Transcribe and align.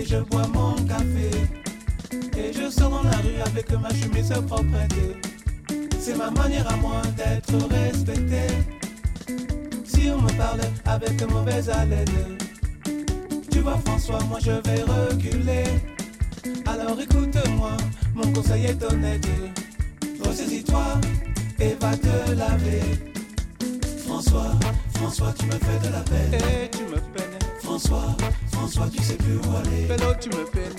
et 0.00 0.06
je 0.06 0.16
bois 0.16 0.46
mon 0.54 0.74
café. 0.86 1.30
Et 2.38 2.52
je 2.52 2.70
sors 2.70 2.90
dans 2.90 3.02
la 3.02 3.16
rue 3.18 3.40
avec 3.44 3.70
ma 3.72 3.90
chemise 3.90 4.32
proprette. 4.46 4.94
C'est 5.98 6.16
ma 6.16 6.30
manière 6.30 6.70
à 6.72 6.76
moi 6.76 7.02
d'être 7.16 7.68
respecté. 7.68 8.46
Si 9.84 10.10
on 10.10 10.22
me 10.22 10.32
parle 10.32 10.60
avec 10.86 11.30
mauvaise 11.30 11.68
haleine, 11.68 12.38
tu 13.50 13.58
vois 13.60 13.78
François, 13.84 14.20
moi 14.28 14.38
je 14.40 14.52
vais 14.52 14.82
reculer. 14.82 15.64
Alors 16.66 16.98
écoute-moi, 16.98 17.76
mon 18.14 18.32
conseil 18.32 18.66
est 18.66 18.82
honnête. 18.82 19.26
Ressaisis-toi 20.24 21.00
et 21.58 21.74
va 21.80 21.96
te 21.96 22.32
laver. 22.32 22.82
François, 24.06 24.52
François, 24.94 25.34
tu 25.38 25.46
me 25.46 25.52
fais 25.52 25.86
de 25.86 25.92
la 25.92 26.00
peine. 26.00 26.34
Et 26.34 26.70
tu 26.70 26.84
me 26.84 26.98
peines, 27.12 27.38
François, 27.62 28.16
François, 28.70 28.88
tu 28.88 29.02
sais 29.02 29.16
plus 29.16 29.36
où 29.36 29.56
aller. 29.56 29.86
Pélo, 29.88 30.12
tu 30.20 30.28
me 30.28 30.44
peines 30.50 30.69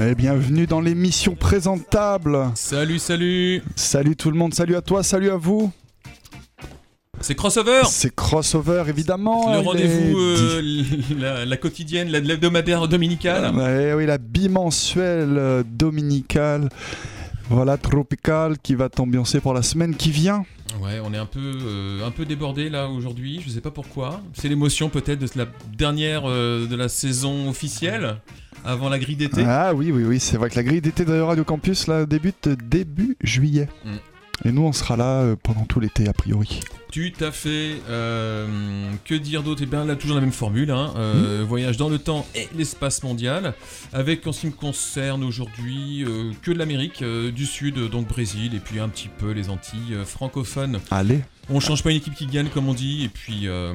Et 0.00 0.14
bienvenue 0.14 0.66
dans 0.66 0.80
l'émission 0.80 1.34
présentable. 1.34 2.38
Salut, 2.54 2.98
salut 2.98 3.62
Salut 3.76 4.16
tout 4.16 4.30
le 4.30 4.36
monde, 4.36 4.54
salut 4.54 4.74
à 4.74 4.80
toi, 4.82 5.02
salut 5.02 5.30
à 5.30 5.36
vous. 5.36 5.70
C'est 7.20 7.36
Crossover 7.36 7.82
C'est 7.84 8.12
crossover 8.12 8.82
évidemment. 8.88 9.52
Le 9.52 9.60
rendez-vous, 9.60 10.18
est 10.18 10.40
euh, 10.40 10.82
la, 11.20 11.44
la 11.44 11.56
quotidienne, 11.56 12.08
l'hebdomadaire 12.08 12.88
dominicale. 12.88 13.52
Oui, 13.96 14.06
la 14.06 14.18
bimensuelle 14.18 15.36
euh, 15.38 15.62
dominicale. 15.64 16.68
Voilà, 17.48 17.76
tropicale 17.76 18.58
qui 18.58 18.74
va 18.74 18.88
t'ambiancer 18.88 19.40
pour 19.40 19.54
la 19.54 19.62
semaine 19.62 19.94
qui 19.94 20.10
vient. 20.10 20.44
Ouais, 20.80 21.00
on 21.04 21.12
est 21.12 21.18
un 21.18 21.26
peu, 21.26 21.40
euh, 21.40 22.06
un 22.06 22.10
peu 22.10 22.24
débordé 22.24 22.70
là 22.70 22.88
aujourd'hui, 22.88 23.42
je 23.44 23.50
sais 23.50 23.60
pas 23.60 23.70
pourquoi. 23.70 24.20
C'est 24.32 24.48
l'émotion 24.48 24.88
peut-être 24.88 25.18
de 25.18 25.28
la 25.36 25.46
dernière 25.76 26.22
euh, 26.24 26.66
de 26.66 26.76
la 26.76 26.88
saison 26.88 27.48
officielle, 27.48 28.16
avant 28.64 28.88
la 28.88 28.98
grille 28.98 29.16
d'été. 29.16 29.44
Ah 29.46 29.74
oui, 29.74 29.90
oui, 29.92 30.04
oui, 30.04 30.18
c'est 30.18 30.36
vrai 30.38 30.48
que 30.48 30.56
la 30.56 30.62
grille 30.62 30.80
d'été 30.80 31.04
de 31.04 31.20
Radio 31.20 31.44
Campus 31.44 31.88
là, 31.88 32.06
débute 32.06 32.48
début 32.48 33.16
juillet. 33.22 33.68
Mm. 33.84 33.90
Et 34.44 34.50
nous, 34.52 34.62
on 34.62 34.72
sera 34.72 34.96
là 34.96 35.20
euh, 35.22 35.36
pendant 35.40 35.64
tout 35.64 35.78
l'été, 35.80 36.08
a 36.08 36.12
priori. 36.12 36.60
Tout 36.92 37.00
à 37.24 37.30
fait. 37.30 37.76
euh, 37.88 38.90
que 39.04 39.14
dire 39.14 39.42
d'autre? 39.42 39.60
Eh 39.62 39.66
bien 39.66 39.84
là, 39.84 39.96
toujours 39.96 40.16
la 40.16 40.20
même 40.20 40.32
formule. 40.32 40.70
hein, 40.70 40.92
euh, 40.96 41.44
Voyage 41.48 41.76
dans 41.76 41.88
le 41.88 41.98
temps 41.98 42.26
et 42.34 42.48
l'espace 42.56 43.02
mondial. 43.02 43.54
Avec, 43.92 44.26
en 44.26 44.32
ce 44.32 44.40
qui 44.40 44.46
me 44.48 44.52
concerne 44.52 45.22
aujourd'hui, 45.24 46.04
euh, 46.04 46.32
que 46.42 46.50
de 46.50 46.58
l'Amérique 46.58 47.02
du 47.04 47.46
Sud, 47.46 47.78
donc 47.88 48.08
Brésil, 48.08 48.54
et 48.54 48.58
puis 48.60 48.80
un 48.80 48.88
petit 48.88 49.08
peu 49.08 49.30
les 49.30 49.48
Antilles 49.48 49.96
francophones. 50.04 50.80
Allez. 50.90 51.20
On 51.48 51.58
change 51.60 51.82
pas 51.82 51.90
une 51.90 51.96
équipe 51.96 52.14
qui 52.14 52.26
gagne, 52.26 52.48
comme 52.48 52.68
on 52.68 52.74
dit. 52.74 53.04
Et 53.04 53.08
puis, 53.08 53.46
euh, 53.48 53.72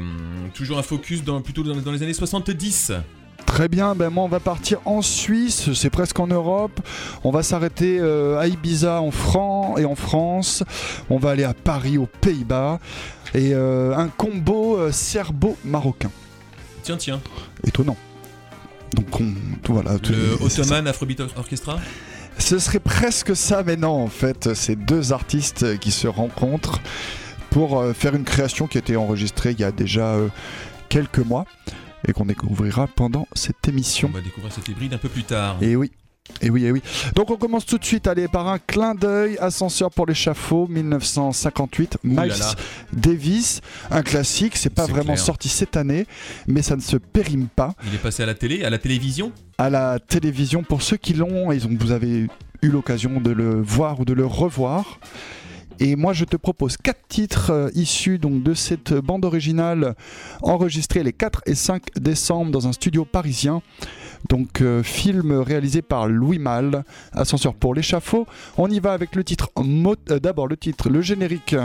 toujours 0.54 0.78
un 0.78 0.84
focus 0.84 1.24
dans, 1.24 1.42
plutôt 1.42 1.64
dans, 1.64 1.76
dans 1.76 1.92
les 1.92 2.04
années 2.04 2.14
70. 2.14 2.92
Très 3.48 3.70
bien, 3.70 3.96
ben 3.96 4.10
moi 4.12 4.24
on 4.26 4.28
va 4.28 4.40
partir 4.40 4.80
en 4.86 5.02
Suisse, 5.02 5.74
c'est 5.74 5.90
presque 5.90 6.20
en 6.20 6.28
Europe. 6.28 6.80
On 7.24 7.32
va 7.32 7.42
s'arrêter 7.42 7.98
euh, 8.00 8.38
à 8.40 8.46
Ibiza 8.48 9.02
en 9.02 9.10
France 9.10 9.80
et 9.80 9.86
en 9.86 9.96
France. 9.96 10.64
On 11.10 11.18
va 11.18 11.32
aller 11.32 11.44
à 11.46 11.56
Paris 11.56 11.98
aux 11.98 12.06
Pays-Bas 12.06 12.80
et 13.34 13.54
euh, 13.56 13.96
un 13.98 14.10
combo 14.10 14.78
euh, 14.78 14.92
serbo-marocain. 14.92 16.12
Tiens, 16.84 16.98
tiens. 16.98 17.20
Étonnant. 17.66 17.98
Donc 18.94 19.20
on 19.20 19.34
tout- 19.64 19.74
voilà. 19.74 19.98
tout- 19.98 20.12
Le. 20.14 20.38
Ottoman 20.46 20.86
Afrobeat 20.88 21.22
Orchestra. 21.36 21.80
Ce 22.38 22.60
serait 22.60 22.80
presque 22.80 23.36
ça, 23.36 23.64
mais 23.66 23.76
non 23.78 24.04
en 24.04 24.08
fait, 24.10 24.54
c'est 24.54 24.76
deux 24.76 25.14
artistes 25.14 25.80
qui 25.80 25.90
se 25.92 26.08
rencontrent 26.08 26.80
pour 27.50 27.84
faire 27.96 28.14
une 28.14 28.24
création 28.26 28.68
qui 28.68 28.78
a 28.78 28.82
été 28.82 28.96
enregistrée 28.98 29.52
il 29.54 29.60
y 29.60 29.64
a 29.64 29.72
déjà 29.72 30.16
quelques 30.90 31.18
mois 31.20 31.46
et 32.08 32.14
qu'on 32.14 32.26
découvrira 32.26 32.88
pendant 32.88 33.28
cette 33.34 33.56
On 33.68 33.70
émission. 33.72 34.10
va 34.10 34.22
découvrir 34.22 34.52
cet 34.54 34.68
hybride 34.68 34.94
un 34.94 34.98
peu 34.98 35.10
plus 35.10 35.24
tard. 35.24 35.58
Et 35.62 35.76
oui. 35.76 35.92
Et 36.42 36.50
oui, 36.50 36.66
et 36.66 36.72
oui. 36.72 36.82
Donc 37.16 37.32
on 37.32 37.38
commence 37.38 37.66
tout 37.66 37.78
de 37.78 37.86
suite, 37.86 38.06
allez, 38.06 38.28
par 38.28 38.50
un 38.50 38.60
clin 38.60 38.96
d'œil, 38.96 39.38
Ascenseur 39.40 39.90
pour 39.92 40.06
l'échafaud, 40.06 40.68
1958, 40.68 41.98
Ouh 42.04 42.08
là 42.16 42.24
Miles 42.24 42.34
là. 42.38 42.54
Davis, 42.92 43.62
un 43.92 44.02
classique, 44.04 44.58
c'est 44.58 44.70
pas 44.70 44.86
vraiment 44.88 45.14
clair. 45.14 45.20
sorti 45.20 45.48
cette 45.50 45.78
année, 45.78 46.06
mais 46.46 46.62
ça 46.62 46.76
ne 46.76 46.82
se 46.82 46.98
périme 46.98 47.48
pas. 47.48 47.74
Il 47.88 47.96
est 47.96 47.98
passé 48.02 48.24
à 48.24 48.26
la 48.26 48.34
télé, 48.34 48.64
à 48.66 48.70
la 48.70 48.78
télévision? 48.78 49.32
À 49.58 49.70
la 49.70 50.00
télévision, 50.00 50.64
pour 50.64 50.82
ceux 50.82 50.98
qui 50.98 51.14
l'ont, 51.14 51.52
ils 51.54 51.66
ont, 51.66 51.72
vous 51.80 51.92
avez 51.92 52.28
eu 52.62 52.68
l'occasion 52.70 53.22
de 53.22 53.32
le 53.32 53.62
voir 53.62 54.00
ou 54.02 54.06
de 54.06 54.14
le 54.14 54.26
revoir. 54.26 55.00
Et 55.80 55.96
moi, 55.96 56.14
je 56.14 56.26
te 56.26 56.36
propose 56.36 56.78
quatre 56.78 57.08
titres 57.08 57.52
euh, 57.52 57.70
issus 57.76 58.18
donc 58.18 58.42
de 58.42 58.54
cette 58.54 58.94
bande 58.94 59.26
originale 59.26 59.96
enregistrée 60.42 61.04
les 61.04 61.14
4 61.14 61.44
et 61.46 61.56
5 61.56 61.84
décembre 61.96 62.52
dans 62.52 62.68
un 62.68 62.72
studio 62.72 63.06
parisien. 63.06 63.62
Donc, 64.30 64.62
euh, 64.62 64.82
film 64.82 65.32
réalisé 65.32 65.82
par 65.84 66.08
Louis 66.08 66.40
Malle, 66.40 66.84
Ascenseur 67.14 67.54
pour 67.54 67.76
l'échafaud. 67.76 68.26
On 68.58 68.70
y 68.70 68.80
va 68.80 68.94
avec 68.94 69.16
le 69.16 69.24
titre, 69.24 69.52
euh, 69.58 70.20
d'abord 70.20 70.48
le 70.48 70.58
titre, 70.58 70.90
le 70.90 71.02
générique 71.02 71.56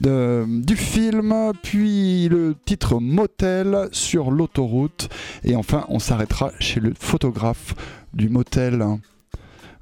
du 0.00 0.76
film, 0.76 1.52
puis 1.62 2.28
le 2.28 2.54
titre 2.64 3.00
Motel 3.00 3.88
sur 3.90 4.30
l'autoroute. 4.30 5.08
Et 5.44 5.56
enfin, 5.56 5.84
on 5.88 5.98
s'arrêtera 5.98 6.52
chez 6.60 6.80
le 6.80 6.94
photographe 6.98 7.74
du 8.14 8.28
motel. 8.28 8.84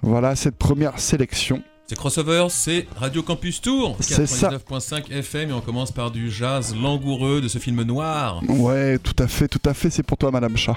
Voilà 0.02 0.36
cette 0.36 0.56
première 0.56 0.98
sélection. 0.98 1.62
C'est 1.90 1.96
crossover, 1.96 2.48
c'est 2.50 2.86
Radio 2.96 3.22
Campus 3.22 3.62
Tour, 3.62 3.96
C'est 4.00 4.26
ça. 4.26 4.50
99.5 4.50 5.10
FM 5.10 5.48
et 5.48 5.52
on 5.54 5.62
commence 5.62 5.90
par 5.90 6.10
du 6.10 6.30
jazz 6.30 6.76
langoureux 6.76 7.40
de 7.40 7.48
ce 7.48 7.56
film 7.56 7.80
noir. 7.82 8.42
Ouais, 8.46 8.98
tout 8.98 9.14
à 9.18 9.26
fait, 9.26 9.48
tout 9.48 9.62
à 9.64 9.72
fait, 9.72 9.88
c'est 9.88 10.02
pour 10.02 10.18
toi, 10.18 10.30
Madame 10.30 10.54
Chat. 10.54 10.76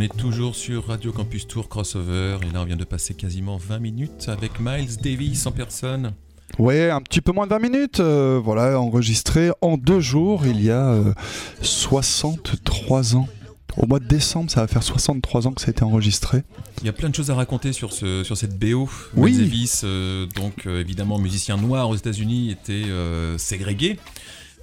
On 0.00 0.02
est 0.02 0.16
toujours 0.16 0.56
sur 0.56 0.86
Radio 0.86 1.12
Campus 1.12 1.46
Tour 1.46 1.68
Crossover 1.68 2.38
et 2.40 2.54
là 2.54 2.62
on 2.62 2.64
vient 2.64 2.78
de 2.78 2.84
passer 2.84 3.12
quasiment 3.12 3.58
20 3.58 3.80
minutes 3.80 4.28
avec 4.28 4.52
Miles 4.58 4.96
Davis 4.96 5.44
en 5.44 5.52
personne. 5.52 6.14
Ouais, 6.58 6.88
un 6.88 7.02
petit 7.02 7.20
peu 7.20 7.32
moins 7.32 7.44
de 7.44 7.50
20 7.50 7.58
minutes. 7.58 8.00
euh, 8.00 8.40
voilà, 8.42 8.80
enregistré 8.80 9.50
en 9.60 9.76
deux 9.76 10.00
jours 10.00 10.46
il 10.46 10.64
y 10.64 10.70
a 10.70 10.88
euh, 10.88 11.12
63 11.60 13.14
ans. 13.16 13.28
Au 13.76 13.86
mois 13.86 14.00
de 14.00 14.06
décembre, 14.06 14.50
ça 14.50 14.62
va 14.62 14.68
faire 14.68 14.82
63 14.82 15.46
ans 15.46 15.52
que 15.52 15.60
ça 15.60 15.68
a 15.68 15.70
été 15.70 15.82
enregistré. 15.82 16.44
Il 16.80 16.86
y 16.86 16.88
a 16.88 16.92
plein 16.92 17.08
de 17.08 17.14
choses 17.14 17.30
à 17.30 17.34
raconter 17.34 17.72
sur, 17.72 17.92
ce, 17.92 18.24
sur 18.24 18.36
cette 18.36 18.58
BO. 18.58 18.88
Oui. 19.14 19.32
Miles 19.32 19.44
Davis, 19.44 19.82
euh, 19.84 20.26
donc 20.34 20.66
euh, 20.66 20.80
évidemment 20.80 21.18
musicien 21.18 21.56
noir 21.56 21.88
aux 21.90 21.96
États-Unis, 21.96 22.50
était 22.50 22.72
euh, 22.72 23.36
ségrégué. 23.38 23.98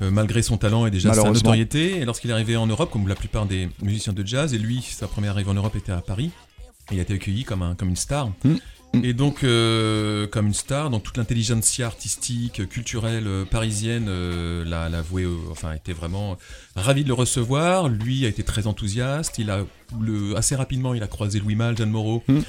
Euh, 0.02 0.12
malgré 0.12 0.42
son 0.42 0.58
talent 0.58 0.86
et 0.86 0.92
déjà 0.92 1.14
sa 1.14 1.24
notoriété, 1.24 1.98
et 1.98 2.06
lorsqu'il 2.06 2.30
est 2.30 2.34
arrivé 2.34 2.56
en 2.58 2.68
Europe, 2.68 2.92
comme 2.92 3.08
la 3.08 3.16
plupart 3.16 3.46
des 3.46 3.70
musiciens 3.82 4.14
de 4.14 4.26
jazz, 4.26 4.54
et 4.54 4.58
lui, 4.58 4.82
sa 4.82 5.08
première 5.08 5.32
arrivée 5.32 5.52
en 5.52 5.56
Europe 5.56 5.76
était 5.76 5.92
à 5.92 6.02
Paris, 6.02 6.32
et 6.92 6.96
il 6.96 7.00
a 7.00 7.02
été 7.02 7.14
accueilli 7.14 7.44
comme, 7.44 7.62
un, 7.62 7.76
comme 7.76 7.90
une 7.90 7.96
star. 7.96 8.30
Mm. 8.44 8.56
Mm. 8.94 9.06
Et 9.06 9.14
donc, 9.14 9.44
euh, 9.44 10.28
comme 10.28 10.48
une 10.48 10.54
star, 10.54 10.90
donc 10.90 11.04
toute 11.04 11.18
l'intelligentsia 11.18 11.86
artistique, 11.86 12.68
culturelle 12.70 13.28
euh, 13.28 13.46
parisienne 13.46 14.06
euh, 14.08 14.64
l'a 14.66 14.90
l'a 14.90 15.02
voué, 15.02 15.26
enfin, 15.52 15.74
était 15.74 15.94
vraiment 15.94 16.38
ravi 16.76 17.04
de 17.04 17.10
le 17.10 17.14
recevoir. 17.14 17.90
Lui 17.90 18.26
a 18.26 18.30
été 18.30 18.44
très 18.44 18.68
enthousiaste. 18.68 19.38
Il 19.40 19.50
a 19.52 19.66
le, 20.02 20.36
assez 20.36 20.56
rapidement, 20.56 20.94
il 20.94 21.04
a 21.04 21.08
croisé 21.08 21.40
Louis 21.40 21.56
Malle, 21.56 21.78
Jeanne 21.78 21.90
Moreau, 21.90 22.24
mm. 22.28 22.40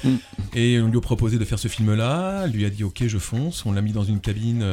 et 0.55 0.79
on 0.79 0.87
lui 0.87 0.97
a 0.97 1.01
proposé 1.01 1.37
de 1.37 1.45
faire 1.45 1.59
ce 1.59 1.67
film-là. 1.67 2.47
Lui 2.47 2.65
a 2.65 2.69
dit 2.69 2.83
OK, 2.83 3.03
je 3.05 3.17
fonce. 3.17 3.65
On 3.65 3.71
l'a 3.71 3.81
mis 3.81 3.91
dans 3.91 4.03
une 4.03 4.19
cabine. 4.19 4.63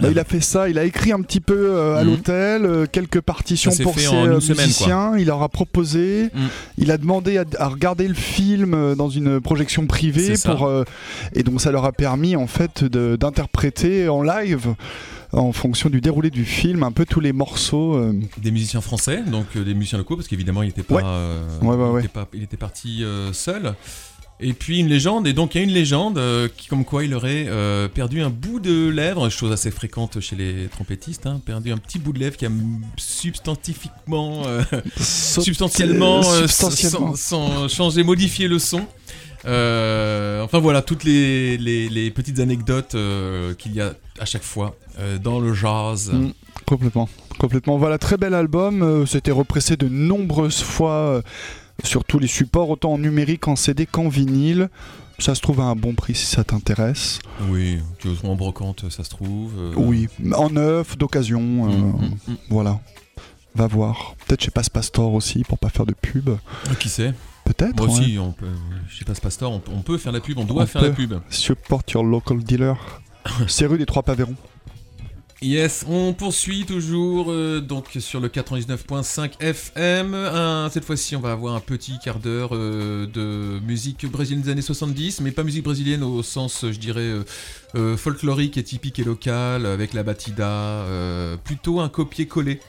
Bah, 0.00 0.08
il 0.10 0.18
a 0.18 0.24
fait 0.24 0.40
ça, 0.40 0.68
il 0.68 0.78
a 0.78 0.84
écrit 0.84 1.12
un 1.12 1.20
petit 1.22 1.40
peu 1.40 1.54
euh, 1.70 1.96
à 1.96 2.02
Mhm. 2.04 2.10
l'hôtel, 2.10 2.64
euh, 2.64 2.86
quelques 2.90 3.20
partitions 3.20 3.70
pour 3.82 3.98
ses 3.98 4.06
euh, 4.06 4.40
semaine, 4.40 4.66
musiciens. 4.66 5.16
Il 5.18 5.26
leur 5.26 5.42
a 5.42 5.48
proposé, 5.48 6.30
Mhm. 6.34 6.48
il 6.78 6.90
a 6.90 6.98
demandé 6.98 7.38
à, 7.38 7.44
à 7.58 7.68
regarder 7.68 8.08
le 8.08 8.14
film 8.14 8.94
dans 8.96 9.08
une 9.10 9.40
projection 9.40 9.86
privée 9.86 10.34
pour 10.44 10.70
et 11.34 11.42
donc 11.42 11.60
ça 11.60 11.70
leur 11.70 11.84
a 11.84 11.92
permis 11.92 12.36
en 12.36 12.46
fait 12.46 12.84
d'interpréter 12.84 14.08
en 14.08 14.22
live 14.22 14.74
en 15.32 15.52
fonction 15.52 15.88
du 15.90 16.00
déroulé 16.00 16.28
du 16.30 16.44
film 16.44 16.82
un 16.82 16.90
peu 16.90 17.04
tous 17.06 17.20
les 17.20 17.32
morceaux. 17.32 17.94
euh, 17.94 18.12
des 18.38 18.50
musiciens 18.50 18.80
français, 18.80 19.22
donc 19.22 19.46
euh, 19.56 19.62
des 19.64 19.74
musiciens 19.74 19.98
locaux, 19.98 20.16
parce 20.16 20.26
qu'évidemment 20.26 20.62
il 20.64 20.70
était 20.70 20.82
pas, 20.82 20.94
Ouais. 20.96 21.02
euh, 21.04 21.44
Ouais, 21.62 21.76
ouais. 22.02 22.08
pas- 22.08 22.26
il 22.34 22.42
était 22.42 22.56
parti 22.56 23.04
seul. 23.32 23.74
Et 24.42 24.54
puis 24.54 24.78
une 24.80 24.88
légende, 24.88 25.26
et 25.26 25.32
donc 25.34 25.54
il 25.54 25.58
y 25.58 25.60
a 25.60 25.64
une 25.64 25.72
légende 25.72 26.16
euh, 26.16 26.48
qui, 26.56 26.66
comme 26.68 26.84
quoi 26.86 27.04
il 27.04 27.14
aurait 27.14 27.44
euh, 27.48 27.88
perdu 27.88 28.22
un 28.22 28.30
bout 28.30 28.58
de 28.58 28.88
lèvre, 28.88 29.28
chose 29.28 29.52
assez 29.52 29.70
fréquente 29.70 30.18
chez 30.20 30.34
les 30.34 30.68
trompettistes, 30.68 31.26
hein, 31.26 31.40
perdu 31.44 31.72
un 31.72 31.76
petit 31.76 31.98
bout 31.98 32.12
de 32.14 32.18
lèvre 32.20 32.36
qui 32.38 32.46
a 32.46 32.50
substantifiquement, 32.96 34.42
euh, 34.46 34.62
substantiellement, 34.98 36.20
euh, 36.30 36.46
substantiellement. 36.46 37.14
sans, 37.16 37.48
sans 37.48 37.68
changer, 37.68 38.02
modifier 38.02 38.48
le 38.48 38.58
son. 38.58 38.82
Enfin 39.44 40.58
voilà, 40.58 40.82
toutes 40.82 41.04
les, 41.04 41.56
les- 41.56 41.88
les 41.88 42.10
petites 42.10 42.40
anecdotes 42.40 42.96
qu'il 43.58 43.74
y 43.74 43.80
a 43.80 43.94
à 44.18 44.24
chaque 44.24 44.42
fois 44.42 44.76
dans 45.22 45.38
le 45.40 45.54
jazz. 45.54 46.10
Mm. 46.12 46.30
Complètement, 46.66 47.08
complètement. 47.38 47.78
Voilà, 47.78 47.98
très 47.98 48.16
bel 48.16 48.34
album. 48.34 48.82
euh, 48.82 49.06
C'était 49.06 49.30
repressé 49.30 49.76
de 49.76 49.88
nombreuses 49.88 50.60
fois 50.62 50.92
euh, 50.92 51.22
sur 51.86 52.04
tous 52.04 52.18
les 52.18 52.26
supports, 52.26 52.68
autant 52.70 52.92
en 52.94 52.98
numérique, 52.98 53.48
en 53.48 53.56
CD 53.56 53.86
qu'en 53.86 54.08
vinyle. 54.08 54.68
Ça 55.18 55.34
se 55.34 55.42
trouve 55.42 55.60
à 55.60 55.64
un 55.64 55.76
bon 55.76 55.92
prix 55.94 56.14
si 56.14 56.24
ça 56.24 56.44
t'intéresse. 56.44 57.18
Oui, 57.50 57.78
en 58.24 58.36
brocante, 58.36 58.88
ça 58.90 59.04
se 59.04 59.10
trouve. 59.10 59.52
euh, 59.58 59.72
Oui, 59.76 60.08
en 60.34 60.48
neuf, 60.48 60.96
d'occasion. 60.96 61.40
euh, 61.68 61.72
Mm, 61.76 61.92
mm, 62.06 62.32
mm. 62.32 62.36
Voilà. 62.48 62.80
Va 63.54 63.66
voir. 63.66 64.14
Peut-être 64.26 64.42
chez 64.42 64.50
Pastor 64.50 65.12
aussi 65.12 65.42
pour 65.44 65.58
pas 65.58 65.68
faire 65.68 65.84
de 65.84 65.92
pub. 65.92 66.30
Ah, 66.70 66.74
Qui 66.76 66.88
sait? 66.88 67.12
Peut-être. 67.44 67.76
Moi 67.76 67.86
ouais. 67.88 67.92
aussi, 68.00 68.18
on 68.18 68.32
peut, 68.32 68.46
je 68.88 68.98
sais 68.98 69.04
pas, 69.04 69.14
ce 69.14 69.20
pasteur, 69.20 69.50
on, 69.50 69.58
peut- 69.58 69.72
on 69.74 69.82
peut 69.82 69.98
faire 69.98 70.12
la 70.12 70.20
pub, 70.20 70.38
on 70.38 70.44
doit 70.44 70.62
On 70.62 70.66
faire 70.66 70.80
la 70.82 70.88
peut. 70.90 70.94
pub. 71.06 71.20
Support 71.28 71.82
your 71.92 72.04
local 72.04 72.38
dealer. 72.42 72.76
C'est 73.48 73.66
rue 73.66 73.76
des 73.76 73.86
Trois 73.86 74.02
Pavérons. 74.04 74.36
Yes, 75.42 75.86
on 75.88 76.12
poursuit 76.12 76.66
toujours 76.66 77.32
euh, 77.32 77.62
donc 77.62 77.96
sur 77.98 78.20
le 78.20 78.28
99.5 78.28 79.40
FM. 79.40 80.68
Cette 80.70 80.84
fois-ci, 80.84 81.16
on 81.16 81.20
va 81.20 81.32
avoir 81.32 81.54
un 81.54 81.60
petit 81.60 81.98
quart 81.98 82.18
d'heure 82.18 82.50
euh, 82.52 83.06
de 83.06 83.58
musique 83.64 84.04
brésilienne 84.04 84.42
des 84.42 84.50
années 84.50 84.60
70, 84.60 85.22
mais 85.22 85.30
pas 85.30 85.42
musique 85.42 85.64
brésilienne 85.64 86.02
au 86.02 86.22
sens, 86.22 86.66
je 86.70 86.78
dirais, 86.78 87.14
euh, 87.74 87.96
folklorique 87.96 88.58
et 88.58 88.62
typique 88.62 88.98
et 88.98 89.04
local, 89.04 89.64
avec 89.64 89.94
la 89.94 90.02
batida, 90.02 90.84
plutôt 91.42 91.80
un 91.80 91.88
copier-coller. 91.88 92.60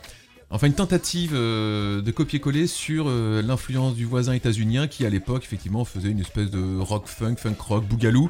Enfin, 0.50 0.68
une 0.68 0.74
tentative 0.74 1.34
de 1.34 2.12
copier-coller 2.12 2.68
sur 2.68 3.10
l'influence 3.10 3.96
du 3.96 4.06
voisin 4.06 4.32
états-unien 4.32 4.88
qui, 4.88 5.06
à 5.06 5.10
l'époque, 5.10 5.44
effectivement, 5.44 5.84
faisait 5.84 6.10
une 6.10 6.20
espèce 6.20 6.50
de 6.50 6.80
rock 6.80 7.08
funk, 7.08 7.36
funk 7.36 7.56
rock, 7.60 7.86
bougalou. 7.86 8.30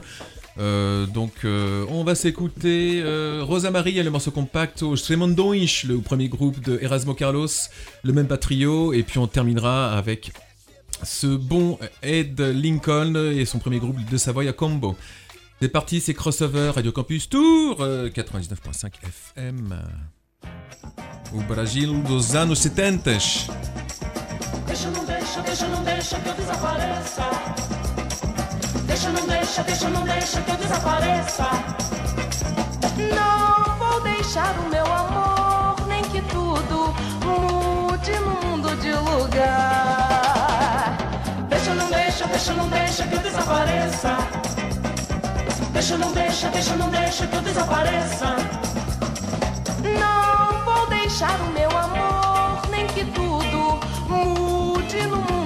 Euh, 0.57 1.05
donc, 1.05 1.31
euh, 1.45 1.85
on 1.89 2.03
va 2.03 2.15
s'écouter 2.15 3.01
euh, 3.03 3.41
Rosa 3.43 3.71
Maria, 3.71 4.03
le 4.03 4.09
morceau 4.11 4.31
compact 4.31 4.83
au 4.83 4.95
Tremondões, 4.95 5.85
le 5.87 5.99
premier 5.99 6.27
groupe 6.27 6.59
de 6.61 6.77
Erasmo 6.81 7.13
Carlos, 7.13 7.47
le 8.03 8.13
même 8.13 8.27
pas 8.27 8.37
trio, 8.37 8.93
et 8.93 9.03
puis 9.03 9.17
on 9.19 9.27
terminera 9.27 9.97
avec 9.97 10.31
ce 11.03 11.27
bon 11.27 11.79
Ed 12.03 12.39
Lincoln 12.39 13.15
et 13.15 13.45
son 13.45 13.59
premier 13.59 13.79
groupe 13.79 13.97
de 14.09 14.17
Savoia 14.17 14.53
Combo. 14.53 14.95
C'est 15.61 15.69
parti, 15.69 15.99
c'est 15.99 16.15
Crossover 16.15 16.71
Radio 16.71 16.91
Campus 16.91 17.29
Tour 17.29 17.77
euh, 17.81 18.09
99.5 18.09 18.93
FM. 19.03 19.79
O 21.35 21.41
Brasil 21.47 22.01
dos 22.03 22.35
anos 22.35 22.59
70. 22.59 23.47
Deixa, 28.91 29.09
não 29.09 29.25
deixa, 29.25 29.63
deixa, 29.63 29.89
não 29.89 30.03
deixa 30.03 30.41
que 30.41 30.51
eu 30.51 30.57
desapareça. 30.57 31.47
Não 33.15 33.77
vou 33.77 34.01
deixar 34.01 34.53
o 34.59 34.69
meu 34.69 34.85
amor, 34.85 35.87
nem 35.87 36.03
que 36.03 36.21
tudo 36.23 36.93
mude 37.23 38.11
no 38.19 38.31
mundo 38.45 38.75
de 38.81 38.91
lugar. 38.91 40.17
Deixa, 41.47 41.73
não 41.73 41.89
deixa, 41.89 42.27
deixa, 42.27 42.53
não 42.53 42.67
deixa 42.67 43.07
que 43.07 43.15
eu 43.15 43.19
desapareça. 43.19 44.17
Deixa, 45.71 45.97
não 45.97 46.11
deixa, 46.11 46.49
deixa, 46.49 46.75
não 46.75 46.89
deixa 46.89 47.27
que 47.27 47.35
eu 47.37 47.41
desapareça. 47.43 48.35
Não 50.01 50.65
vou 50.65 50.89
deixar 50.89 51.39
o 51.39 51.53
meu 51.53 51.69
amor, 51.69 52.67
nem 52.69 52.85
que 52.87 53.05
tudo 53.05 53.79
mude 54.09 55.07
no 55.07 55.15
mundo 55.15 55.40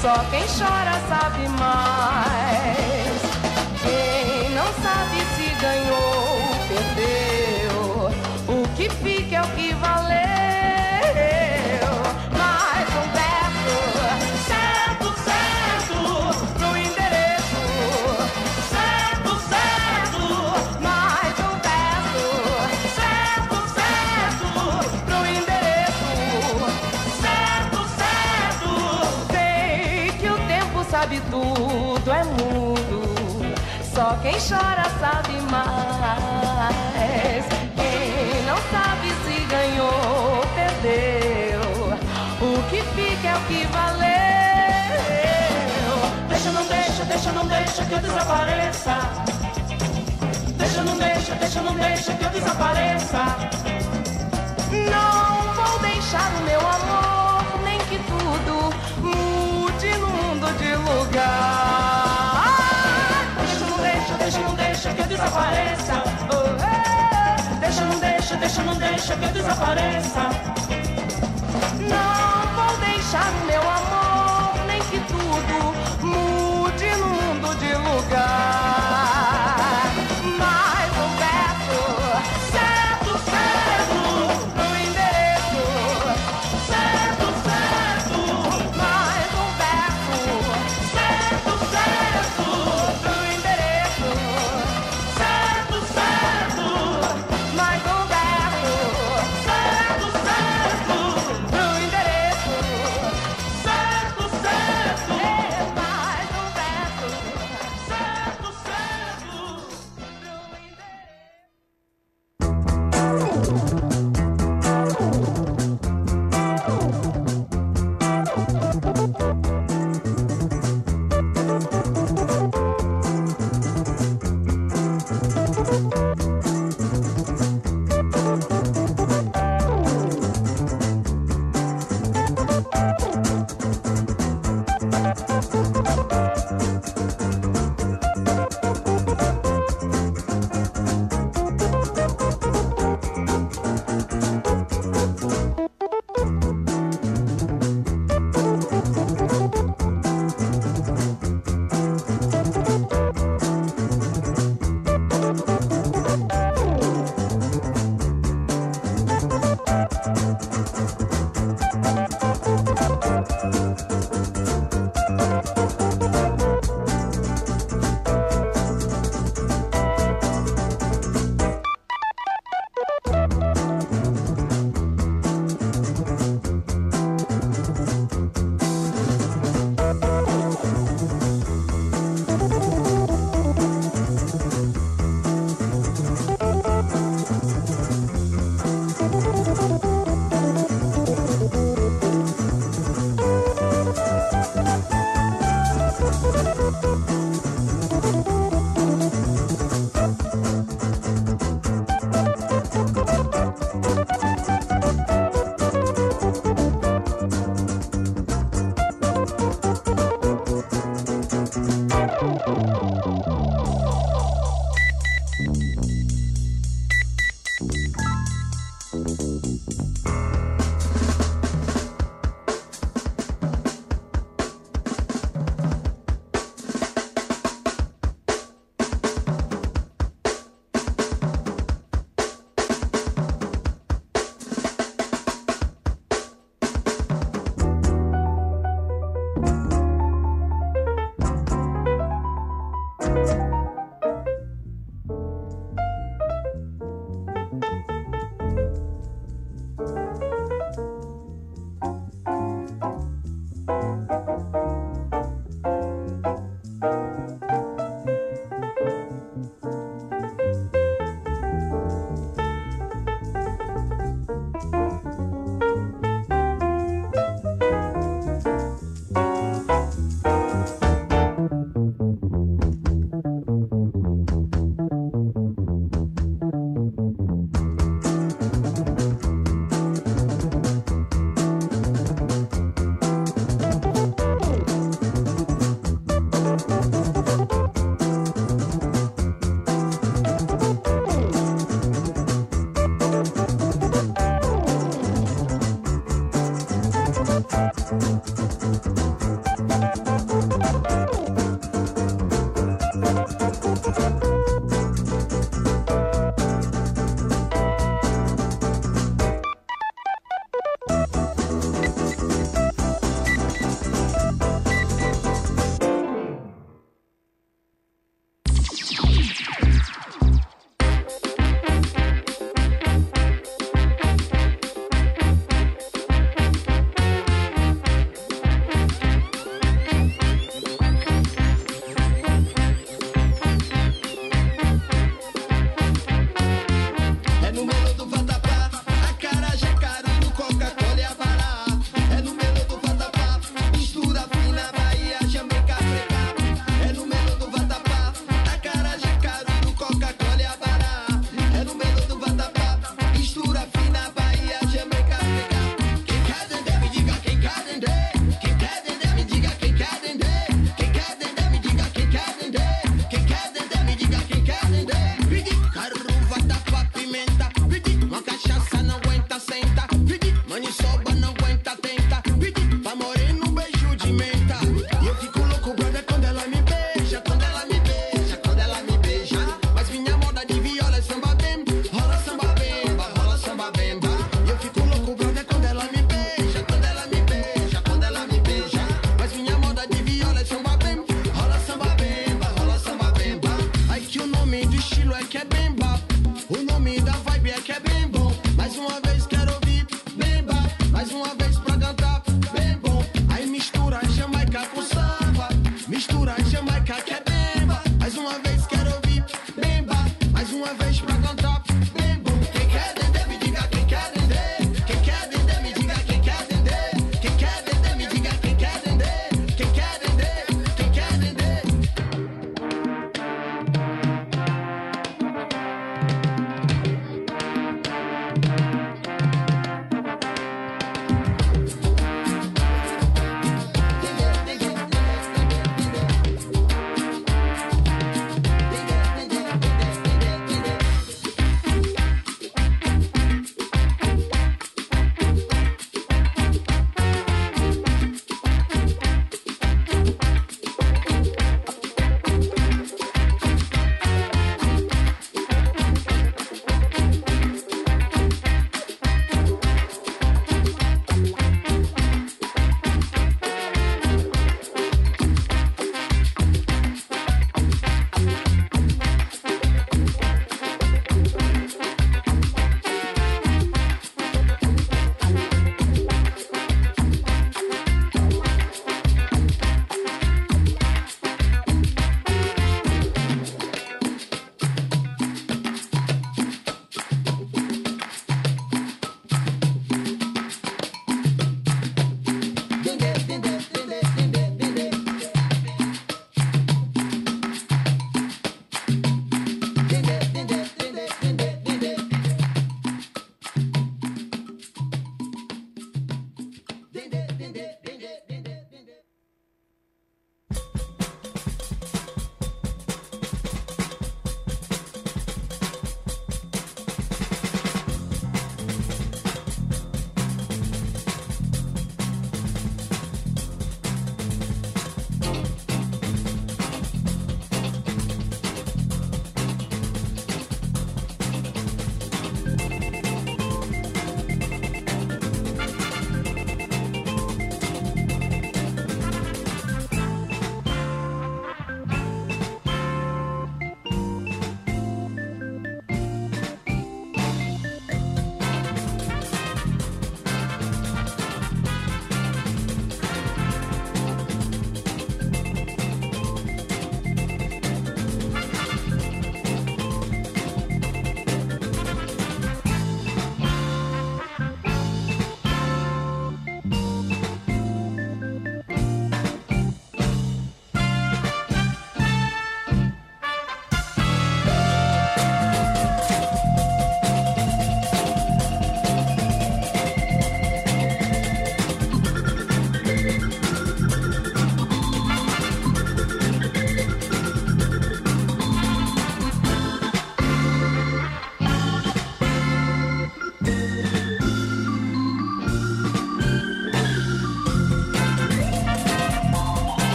Só 0.00 0.14
quem 0.30 0.40
chora 0.40 0.98
sabe 1.10 1.46
mais. 1.58 3.20
Quem 3.82 4.48
não 4.54 4.64
sabe 4.82 5.20
se 5.36 5.54
ganhou, 5.60 6.38
perdeu. 6.68 8.08
O 8.48 8.68
que 8.76 8.88
fica 8.88 9.36
é 9.36 9.42
o 9.42 9.46
que 9.48 9.74
valeu. 9.74 9.99
Chora 34.50 34.86
sabe 34.98 35.40
mais. 35.42 36.34
Quem 37.76 38.42
não 38.46 38.58
sabe 38.72 39.08
se 39.22 39.36
ganhou, 39.46 40.44
perdeu. 40.56 41.62
O 42.40 42.62
que 42.68 42.82
fica 42.96 43.28
é 43.28 43.36
o 43.36 43.40
que 43.42 43.64
valeu. 43.66 44.10
Deixa, 46.28 46.50
não 46.50 46.64
deixa, 46.66 47.04
deixa, 47.04 47.32
não 47.32 47.46
deixa 47.46 47.84
que 47.84 47.92
eu 47.92 48.00
desapareça. 48.00 48.96
Deixa, 50.56 50.82
não 50.82 50.96
deixa, 50.98 51.34
deixa, 51.36 51.62
não 51.62 51.74
deixa 51.76 52.12
que 52.14 52.24
eu 52.24 52.30
desapareça. 52.30 53.24
Não 54.90 55.54
vou 55.54 55.78
deixar 55.78 56.28
o 56.38 56.40
meu 56.44 56.60
amor, 56.60 57.60
nem 57.62 57.78
que 57.88 57.98
tudo 57.98 58.74
mude 59.00 59.96
no 59.98 60.08
mundo 60.08 60.46
de 60.58 60.74
lugar. 60.74 62.09
Deixa, 68.60 68.64
não 68.64 68.74
deixa 68.76 69.16
que 69.16 69.24
eu 69.24 69.32
desapareça. 69.32 70.20
Não 71.78 72.54
vou 72.54 72.76
deixar 72.78 73.32
meu 73.46 73.62
amor, 73.62 74.66
nem 74.66 74.80
que 74.82 75.00
tudo 75.00 76.06
mude 76.06 76.86
no 76.96 77.06
mundo 77.06 77.54
de 77.56 77.74
lugar. 77.74 78.49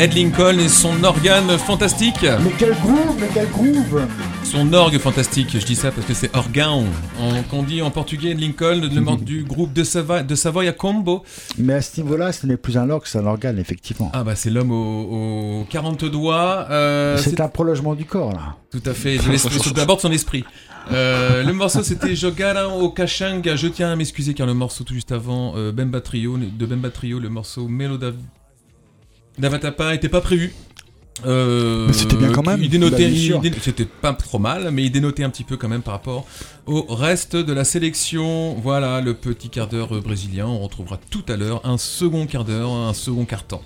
Ed 0.00 0.14
Lincoln 0.14 0.58
et 0.58 0.70
son 0.70 1.04
organe 1.04 1.58
fantastique. 1.58 2.22
Mais 2.22 2.52
quel 2.58 2.72
groove, 2.72 3.16
mais 3.20 3.28
quel 3.34 3.50
groove 3.50 4.06
Son 4.44 4.72
orgue 4.72 4.96
fantastique, 4.98 5.48
je 5.52 5.62
dis 5.66 5.74
ça 5.74 5.90
parce 5.92 6.06
que 6.06 6.14
c'est 6.14 6.34
orgão, 6.34 6.86
en- 7.20 7.42
qu'on 7.50 7.62
dit 7.62 7.82
en 7.82 7.90
portugais 7.90 8.30
Ed 8.30 8.40
Lincoln, 8.40 8.80
le 8.80 9.00
membre 9.02 9.22
du 9.24 9.44
groupe 9.44 9.74
de, 9.74 9.84
Savoie, 9.84 10.22
de 10.22 10.34
Savoia 10.34 10.72
Combo. 10.72 11.22
Mais 11.58 11.74
à 11.74 11.82
ce 11.82 12.00
niveau-là, 12.00 12.32
ce 12.32 12.46
n'est 12.46 12.56
plus 12.56 12.78
un 12.78 12.88
orgue, 12.88 13.02
c'est 13.04 13.18
un 13.18 13.26
organe, 13.26 13.58
effectivement. 13.58 14.10
Ah 14.14 14.24
bah 14.24 14.34
c'est 14.36 14.48
l'homme 14.48 14.70
aux, 14.72 15.60
aux 15.60 15.64
40 15.68 16.06
doigts. 16.06 16.66
euh, 16.70 17.18
c'est 17.18 17.38
un 17.38 17.48
prolongement 17.48 17.94
du 17.94 18.06
corps, 18.06 18.32
là. 18.32 18.56
tout 18.72 18.82
à 18.88 18.94
fait, 18.94 19.18
d'abord 19.74 20.00
son 20.00 20.10
esprit. 20.12 20.44
Euh, 20.92 21.44
le 21.44 21.52
morceau 21.52 21.82
c'était 21.82 22.16
Jogara 22.16 22.68
au 22.68 22.88
Kachanga. 22.88 23.54
Je 23.54 23.68
tiens 23.68 23.92
à 23.92 23.96
m'excuser 23.96 24.32
car 24.32 24.46
le 24.46 24.54
morceau 24.54 24.82
tout 24.82 24.94
juste 24.94 25.12
avant 25.12 25.52
euh, 25.56 25.72
Bemba 25.72 26.00
Trio, 26.00 26.38
de 26.38 26.66
Bemba 26.66 26.88
Trio, 26.88 27.18
le 27.20 27.28
morceau 27.28 27.68
Melodav 27.68 28.14
d'Avatapa 29.38 29.94
était 29.94 30.08
pas 30.08 30.20
prévu. 30.20 30.52
Euh, 31.26 31.86
Mais 31.86 31.92
c'était 31.92 32.16
bien 32.16 32.32
quand 32.32 32.46
même. 32.46 32.62
Il 32.62 32.70
dénotait, 32.70 33.08
Bah, 33.08 33.40
il 33.44 33.54
c'était 33.60 33.84
pas 33.84 34.14
trop 34.14 34.38
mal, 34.38 34.70
mais 34.72 34.84
il 34.84 34.90
dénotait 34.90 35.22
un 35.22 35.28
petit 35.30 35.44
peu 35.44 35.56
quand 35.58 35.68
même 35.68 35.82
par 35.82 35.92
rapport 35.94 36.26
au 36.66 36.82
reste 36.94 37.36
de 37.36 37.52
la 37.52 37.64
sélection. 37.64 38.54
Voilà 38.62 39.00
le 39.02 39.12
petit 39.14 39.50
quart 39.50 39.68
d'heure 39.68 40.00
brésilien. 40.00 40.46
On 40.46 40.60
retrouvera 40.60 40.98
tout 41.10 41.24
à 41.28 41.36
l'heure 41.36 41.60
un 41.64 41.76
second 41.76 42.26
quart 42.26 42.44
d'heure, 42.44 42.70
un 42.72 42.94
second 42.94 43.26
quart 43.26 43.44
temps. 43.44 43.60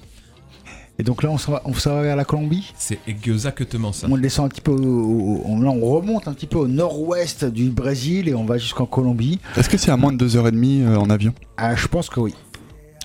Et 0.99 1.03
donc 1.03 1.23
là, 1.25 1.31
on 1.31 1.39
s'en 1.39 1.53
va, 1.53 1.63
on 1.65 1.75
s'en 1.75 1.95
va 1.95 2.03
vers 2.03 2.15
la 2.17 2.25
Colombie? 2.25 2.73
C'est 2.77 3.01
exactement 3.09 3.93
ça. 3.93 4.07
On 4.11 4.17
descend 4.17 4.47
un 4.47 4.49
petit 4.49 4.61
peu, 4.61 4.71
au- 4.71 4.77
au- 4.77 5.43
on, 5.45 5.61
là, 5.61 5.71
on 5.71 5.81
remonte 5.81 6.29
un 6.29 6.33
petit 6.33 6.47
peu 6.47 6.59
au 6.59 6.69
nord-ouest 6.69 7.45
du 7.45 7.71
Brésil 7.71 8.29
et 8.29 8.35
on 8.35 8.45
va 8.45 8.59
jusqu'en 8.59 8.87
Colombie. 8.87 9.41
Est-ce 9.57 9.69
que 9.69 9.77
c'est 9.77 9.91
à 9.91 9.97
moins 9.97 10.13
de 10.13 10.25
2h30 10.29 10.83
euh, 10.87 10.97
en 10.97 11.11
avion? 11.11 11.35
Ah, 11.57 11.75
je 11.75 11.89
pense 11.89 12.09
que 12.09 12.21
oui. 12.21 12.35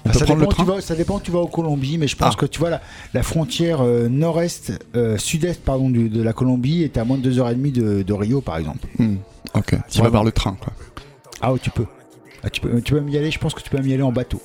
On 0.05 0.09
peut 0.09 0.17
ça, 0.19 0.25
le 0.25 0.39
dépend 0.39 0.51
tu 0.53 0.63
vas, 0.63 0.81
ça 0.81 0.95
dépend 0.95 1.17
où 1.17 1.19
tu 1.19 1.31
vas 1.31 1.39
au 1.39 1.47
Colombie, 1.47 1.97
mais 1.97 2.07
je 2.07 2.15
pense 2.15 2.33
Ah. 2.35 2.39
que 2.39 2.45
tu 2.45 2.59
vois 2.59 2.69
la, 2.69 2.81
la 3.13 3.21
frontière 3.23 3.81
euh, 3.81 4.07
nord-est, 4.07 4.71
euh, 4.95 5.17
sud-est 5.17 5.61
pardon 5.63 5.89
du- 5.89 6.09
de 6.09 6.21
la 6.23 6.31
Colombie 6.33 6.83
est 6.83 6.97
à 6.97 7.03
moins 7.03 7.17
de 7.17 7.29
2h30 7.31 7.71
de, 7.73 8.01
de 8.03 8.13
Rio 8.13 8.39
par 8.41 8.57
exemple. 8.57 8.87
Hmm, 8.97 9.15
Ok, 9.55 9.75
tu 9.89 10.01
vas 10.01 10.09
voir 10.09 10.23
le 10.23 10.31
train 10.31 10.55
quoi. 10.59 10.71
Ah 11.41 11.51
oui, 11.53 11.59
tu 11.61 11.69
peux. 11.69 11.85
Ah, 12.43 12.49
tu 12.49 12.61
peux, 12.61 12.81
tu 12.81 12.93
peux 12.93 13.09
y 13.09 13.17
aller. 13.17 13.31
Je 13.31 13.39
pense 13.39 13.53
que 13.53 13.61
tu 13.61 13.69
peux 13.69 13.77
même 13.77 13.87
y 13.87 13.93
aller 13.93 14.03
en 14.03 14.11
bateau. 14.13 14.41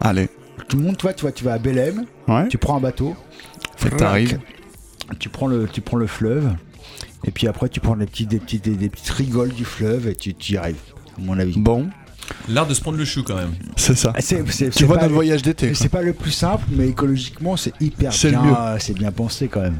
Allez, 0.00 0.28
Tu 0.68 0.76
montes, 0.76 0.98
toi, 0.98 1.12
tu 1.14 1.24
vas, 1.24 1.32
tu 1.32 1.42
vas 1.44 1.54
à 1.54 1.58
Belém, 1.58 2.04
ouais, 2.28 2.48
tu 2.48 2.58
prends 2.58 2.76
un 2.76 2.80
bateau, 2.80 3.14
faut 3.76 3.88
que 3.88 3.96
t'arrives. 3.96 4.38
tu 5.18 5.28
prends 5.30 5.46
le, 5.46 5.66
tu 5.66 5.80
prends 5.80 5.96
le 5.96 6.06
fleuve, 6.06 6.52
et 7.24 7.30
puis 7.30 7.48
après 7.48 7.68
tu 7.70 7.80
prends 7.80 7.96
des 7.96 8.06
petits, 8.06 8.26
des 8.26 8.38
petits, 8.38 8.58
des, 8.58 8.74
des 8.76 8.88
petites 8.90 9.08
rigoles 9.10 9.50
du 9.54 9.64
fleuve 9.64 10.06
et 10.08 10.14
tu, 10.14 10.34
tu 10.34 10.52
y 10.52 10.56
arrives. 10.58 10.76
À 11.16 11.20
mon 11.22 11.38
avis. 11.38 11.58
Bon, 11.58 11.88
L'art 12.48 12.66
de 12.66 12.74
se 12.74 12.80
prendre 12.80 12.98
le 12.98 13.04
chou 13.04 13.22
quand 13.22 13.36
même. 13.36 13.52
c'est 13.76 13.96
ça. 13.96 14.12
Ah, 14.14 14.20
c'est- 14.20 14.42
c'est- 14.50 14.70
Tu 14.70 14.78
c'est 14.80 14.84
vois 14.84 14.96
pas 14.96 15.02
notre 15.02 15.10
le- 15.10 15.14
voyage 15.16 15.42
d'été. 15.42 15.68
quoi. 15.68 15.76
C'est 15.76 15.88
pas 15.88 16.02
le 16.02 16.12
plus 16.12 16.30
simple, 16.30 16.64
mais 16.70 16.88
écologiquement 16.88 17.56
c'est 17.56 17.72
hyper 17.80 18.12
C'est 18.12 18.30
bien, 18.30 18.42
mieux. 18.42 18.54
c'est 18.78 18.94
bien 18.94 19.12
pensé 19.12 19.48
quand 19.48 19.60
même. 19.62 19.78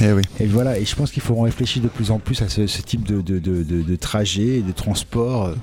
Eh 0.00 0.12
oui. 0.12 0.22
Et 0.40 0.46
voilà, 0.46 0.78
et 0.78 0.84
je 0.86 0.94
pense 0.96 1.10
qu'il 1.10 1.22
faut 1.22 1.38
réfléchir 1.40 1.82
de 1.82 1.88
plus 1.88 2.10
en 2.10 2.18
plus 2.18 2.40
à 2.42 2.48
ce, 2.48 2.66
ce 2.66 2.80
type 2.82 3.04
de, 3.06 3.20
de, 3.20 3.38
de, 3.38 3.62
de- 3.62 3.82
de 3.82 3.96
trajet 3.96 4.58
et 4.58 4.62
de 4.62 4.72
transport 4.72 5.46
euh, 5.46 5.54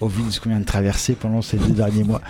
au 0.00 0.08
vu 0.08 0.22
de 0.22 0.30
ce 0.30 0.40
qu'on 0.40 0.48
vient 0.50 0.60
de 0.60 0.64
traverser 0.64 1.14
pendant 1.14 1.42
ces 1.42 1.58
deux 1.58 1.74
derniers 1.74 2.04
mois. 2.04 2.22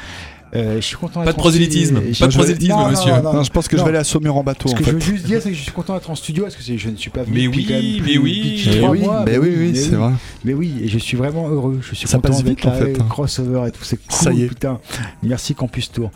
Euh, 0.56 0.76
je 0.76 0.80
suis 0.82 0.96
content 0.96 1.24
Pas 1.24 1.32
de 1.32 1.36
prosélytisme, 1.36 1.96
studio. 1.96 2.14
pas 2.20 2.26
de 2.26 2.30
Je- 2.30 2.36
prosélytisme, 2.38 2.72
non, 2.72 2.78
non, 2.84 2.90
monsieur. 2.90 3.12
non, 3.12 3.22
non. 3.22 3.32
Non, 3.34 3.42
je 3.42 3.50
pense 3.50 3.66
que 3.66 3.76
je 3.76 3.82
vais 3.82 3.88
aller 3.88 3.98
à 3.98 4.04
Saumur 4.04 4.36
en 4.36 4.44
bateau 4.44 4.68
Ce 4.68 4.74
en 4.74 4.76
que 4.78 4.84
je 4.84 4.90
veux 4.92 5.00
juste 5.00 5.26
dire, 5.26 5.40
c'est 5.42 5.50
que 5.50 5.56
je 5.56 5.62
suis 5.62 5.72
content 5.72 5.94
d'être 5.94 6.08
en 6.10 6.14
studio 6.14 6.44
parce 6.44 6.54
que 6.54 6.62
je 6.62 6.88
ne 6.90 6.96
suis 6.96 7.10
pas 7.10 7.24
venu 7.24 7.34
Mais 7.40 7.46
oui, 7.48 7.64
quand 7.66 7.74
même 7.74 7.82
mais 8.04 8.18
oui. 8.18 8.64
Mais 8.66 8.86
oui, 8.88 9.00
mois. 9.00 9.24
mais 9.26 9.38
oui, 9.38 9.72
c'est 9.74 9.96
vrai. 9.96 10.12
Mais 10.44 10.54
oui, 10.54 10.72
et 10.82 10.88
je 10.88 10.98
suis 10.98 11.16
vraiment 11.16 11.48
heureux. 11.48 11.80
Je 11.82 11.94
suis 11.96 12.06
Ça 12.06 12.18
content 12.18 12.28
passe 12.28 12.38
vite, 12.44 12.46
d'être 12.46 12.64
là, 12.66 12.72
en 12.72 12.78
fait, 12.78 13.00
hein. 13.00 13.06
crossover 13.08 13.64
et 13.66 13.70
tout, 13.72 13.82
c'est 13.82 13.96
cool, 13.96 14.12
Ça 14.16 14.32
y 14.32 14.42
est. 14.44 14.46
putain. 14.46 14.78
Merci 15.22 15.54
Campus 15.54 15.90
Tour. 15.90 16.10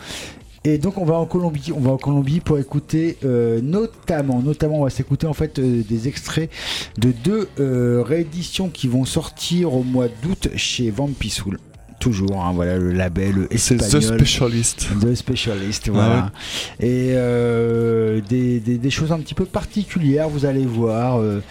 Et 0.65 0.77
donc 0.79 0.99
on 0.99 1.05
va 1.05 1.15
en 1.15 1.25
Colombie, 1.25 1.73
on 1.75 1.81
va 1.81 1.93
en 1.93 1.97
Colombie 1.99 2.41
pour 2.41 2.59
écouter 2.59 3.17
euh, 3.25 3.61
notamment, 3.63 4.43
notamment 4.43 4.81
on 4.81 4.85
va 4.85 4.91
s'écouter 4.91 5.27
en 5.27 5.33
fait 5.33 5.59
euh, 5.59 5.83
des 5.89 6.09
extraits 6.09 6.51
de 6.99 7.13
deux 7.25 7.49
euh, 7.61 8.03
rééditions 8.07 8.69
qui 8.69 8.87
vont 8.89 9.05
sortir 9.05 9.73
au 9.73 9.83
mois 9.85 10.09
d'août 10.23 10.49
chez 10.57 10.91
Vampisoul. 10.91 11.59
Toujours, 12.01 12.45
hein, 12.45 12.53
voilà 12.55 12.79
le 12.79 12.93
label 12.93 13.49
C'est 13.57 13.77
The 13.77 13.83
espagnol. 13.83 14.19
Specialist. 14.21 14.87
The 15.01 15.15
Specialist, 15.17 15.89
voilà. 15.89 16.31
Et 16.79 17.09
euh, 17.15 18.21
des, 18.29 18.61
des- 18.61 18.79
des 18.79 18.91
choses 18.91 19.11
un 19.11 19.19
petit 19.19 19.35
peu 19.35 19.45
particulières, 19.45 20.29
vous 20.29 20.45
allez 20.45 20.65
voir. 20.65 21.19
Euh, 21.21 21.43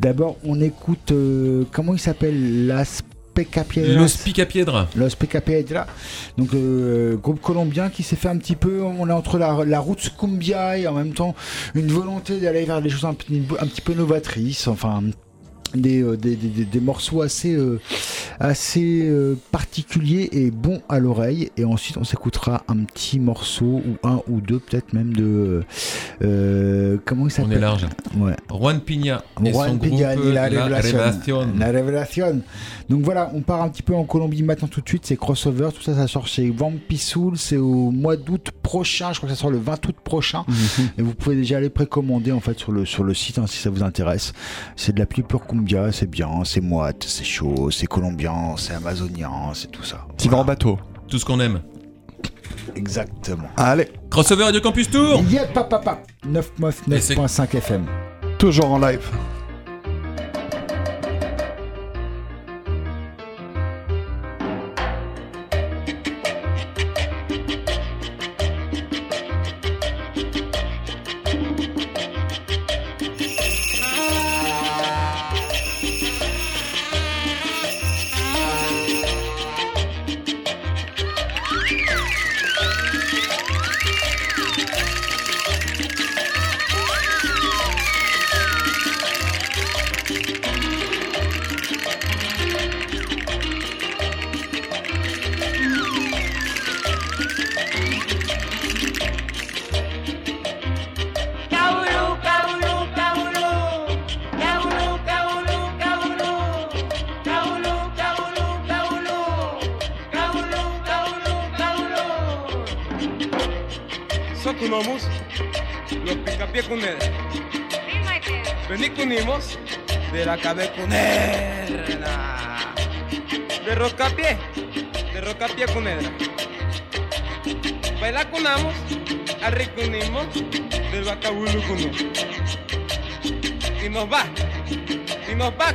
D'abord, 0.00 0.36
on 0.44 0.60
écoute, 0.60 1.12
euh, 1.12 1.64
comment 1.70 1.92
il 1.94 2.00
s'appelle? 2.00 2.66
Las 2.66 3.02
Pecapiedras? 3.34 3.94
Los 3.94 4.16
Picapiedra. 4.24 4.88
Los 4.96 5.10
Pecapiedras. 5.16 5.86
Donc, 6.36 6.52
euh, 6.52 7.16
groupe 7.16 7.40
colombien 7.40 7.88
qui 7.88 8.02
s'est 8.02 8.16
fait 8.16 8.28
un 8.28 8.36
petit 8.38 8.56
peu, 8.56 8.82
on 8.82 9.08
est 9.08 9.12
entre 9.12 9.38
la, 9.38 9.64
la 9.64 9.78
route 9.80 10.12
cumbia 10.18 10.78
et 10.78 10.86
en 10.88 10.94
même 10.94 11.12
temps 11.14 11.34
une 11.76 11.86
volonté 11.92 12.40
d'aller 12.40 12.64
vers 12.64 12.82
des 12.82 12.90
choses 12.90 13.04
un, 13.04 13.14
petit- 13.14 13.42
un 13.60 13.66
petit 13.66 13.80
peu 13.80 13.94
novatrices. 13.94 14.66
Enfin. 14.66 15.02
Des, 15.74 16.02
euh, 16.02 16.18
des, 16.18 16.36
des- 16.36 16.48
des- 16.48 16.64
des 16.66 16.80
morceaux 16.80 17.22
assez, 17.22 17.54
euh, 17.54 17.80
assez 18.40 19.02
euh, 19.04 19.36
particuliers 19.50 20.28
et 20.32 20.50
bons 20.50 20.80
à 20.88 20.98
l'oreille. 20.98 21.50
Et 21.56 21.64
ensuite, 21.64 21.96
on 21.96 22.04
s'écoutera 22.04 22.62
un 22.68 22.78
petit 22.84 23.18
morceau, 23.20 23.82
ou 23.86 23.96
un 24.06 24.20
ou 24.28 24.40
deux, 24.40 24.58
peut-être 24.58 24.92
même 24.92 25.12
de. 25.14 25.62
euh, 26.22 26.96
comment 27.04 27.22
il 27.24 27.26
On 27.26 27.30
s'appelle 27.30 27.52
est 27.52 27.60
large. 27.60 27.86
Ouais. 28.16 28.34
Juan 28.50 28.80
Piña 28.80 29.22
et 29.44 29.52
Juan 29.52 29.70
son 29.70 29.78
Piña 29.78 30.14
groupe 30.14 30.28
et 30.28 30.32
la 30.32 30.48
La 30.50 30.78
Révélation. 30.80 31.48
La 31.58 31.70
révélation. 31.70 32.42
Donc 32.88 33.02
voilà, 33.02 33.30
on 33.34 33.40
part 33.40 33.62
un 33.62 33.68
petit 33.68 33.82
peu 33.82 33.94
en 33.94 34.04
Colombie 34.04 34.42
maintenant 34.42 34.68
tout 34.68 34.80
de 34.80 34.88
suite. 34.88 35.06
C'est 35.06 35.16
crossover, 35.16 35.68
tout 35.74 35.82
ça, 35.82 35.94
ça 35.94 36.06
sort 36.06 36.26
chez 36.26 36.50
Vampisoul. 36.50 37.36
C'est 37.38 37.56
au 37.56 37.90
mois 37.90 38.16
d'août 38.16 38.50
prochain. 38.62 39.12
Je 39.12 39.18
crois 39.18 39.28
que 39.28 39.34
ça 39.34 39.40
sort 39.40 39.50
le 39.50 39.58
20 39.58 39.86
août 39.86 39.96
prochain. 40.04 40.44
Et 40.98 41.02
vous 41.02 41.14
pouvez 41.14 41.36
déjà 41.36 41.56
aller 41.58 41.70
précommander 41.70 42.32
en 42.32 42.40
fait 42.40 42.58
sur 42.58 42.72
le, 42.72 42.84
sur 42.84 43.04
le 43.04 43.14
site 43.14 43.38
hein, 43.38 43.46
si 43.46 43.58
ça 43.58 43.70
vous 43.70 43.82
intéresse. 43.82 44.32
C'est 44.76 44.92
de 44.94 44.98
la 44.98 45.06
pure 45.06 45.46
cumbia, 45.46 45.92
c'est 45.92 46.08
bien, 46.10 46.28
c'est 46.44 46.60
moite, 46.60 47.04
c'est 47.06 47.24
chaud, 47.24 47.70
c'est 47.70 47.86
colombien, 47.86 48.21
c'est 48.56 48.74
amazonien, 48.74 49.30
c'est 49.54 49.70
tout 49.70 49.82
ça. 49.84 50.06
Tu 50.18 50.28
vas 50.28 50.38
en 50.38 50.44
bateau. 50.44 50.78
Tout 51.08 51.18
ce 51.18 51.24
qu'on 51.24 51.40
aime. 51.40 51.60
Exactement. 52.74 53.48
Allez, 53.56 53.88
Crossover 54.10 54.44
Radio 54.44 54.60
Campus 54.60 54.90
Tour 54.90 55.22
Yep, 55.30 55.52
papa, 55.52 55.78
papa. 55.78 56.02
9.9.5 56.26 57.56
FM. 57.56 57.86
toujours 58.38 58.70
en 58.72 58.78
live. 58.78 59.02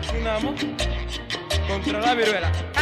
Vacunamos 0.08 0.66
contra 1.68 2.00
la 2.00 2.16
viruela. 2.16 2.77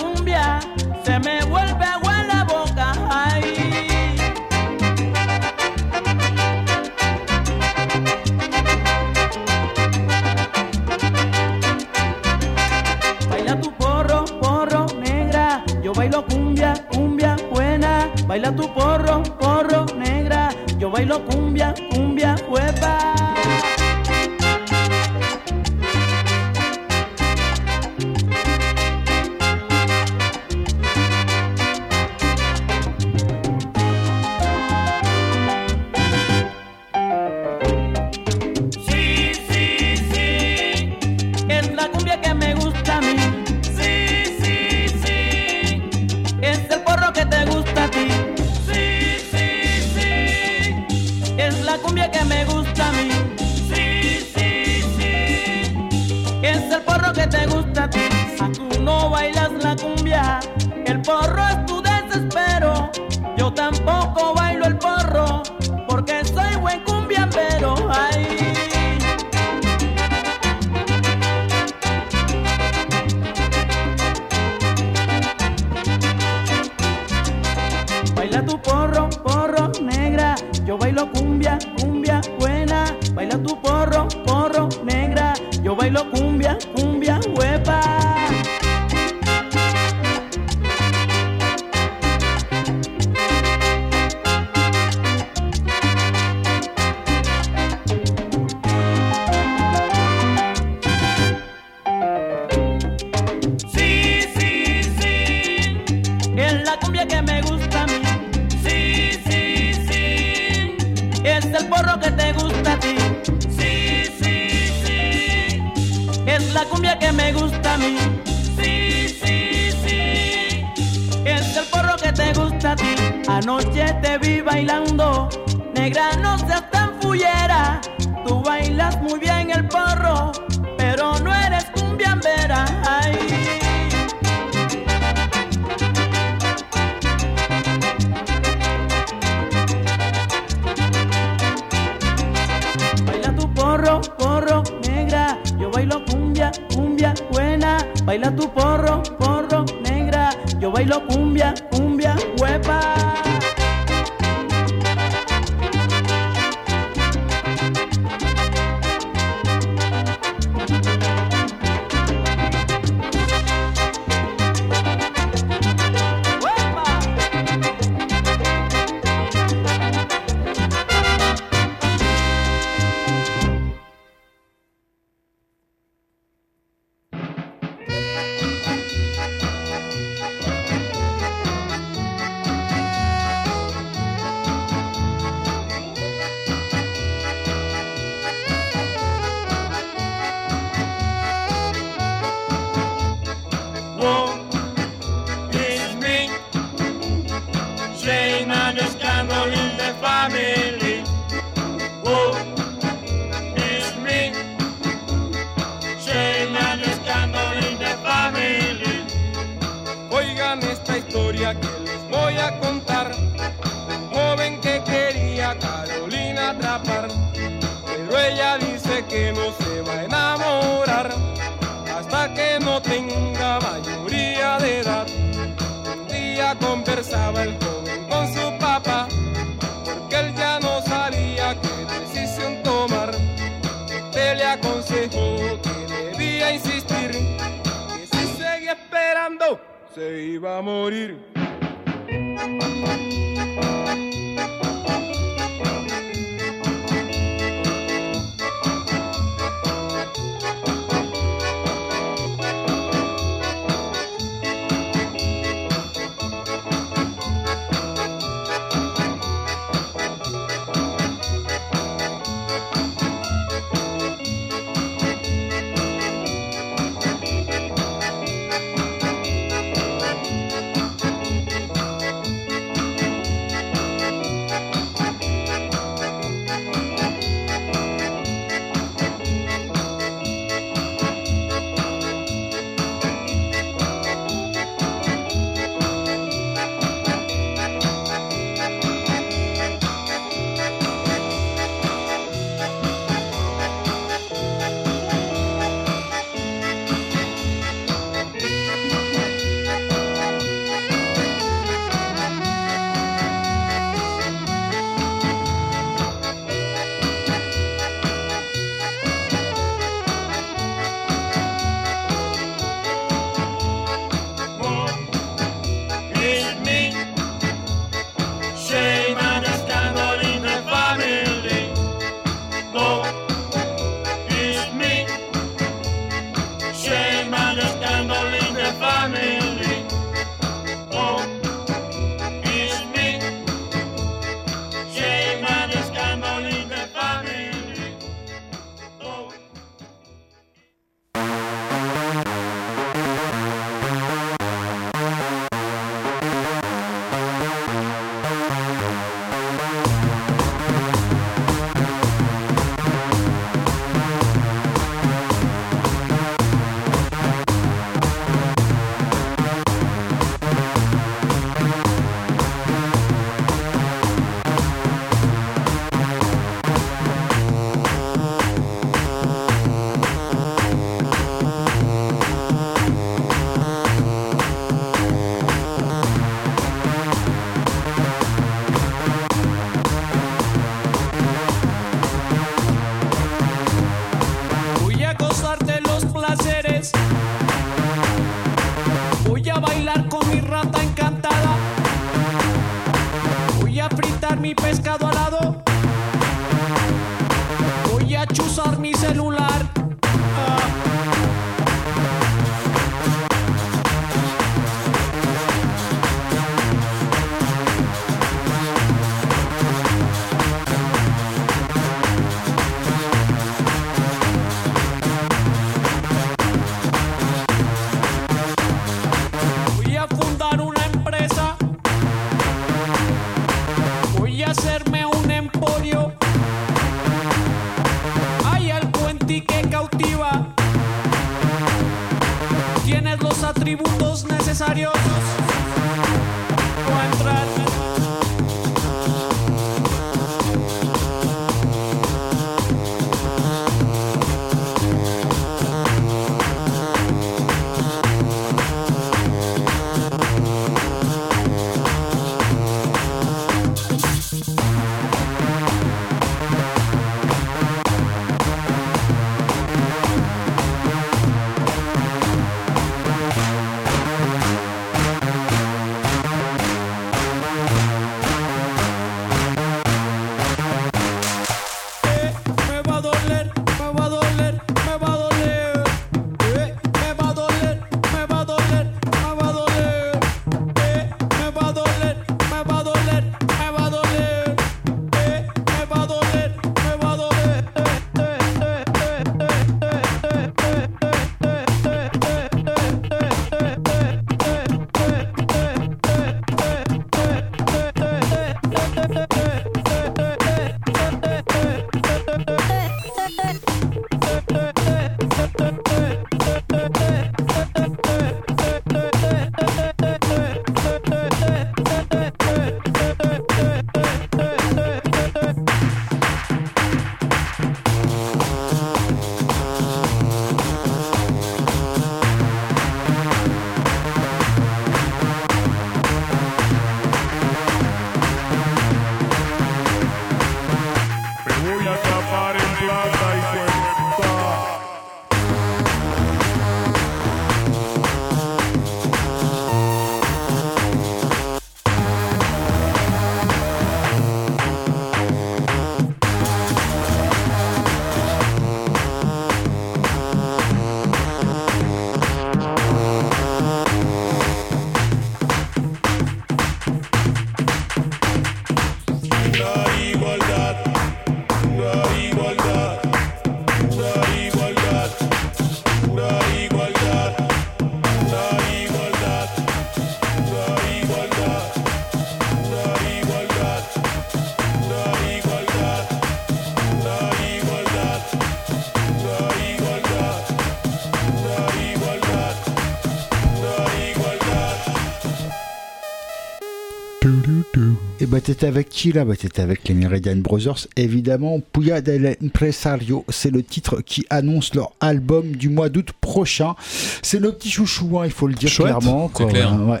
T'étais 588.52 588.66
avec 588.66 588.88
qui 588.90 589.12
là? 589.12 589.24
Bah 589.24 589.34
t'étais 589.34 589.62
avec 589.62 589.88
les 589.88 589.94
Meridian 589.94 590.36
Brothers, 590.36 590.86
évidemment. 590.96 591.60
Puya 591.72 592.00
del 592.02 592.36
Impresario, 592.42 593.24
c'est 593.30 593.50
le 593.50 593.62
titre 593.62 594.02
qui 594.02 594.26
annonce 594.28 594.74
leur 594.74 594.92
album 595.00 595.52
du 595.52 595.70
mois 595.70 595.88
d'août 595.88 596.10
prochain. 596.20 596.74
C'est 597.22 597.40
nos 597.40 597.52
petits 597.52 597.70
chouchous, 597.70 598.18
hein, 598.18 598.26
il 598.26 598.30
faut 598.30 598.46
le 598.46 598.54
dire 598.54 598.68
Chouette. 598.68 598.88
clairement. 598.88 599.28
Quoi. 599.28 599.46
clair. 599.46 599.74
Ouais. 599.80 600.00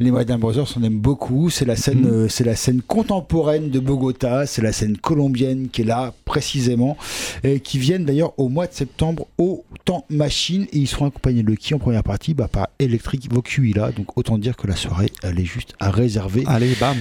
Les 0.00 0.12
Meridian 0.12 0.38
Brothers, 0.38 0.76
on 0.78 0.84
aime 0.84 1.00
beaucoup. 1.00 1.50
C'est 1.50 1.64
la 1.64 1.74
scène, 1.74 2.02
Mhm. 2.02 2.06
euh, 2.06 2.28
c'est 2.28 2.44
la 2.44 2.54
scène 2.54 2.82
contemporaine 2.82 3.68
de 3.68 3.80
Bogota. 3.80 4.46
C'est 4.46 4.62
la 4.62 4.70
scène 4.70 4.96
colombienne 4.96 5.70
qui 5.72 5.82
est 5.82 5.84
là 5.84 6.14
précisément, 6.24 6.96
et 7.42 7.58
qui 7.58 7.80
viennent 7.80 8.04
d'ailleurs 8.04 8.32
au 8.38 8.48
mois 8.48 8.68
de 8.68 8.72
septembre 8.72 9.26
au 9.38 9.64
Temps 9.84 10.04
Machine 10.08 10.66
et 10.72 10.78
ils 10.78 10.86
seront 10.86 11.06
accompagnés 11.06 11.42
de 11.42 11.52
qui 11.56 11.74
en 11.74 11.80
première 11.80 12.04
partie? 12.04 12.32
Bah 12.32 12.46
par 12.46 12.68
Electric 12.78 13.28
Vocuila. 13.32 13.90
Donc 13.90 14.16
autant 14.16 14.38
dire 14.38 14.56
que 14.56 14.68
la 14.68 14.76
soirée, 14.76 15.10
elle 15.24 15.40
est 15.40 15.44
juste 15.44 15.74
à 15.80 15.90
réserver. 15.90 16.44
Allez, 16.46 16.76
bam. 16.78 16.96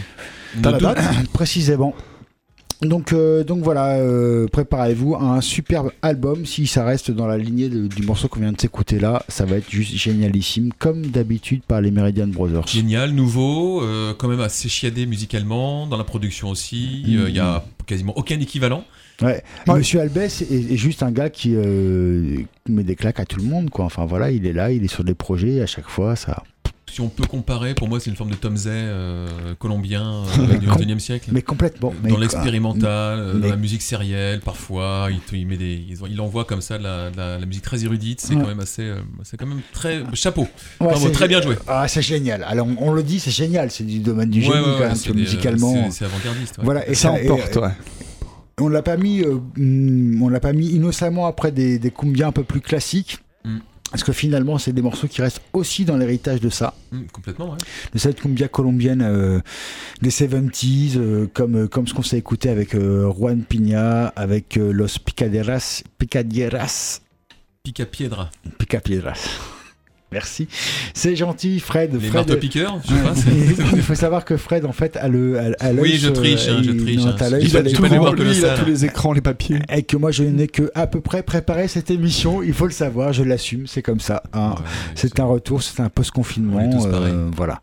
T'as 0.63 0.71
la 0.71 0.77
Nos 0.79 0.83
date 0.95 1.27
précisément. 1.31 1.93
Donc, 2.83 3.11
euh, 3.11 3.43
donc 3.43 3.63
voilà, 3.63 3.95
euh, 3.95 4.45
préparez-vous 4.47 5.15
à 5.15 5.23
un 5.23 5.41
superbe 5.41 5.91
album. 6.03 6.45
Si 6.45 6.67
ça 6.67 6.85
reste 6.85 7.09
dans 7.09 7.25
la 7.25 7.37
lignée 7.37 7.69
de- 7.69 7.87
du 7.87 8.03
morceau 8.03 8.27
qu'on 8.27 8.39
vient 8.39 8.51
de 8.51 8.61
s'écouter 8.61 8.99
là, 8.99 9.23
ça 9.27 9.45
va 9.45 9.55
être 9.57 9.69
juste 9.71 9.95
génialissime, 9.95 10.71
comme 10.77 11.07
d'habitude 11.07 11.63
par 11.67 11.81
les 11.81 11.89
Meridian 11.89 12.27
Brothers. 12.27 12.67
Génial, 12.67 13.11
nouveau, 13.13 13.81
euh, 13.81 14.13
quand 14.15 14.27
même 14.27 14.41
assez 14.41 14.69
chiadé 14.69 15.07
musicalement, 15.07 15.87
dans 15.87 15.97
la 15.97 16.03
production 16.03 16.49
aussi. 16.49 17.01
Il 17.07 17.19
Mhm. 17.19 17.29
y 17.29 17.39
a 17.39 17.65
quasiment 17.87 18.15
aucun 18.15 18.39
équivalent. 18.39 18.83
Ouais. 19.23 19.41
Ouais. 19.67 19.77
Monsieur 19.79 19.99
Albès 20.01 20.43
est, 20.43 20.51
est 20.73 20.77
juste 20.77 21.01
un 21.01 21.11
gars 21.11 21.31
qui 21.31 21.53
euh, 21.55 22.37
met 22.69 22.83
des 22.83 22.95
claques 22.95 23.19
à 23.19 23.25
tout 23.25 23.39
le 23.39 23.45
monde, 23.45 23.71
quoi. 23.71 23.85
Enfin 23.85 24.05
voilà, 24.05 24.29
il 24.29 24.45
est 24.45 24.53
là, 24.53 24.71
il 24.71 24.83
est 24.83 24.87
sur 24.93 25.03
des 25.03 25.15
projets 25.15 25.61
à 25.61 25.65
chaque 25.65 25.89
fois, 25.89 26.15
ça. 26.15 26.43
Si 26.89 27.01
on 27.01 27.09
peut 27.09 27.25
comparer, 27.25 27.75
pour 27.75 27.87
moi, 27.89 27.99
c'est 27.99 28.09
une 28.09 28.15
forme 28.15 28.31
de 28.31 28.35
Tom 28.35 28.55
Zay 28.57 28.69
euh, 28.73 29.27
colombien 29.59 30.23
euh, 30.39 30.57
du 30.57 30.65
21 30.67 30.97
siècle. 30.99 31.29
Mais 31.31 31.41
complètement. 31.41 31.93
mais 32.01 32.09
dans 32.09 32.17
l'expérimental, 32.17 33.19
euh, 33.19 33.33
mais- 33.35 33.41
dans 33.41 33.49
la 33.49 33.55
musique 33.57 33.81
sérielle, 33.81 34.39
parfois, 34.39 35.09
il, 35.11 35.19
te- 35.19 35.35
il 35.35 35.45
met 35.45 35.57
des, 35.57 35.73
il, 35.87 35.97
il 36.09 36.21
envoie 36.21 36.45
comme 36.45 36.61
ça 36.61 36.77
de 36.79 36.83
la, 36.83 37.11
de 37.11 37.17
la- 37.17 37.37
la 37.37 37.45
musique 37.45 37.63
très 37.63 37.83
érudite. 37.83 38.21
C'est 38.21 38.33
Ouais. 38.35 38.41
quand 38.41 38.47
même 38.47 38.61
assez, 38.61 38.83
euh, 38.83 38.95
c'est 39.23 39.37
quand 39.37 39.45
même 39.45 39.61
très 39.73 40.01
chapeau. 40.13 40.47
Ouais, 40.79 41.11
très 41.11 41.27
bien 41.27 41.41
joué. 41.41 41.55
Ah, 41.67 41.87
c'est 41.87 42.01
génial. 42.01 42.43
Alors 42.47 42.67
on, 42.67 42.87
on 42.87 42.93
le 42.93 43.03
dit, 43.03 43.19
c'est 43.19 43.31
génial. 43.31 43.69
C'est 43.69 43.83
du 43.85 43.99
domaine 43.99 44.29
du 44.29 44.41
génie 44.41 44.55
ouais, 44.55 44.61
quand 44.63 44.79
ouais, 44.79 44.87
même, 44.87 44.97
des- 44.97 45.13
musicalement. 45.13 45.91
c'est- 45.91 46.05
avant-gardiste. 46.05 46.57
ouais. 46.57 46.63
Voilà, 46.63 46.87
et 46.89 46.95
Ça 46.95 47.09
ça, 47.11 47.21
et- 47.21 47.29
emporte, 47.29 47.55
ouais. 47.57 47.69
On 48.59 48.69
l'a 48.69 48.81
pas 48.81 48.97
mis, 48.97 49.23
on 50.19 50.29
l'a 50.29 50.39
pas 50.39 50.53
mis 50.53 50.67
innocemment 50.69 51.27
après 51.27 51.51
des, 51.51 51.77
des 51.77 51.91
cumbias 51.91 52.27
un 52.27 52.31
peu 52.31 52.43
plus 52.43 52.61
classiques. 52.61 53.19
Parce 53.91 54.03
que 54.03 54.11
finalement, 54.11 54.57
c'est 54.57 54.73
des 54.73 54.81
morceaux 54.81 55.07
qui 55.07 55.21
restent 55.21 55.41
aussi 55.53 55.85
dans 55.85 55.95
l'héritage 55.97 56.41
de 56.41 56.49
ça, 56.49 56.73
Hum, 56.91 57.05
complètement, 57.11 57.51
ouais. 57.51 57.57
de 57.93 57.97
cette 57.99 58.19
cumbia 58.19 58.47
colombienne 58.47 59.01
euh, 59.01 59.39
des 60.01 60.09
70s, 60.09 60.97
euh, 60.97 61.27
comme, 61.33 61.55
euh, 61.55 61.67
comme 61.67 61.87
ce 61.87 61.93
qu'on 61.93 62.03
s'est 62.03 62.17
écouté 62.17 62.49
avec 62.49 62.75
euh, 62.75 63.09
Juan 63.13 63.43
Piña, 63.43 64.07
avec 64.15 64.55
Los 64.57 64.99
Picaderas, 65.03 65.83
Picadieras, 65.97 66.99
Pica 68.57 68.79
Piedra. 68.81 69.13
Merci. 70.11 70.47
C'est 70.93 71.17
gentil, 71.17 71.59
Fred. 71.59 71.91
Les 71.93 71.99
Fred- 71.99 72.13
marteaux-piqueurs, 72.13 72.79
je 72.83 72.93
sais 72.95 73.01
pas. 73.03 73.13
Il 73.75 73.81
faut 73.81 73.93
savoir 73.93 74.23
que 74.23 74.37
Fred, 74.37 74.65
en 74.65 74.71
fait, 74.71 74.95
a 74.95 75.09
le. 75.09 75.37
A, 75.37 75.43
a 75.59 75.73
l'œil 75.73 75.81
Oui, 75.81 75.97
je 75.97 76.07
triche, 76.09 76.47
hein, 76.47 76.61
je 76.63 76.71
il- 76.71 76.77
triche, 76.81 77.03
non, 77.03 77.09
hein. 77.09 77.15
Il 77.41 77.57
a 77.57 77.61
les 77.61 77.71
écrans. 77.73 78.13
lui, 78.13 78.37
il 78.37 78.45
a 78.45 78.57
tous 78.57 78.65
les 78.65 78.85
écrans, 78.85 79.11
les 79.11 79.19
papiers. 79.21 79.59
Et 79.69 79.83
que 79.83 79.97
moi, 79.97 80.11
je 80.11 80.23
n'ai 80.23 80.47
que 80.47 80.71
à 80.75 80.87
peu 80.87 81.01
près 81.01 81.23
préparé 81.23 81.67
cette 81.67 81.91
émission. 81.91 82.41
Il 82.41 82.53
faut 82.53 82.65
le 82.67 82.71
savoir, 82.71 83.11
je 83.11 83.23
l'assume, 83.23 83.67
c'est 83.67 83.81
comme 83.81 83.99
ça. 83.99 84.23
hein. 84.31 84.51
Ouais, 84.57 84.63
C'est 84.95 85.19
un 85.19 85.25
retour, 85.25 85.61
c'est 85.61 85.81
un 85.81 85.89
post-confinement. 85.89 86.57
Euh, 86.85 87.29
voilà. 87.35 87.59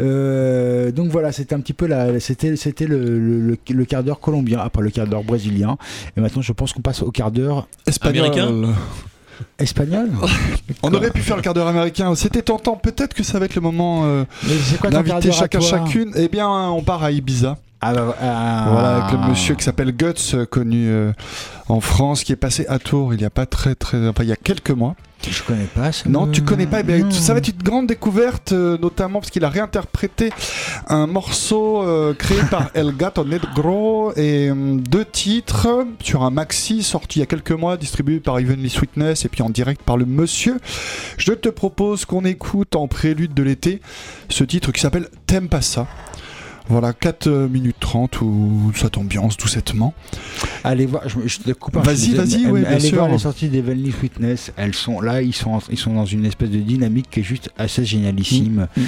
Euh, 0.00 0.92
donc 0.92 1.10
voilà, 1.10 1.32
c'était 1.32 1.54
un 1.54 1.60
petit 1.60 1.72
peu 1.72 1.86
la, 1.86 2.20
c'était, 2.20 2.54
c'était 2.56 2.86
le, 2.86 3.18
le, 3.18 3.40
le- 3.40 3.58
le 3.70 3.84
quart 3.84 4.04
d'heure 4.04 4.20
colombien, 4.20 4.60
après 4.60 4.82
le 4.82 4.90
quart 4.90 5.06
d'heure 5.08 5.24
brésilien. 5.24 5.76
Et 6.16 6.20
maintenant, 6.20 6.42
je 6.42 6.52
pense 6.52 6.72
qu'on 6.72 6.82
passe 6.82 7.02
au 7.02 7.10
quart 7.10 7.32
d'heure 7.32 7.66
Espagnol. 7.86 8.26
Américain 8.26 8.72
espagnol. 9.58 10.10
On 10.82 10.92
aurait 10.92 11.10
pu 11.10 11.20
faire 11.20 11.36
le 11.36 11.42
quart 11.42 11.54
d'heure 11.54 11.68
américain. 11.68 12.14
C'était 12.14 12.42
tentant. 12.42 12.76
Peut-être 12.76 13.14
que 13.14 13.22
ça 13.22 13.38
va 13.38 13.46
être 13.46 13.54
le 13.54 13.60
moment 13.60 14.04
euh, 14.04 14.24
d'inviter 14.90 15.32
chacun 15.32 15.60
chacune. 15.60 16.12
Eh 16.16 16.28
bien, 16.28 16.48
on 16.48 16.82
part 16.82 17.02
à 17.02 17.10
Ibiza. 17.10 17.58
Bah, 17.82 18.14
ah. 18.20 18.66
Voilà, 18.70 18.96
avec 19.04 19.12
le 19.20 19.28
monsieur 19.28 19.54
qui 19.54 19.64
s'appelle 19.64 19.92
Guts, 19.96 20.34
euh, 20.34 20.46
connu 20.46 20.88
euh, 20.88 21.12
en 21.68 21.80
France, 21.80 22.22
qui 22.24 22.32
est 22.32 22.36
passé 22.36 22.64
à 22.68 22.78
Tours 22.78 23.14
il 23.14 23.20
y 23.20 23.24
a 23.24 23.30
pas 23.30 23.46
très 23.46 23.74
très, 23.74 24.06
enfin 24.08 24.22
il 24.22 24.28
y 24.28 24.32
a 24.32 24.36
quelques 24.36 24.70
mois. 24.70 24.94
Je 25.30 25.40
connais 25.44 25.66
pas. 25.72 25.92
ça 25.92 26.08
Non, 26.08 26.26
me- 26.26 26.32
tu 26.32 26.42
connais 26.42 26.66
pas. 26.66 26.80
Eh 26.80 26.82
bien, 26.82 27.08
ça 27.12 27.32
va 27.32 27.38
être 27.38 27.46
une 27.46 27.62
grande 27.62 27.86
découverte, 27.86 28.50
euh, 28.50 28.76
notamment 28.78 29.20
parce 29.20 29.30
qu'il 29.30 29.44
a 29.44 29.48
réinterprété 29.48 30.30
un 30.88 31.06
morceau 31.06 31.80
euh, 31.82 32.12
créé 32.12 32.38
par 32.50 32.70
El 32.74 32.96
Gato 32.96 33.24
Negro 33.24 34.12
et 34.16 34.48
euh, 34.50 34.54
deux 34.78 35.04
titres 35.04 35.86
sur 36.02 36.24
un 36.24 36.30
maxi 36.30 36.82
sorti 36.82 37.18
il 37.18 37.20
y 37.20 37.22
a 37.22 37.26
quelques 37.26 37.52
mois, 37.52 37.76
distribué 37.76 38.18
par 38.18 38.40
Evenly 38.40 38.68
Sweetness 38.68 39.24
et 39.24 39.28
puis 39.28 39.42
en 39.42 39.50
direct 39.50 39.82
par 39.82 39.96
le 39.96 40.06
monsieur. 40.06 40.58
Je 41.18 41.32
te 41.32 41.48
propose 41.48 42.04
qu'on 42.04 42.24
écoute 42.24 42.74
en 42.74 42.88
prélude 42.88 43.32
de 43.32 43.44
l'été 43.44 43.80
ce 44.28 44.42
titre 44.42 44.72
qui 44.72 44.80
s'appelle 44.80 45.08
T'aimes 45.26 45.48
pas 45.48 45.62
ça. 45.62 45.86
Voilà, 46.68 46.92
4 46.92 47.28
minutes 47.50 47.76
30 47.80 48.20
où 48.22 48.72
cette 48.74 48.96
ambiance 48.96 49.36
doucettement. 49.36 49.94
Allez 50.64 50.86
voir, 50.86 51.08
je, 51.08 51.18
je 51.26 51.38
te 51.40 51.50
coupe 51.52 51.76
un 51.76 51.80
Vas-y, 51.80 52.10
peu. 52.12 52.18
vas-y, 52.22 52.46
ouais, 52.46 52.60
bien 52.60 52.70
Allez 52.70 52.80
sûr. 52.88 52.98
voir 52.98 53.08
les 53.10 53.18
sorties 53.18 53.48
d'Evenly 53.48 53.90
Fitness. 53.90 54.52
Elles 54.56 54.74
sont 54.74 55.00
là, 55.00 55.22
ils 55.22 55.34
sont, 55.34 55.58
ils 55.70 55.76
sont 55.78 55.92
dans 55.94 56.06
une 56.06 56.24
espèce 56.24 56.50
de 56.50 56.58
dynamique 56.60 57.08
qui 57.10 57.20
est 57.20 57.24
juste 57.24 57.50
assez 57.58 57.84
génialissime. 57.84 58.68
Mm, 58.76 58.80
mm. 58.80 58.86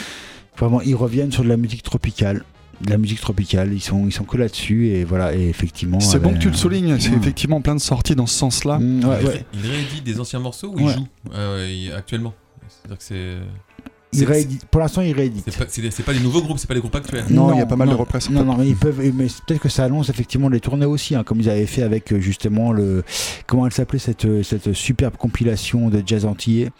Vraiment, 0.56 0.80
ils 0.82 0.94
reviennent 0.94 1.32
sur 1.32 1.42
de 1.42 1.48
la 1.48 1.56
musique 1.56 1.82
tropicale. 1.82 2.44
De 2.80 2.90
la 2.90 2.98
musique 2.98 3.20
tropicale, 3.20 3.72
ils 3.72 3.80
sont, 3.80 4.06
ils 4.06 4.12
sont 4.12 4.24
que 4.24 4.36
là-dessus 4.36 4.88
et 4.88 5.04
voilà, 5.04 5.34
et 5.34 5.48
effectivement. 5.48 6.00
C'est 6.00 6.18
bon 6.20 6.32
que 6.34 6.38
tu 6.38 6.48
le 6.50 6.56
soulignes, 6.56 6.98
c'est 7.00 7.10
Mm. 7.10 7.18
effectivement 7.20 7.60
plein 7.60 7.74
de 7.74 7.80
sorties 7.80 8.14
dans 8.14 8.26
ce 8.26 8.36
sens-là. 8.38 8.78
Mm, 8.78 9.04
ouais, 9.04 9.16
Il, 9.20 9.26
ouais. 9.26 9.32
ré- 9.32 9.44
il 9.54 9.60
réédite 9.70 10.04
des 10.04 10.20
anciens 10.20 10.40
morceaux 10.40 10.68
ou 10.68 10.76
Ouais. 10.84 10.92
il 10.92 10.98
joue 10.98 11.06
euh, 11.34 11.96
actuellement? 11.98 12.34
C'est-à-dire 12.68 12.98
que 12.98 13.04
c'est. 13.04 13.36
Pour 14.70 14.80
l'instant, 14.80 15.00
ils 15.02 15.12
rééditent. 15.12 15.44
C'est 15.68 15.82
pas, 15.82 16.12
pas 16.12 16.12
des 16.12 16.20
nouveaux 16.24 16.42
groupes, 16.42 16.58
c'est 16.58 16.66
pas 16.68 16.74
des 16.74 16.80
groupes 16.80 16.94
actuels. 16.94 17.24
Non, 17.30 17.52
il 17.54 17.58
y 17.58 17.62
a 17.62 17.66
pas 17.66 17.76
mal 17.76 17.88
de 17.88 17.94
reprises. 17.94 18.30
Non, 18.30 18.44
non, 18.44 18.56
mais 18.56 18.68
ils 18.68 18.76
peuvent. 18.76 19.00
Mais 19.14 19.26
peut-être 19.46 19.60
que 19.60 19.68
ça 19.68 19.84
annonce 19.84 20.08
effectivement 20.10 20.48
les 20.48 20.60
tournées 20.60 20.86
aussi, 20.86 21.14
hein, 21.14 21.22
comme 21.24 21.40
ils 21.40 21.50
avaient 21.50 21.66
fait 21.66 21.82
avec 21.82 22.12
euh, 22.12 22.20
justement 22.20 22.72
le. 22.72 23.02
Comment 23.46 23.66
elle 23.66 23.72
s'appelait 23.72 23.98
cette, 23.98 24.24
euh, 24.24 24.42
cette 24.42 24.72
superbe 24.72 25.16
compilation 25.16 25.88
de 25.88 26.02
jazz 26.04 26.24
antillais. 26.24 26.70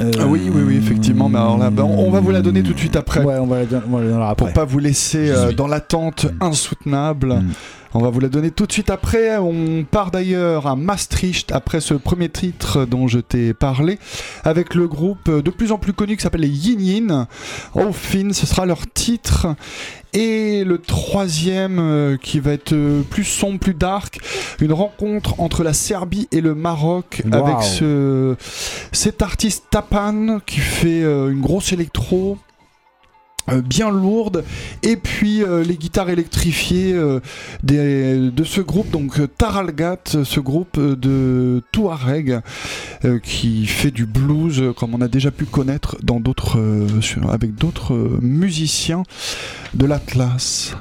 Euh, 0.00 0.10
Ah 0.20 0.26
oui, 0.26 0.48
oui, 0.52 0.62
oui, 0.64 0.76
effectivement. 0.76 1.28
Mais 1.28 1.38
alors 1.38 1.58
là, 1.58 1.70
bah, 1.70 1.82
on 1.84 2.06
on 2.06 2.10
va 2.10 2.20
vous 2.20 2.30
la 2.30 2.40
donner 2.40 2.62
tout 2.62 2.72
de 2.72 2.78
suite 2.78 2.94
après. 2.96 3.24
Ouais, 3.24 3.36
on 3.38 3.46
va 3.46 3.60
la 3.60 3.64
donner 3.66 4.12
après. 4.22 4.34
Pour 4.46 4.52
pas 4.52 4.64
vous 4.64 4.78
laisser 4.78 5.30
euh, 5.30 5.52
dans 5.52 5.66
l'attente 5.66 6.26
Mm. 6.26 6.42
insoutenable. 6.44 7.34
Mm. 7.34 7.52
On 7.94 8.00
va 8.00 8.10
vous 8.10 8.20
la 8.20 8.28
donner 8.28 8.50
tout 8.50 8.66
de 8.66 8.72
suite 8.72 8.90
après. 8.90 9.38
On 9.38 9.84
part 9.84 10.10
d'ailleurs 10.10 10.66
à 10.66 10.76
Maastricht 10.76 11.52
après 11.52 11.80
ce 11.80 11.94
premier 11.94 12.28
titre 12.28 12.84
dont 12.84 13.08
je 13.08 13.18
t'ai 13.18 13.54
parlé 13.54 13.98
avec 14.44 14.74
le 14.74 14.86
groupe 14.88 15.30
de 15.30 15.50
plus 15.50 15.72
en 15.72 15.78
plus 15.78 15.92
connu 15.92 16.16
qui 16.16 16.22
s'appelle 16.22 16.42
les 16.42 16.48
Yin 16.48 16.80
Yin. 16.80 17.26
Oh 17.74 17.92
Fin, 17.92 18.32
ce 18.32 18.46
sera 18.46 18.66
leur 18.66 18.86
titre. 18.92 19.46
Et 20.14 20.64
le 20.64 20.78
troisième 20.78 21.78
euh, 21.78 22.16
qui 22.16 22.40
va 22.40 22.52
être 22.52 22.72
euh, 22.72 23.02
plus 23.02 23.24
sombre, 23.24 23.58
plus 23.58 23.74
dark, 23.74 24.20
une 24.60 24.72
rencontre 24.72 25.38
entre 25.38 25.62
la 25.62 25.74
Serbie 25.74 26.28
et 26.32 26.40
le 26.40 26.54
Maroc 26.54 27.22
Wow. 27.26 27.34
avec 27.34 27.62
ce, 27.62 28.36
cet 28.92 29.20
artiste 29.22 29.64
Tapan 29.70 30.38
qui 30.46 30.60
fait 30.60 31.02
euh, 31.02 31.30
une 31.30 31.40
grosse 31.40 31.72
électro. 31.72 32.38
Euh, 33.50 33.60
bien 33.60 33.90
lourde 33.90 34.44
et 34.82 34.96
puis 34.96 35.42
euh, 35.42 35.62
les 35.64 35.76
guitares 35.76 36.10
électrifiées 36.10 36.92
euh, 36.94 37.20
des- 37.62 38.30
de 38.30 38.44
ce 38.44 38.60
groupe 38.60 38.90
donc 38.90 39.20
Taralgat 39.36 39.98
ce 40.24 40.40
groupe 40.40 40.78
de 40.78 41.62
Touareg 41.72 42.40
euh, 43.04 43.18
qui 43.18 43.66
fait 43.66 43.90
du 43.90 44.06
blues 44.06 44.62
comme 44.76 44.94
on 44.94 45.00
a 45.00 45.08
déjà 45.08 45.30
pu 45.30 45.44
connaître 45.44 45.96
dans 46.02 46.20
d'autres 46.20 46.58
euh, 46.58 46.86
avec 47.30 47.54
d'autres 47.54 47.94
musiciens 48.20 49.02
de 49.74 49.86
l'Atlas 49.86 50.74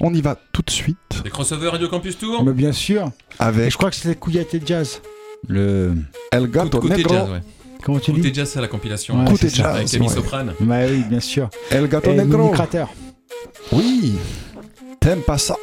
on 0.00 0.12
y 0.12 0.20
va 0.20 0.36
tout 0.52 0.62
de 0.62 0.70
suite 0.70 1.22
Les 1.24 1.30
crossovers 1.30 1.68
Radio 1.70 1.88
Campus 1.88 2.18
Tour 2.18 2.44
Mais 2.44 2.52
bien 2.52 2.72
sûr. 2.72 3.06
Et 3.06 3.42
avec 3.42 3.70
je 3.70 3.76
crois 3.76 3.90
que 3.90 3.96
c'était 3.96 4.16
Kouyaté 4.16 4.60
Jazz. 4.64 5.00
Le. 5.46 5.94
El 6.32 6.48
Gato 6.50 6.80
Côté 6.80 6.96
Negro 6.96 7.14
jazz, 7.14 7.30
ouais. 7.30 7.42
Comment 7.84 7.98
tu 7.98 8.12
dis 8.12 8.32
jazz, 8.32 8.50
c'est 8.50 8.60
la 8.60 8.68
compilation. 8.68 9.18
Ouais, 9.18 9.30
Côté 9.30 9.48
jazz, 9.50 9.66
Avec 9.76 9.88
Camille 9.88 10.08
ouais. 10.08 10.14
Soprane. 10.14 10.54
Bah 10.60 10.76
oui, 10.88 11.04
bien 11.08 11.20
sûr. 11.20 11.50
El 11.70 11.86
Gato 11.86 12.12
Negro 12.12 12.48
Crater. 12.48 12.86
oui 13.72 14.14
t'aimes 15.00 15.20
pas 15.20 15.36
ça 15.36 15.54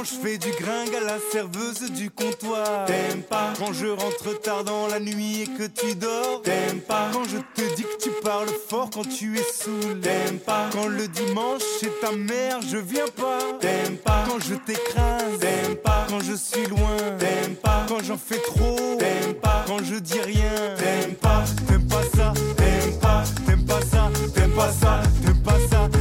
quand 0.00 0.06
je 0.06 0.28
fais 0.28 0.38
du 0.38 0.50
gringue 0.52 0.94
à 0.94 1.04
la 1.04 1.18
serveuse 1.30 1.90
du 1.90 2.10
comptoir. 2.10 2.86
T'aimes 2.86 3.22
pas 3.22 3.52
quand 3.58 3.72
je 3.74 3.86
rentre 3.86 4.40
tard 4.40 4.64
dans 4.64 4.86
la 4.86 4.98
nuit 4.98 5.42
et 5.42 5.46
que 5.46 5.66
tu 5.66 5.94
dors. 5.94 6.40
T'aimes 6.42 6.80
pas 6.80 7.10
quand 7.12 7.24
je 7.24 7.36
te 7.36 7.74
dis 7.74 7.82
que 7.82 8.02
tu 8.02 8.10
parles 8.22 8.48
fort 8.68 8.88
quand 8.90 9.06
tu 9.06 9.38
es 9.38 9.42
saoul. 9.42 10.00
T'aimes 10.00 10.38
pas 10.38 10.70
quand 10.72 10.86
le 10.86 11.06
dimanche 11.06 11.60
chez 11.80 11.90
ta 12.00 12.12
mère 12.12 12.60
je 12.62 12.78
viens 12.78 13.08
pas. 13.14 13.40
T'aimes 13.60 13.98
pas 13.98 14.24
quand 14.26 14.38
je 14.40 14.54
t'écrase. 14.54 15.38
T'aimes 15.38 15.76
pas 15.76 16.06
quand 16.08 16.20
je 16.20 16.34
suis 16.34 16.66
loin. 16.66 16.96
T'aimes 17.18 17.56
pas 17.56 17.84
quand 17.86 18.02
j'en 18.02 18.16
fais 18.16 18.38
trop. 18.38 18.96
T'aimes 18.98 19.34
pas 19.34 19.64
quand 19.66 19.84
je 19.84 19.96
dis 19.96 20.20
rien. 20.20 20.76
T'aimes 20.78 21.14
pas, 21.16 21.44
t'aimes 21.68 21.86
pas 21.86 22.04
ça. 22.16 22.32
T'aimes 22.56 22.98
pas, 23.00 23.24
t'aimes 23.46 23.66
pas 23.66 23.82
ça. 23.82 24.10
T'aimes 24.34 24.52
pas 24.52 24.72
ça. 24.72 25.02
T'aimes 25.22 25.42
pas 25.42 25.58
ça. 25.70 25.99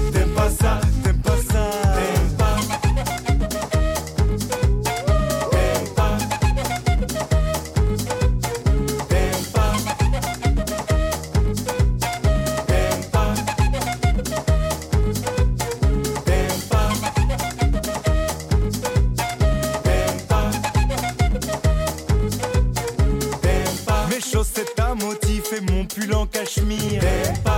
Cachemire. 26.50 27.02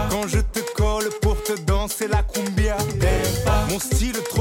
Quand 0.09 0.27
je 0.27 0.39
te 0.39 0.59
colle 0.75 1.09
pour 1.21 1.41
te 1.43 1.59
danser 1.61 2.07
la 2.07 2.23
cumbia. 2.23 2.77
Mon 3.69 3.79
style 3.79 4.13
tropical 4.29 4.40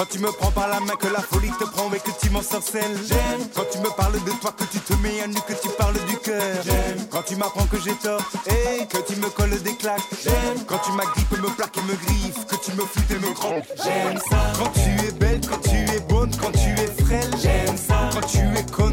Quand 0.00 0.06
tu 0.06 0.18
me 0.18 0.32
prends 0.32 0.50
par 0.52 0.66
la 0.66 0.80
main, 0.80 0.96
que 0.98 1.08
la 1.08 1.20
folie 1.20 1.50
te 1.58 1.64
prend 1.64 1.92
et 1.92 1.98
que 1.98 2.10
tu 2.18 2.30
m'ensorcelles. 2.30 2.96
J'aime. 3.06 3.46
Quand 3.54 3.66
tu 3.70 3.76
me 3.80 3.90
parles 3.94 4.14
de 4.14 4.30
toi, 4.40 4.50
que 4.56 4.64
tu 4.64 4.78
te 4.78 4.94
mets 4.94 5.20
à 5.20 5.26
nu, 5.26 5.34
que 5.46 5.52
tu 5.52 5.68
parles 5.76 5.98
du 6.08 6.16
cœur. 6.16 6.40
J'aime. 6.64 7.06
Quand 7.10 7.20
tu 7.20 7.36
m'apprends 7.36 7.66
que 7.66 7.78
j'ai 7.78 7.92
tort 7.96 8.22
et 8.46 8.86
que 8.86 8.96
tu 9.06 9.20
me 9.20 9.28
colles 9.28 9.60
des 9.60 9.74
claques. 9.74 10.00
J'aime. 10.24 10.64
Quand 10.66 10.78
tu 10.78 10.92
m'agrippes, 10.92 11.32
me 11.32 11.54
plaques 11.54 11.76
et 11.76 11.82
me 11.82 11.94
griffes, 11.96 12.46
que 12.46 12.56
tu 12.64 12.72
me 12.72 12.86
flûtes 12.86 13.10
et 13.10 13.18
me 13.18 13.34
croques. 13.34 13.68
J'aime 13.84 14.18
ça. 14.30 14.38
Quand 14.58 14.72
tu 14.72 15.06
es 15.06 15.12
belle, 15.12 15.40
quand 15.46 15.60
tu 15.68 15.76
es 15.76 16.00
bonne, 16.08 16.34
quand 16.34 16.52
tu 16.52 16.70
es 16.70 17.04
frêle. 17.04 17.30
J'aime 17.42 17.76
ça. 17.76 18.08
Quand 18.14 18.26
tu 18.26 18.38
es 18.38 18.72
conne, 18.72 18.89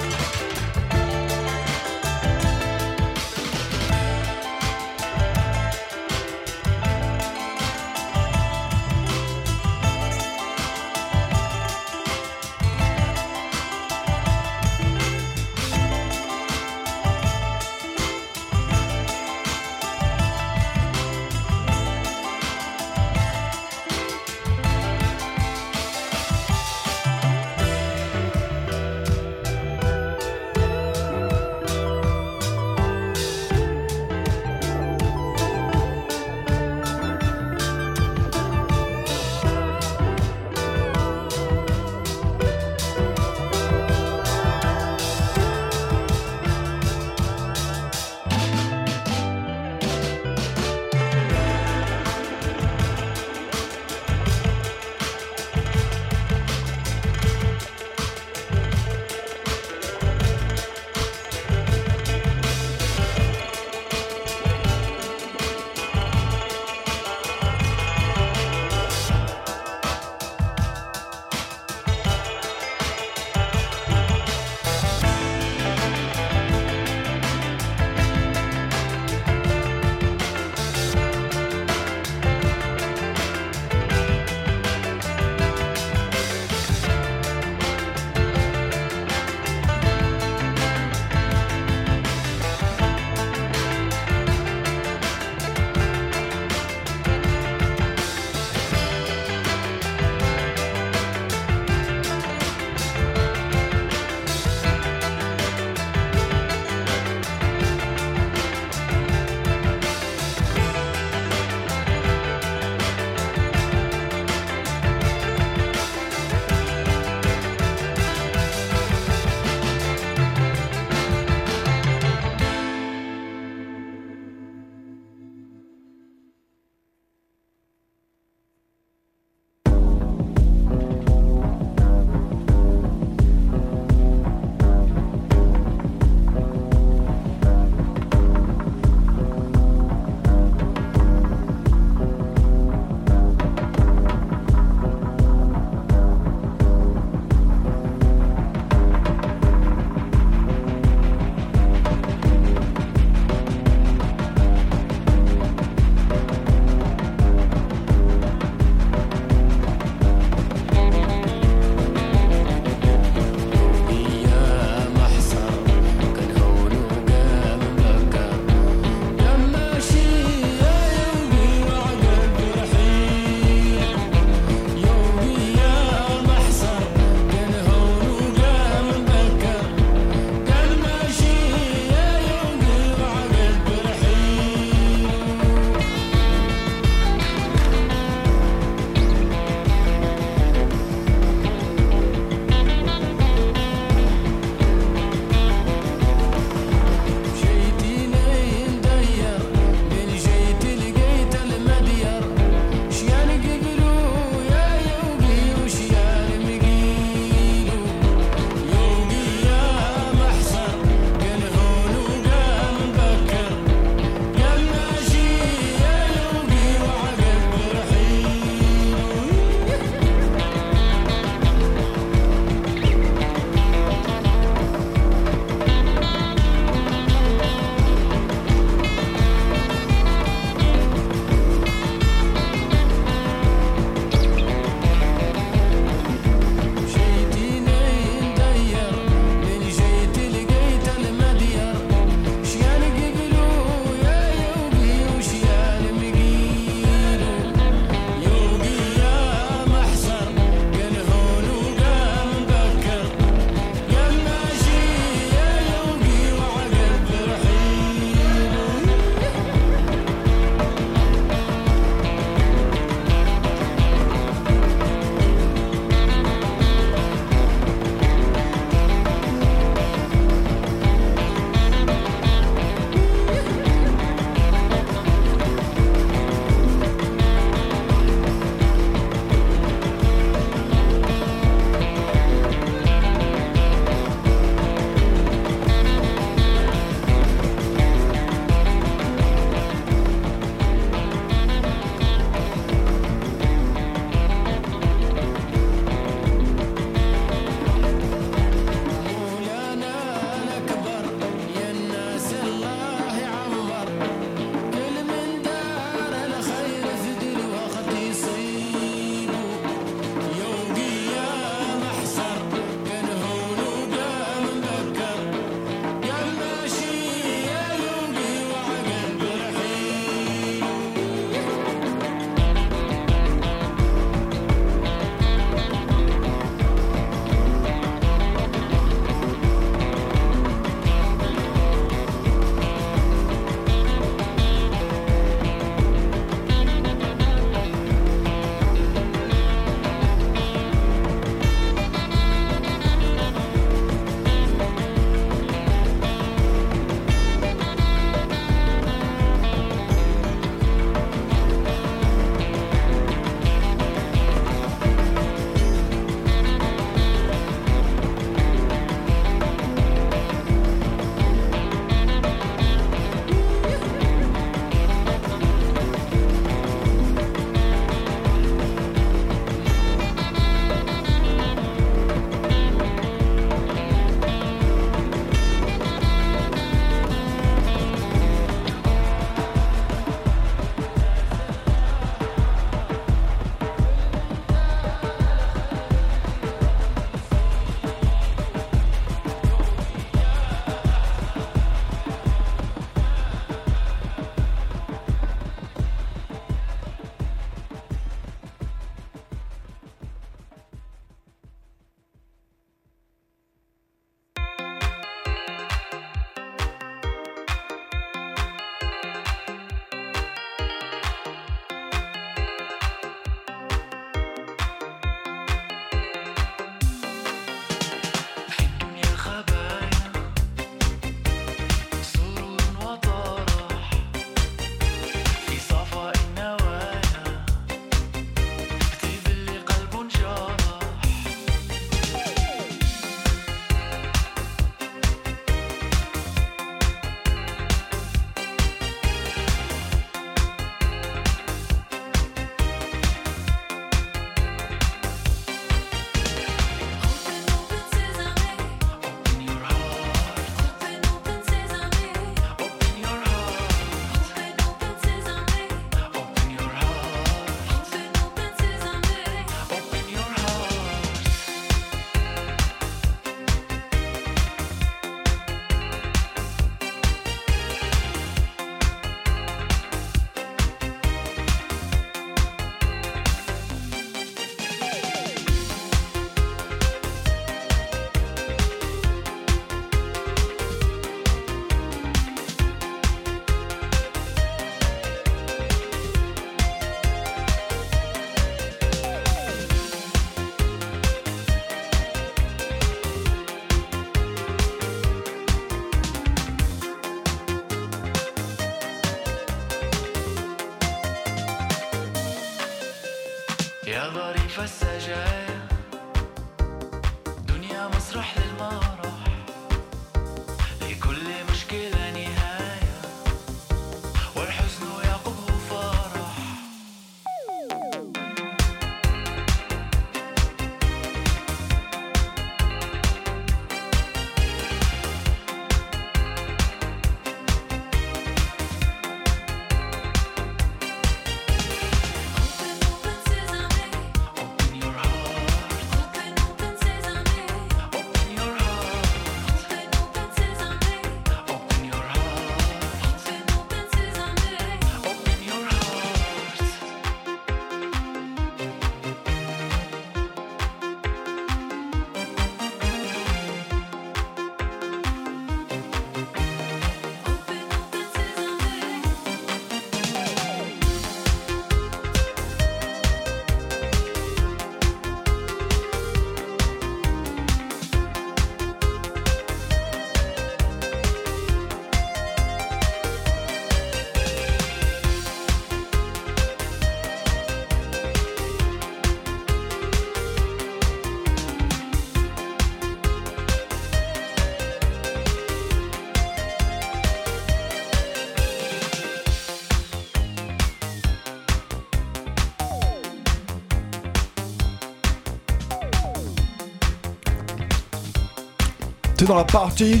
T'es 599.22 599.28
dans 599.28 599.36
la 599.36 599.44
partie 599.44 600.00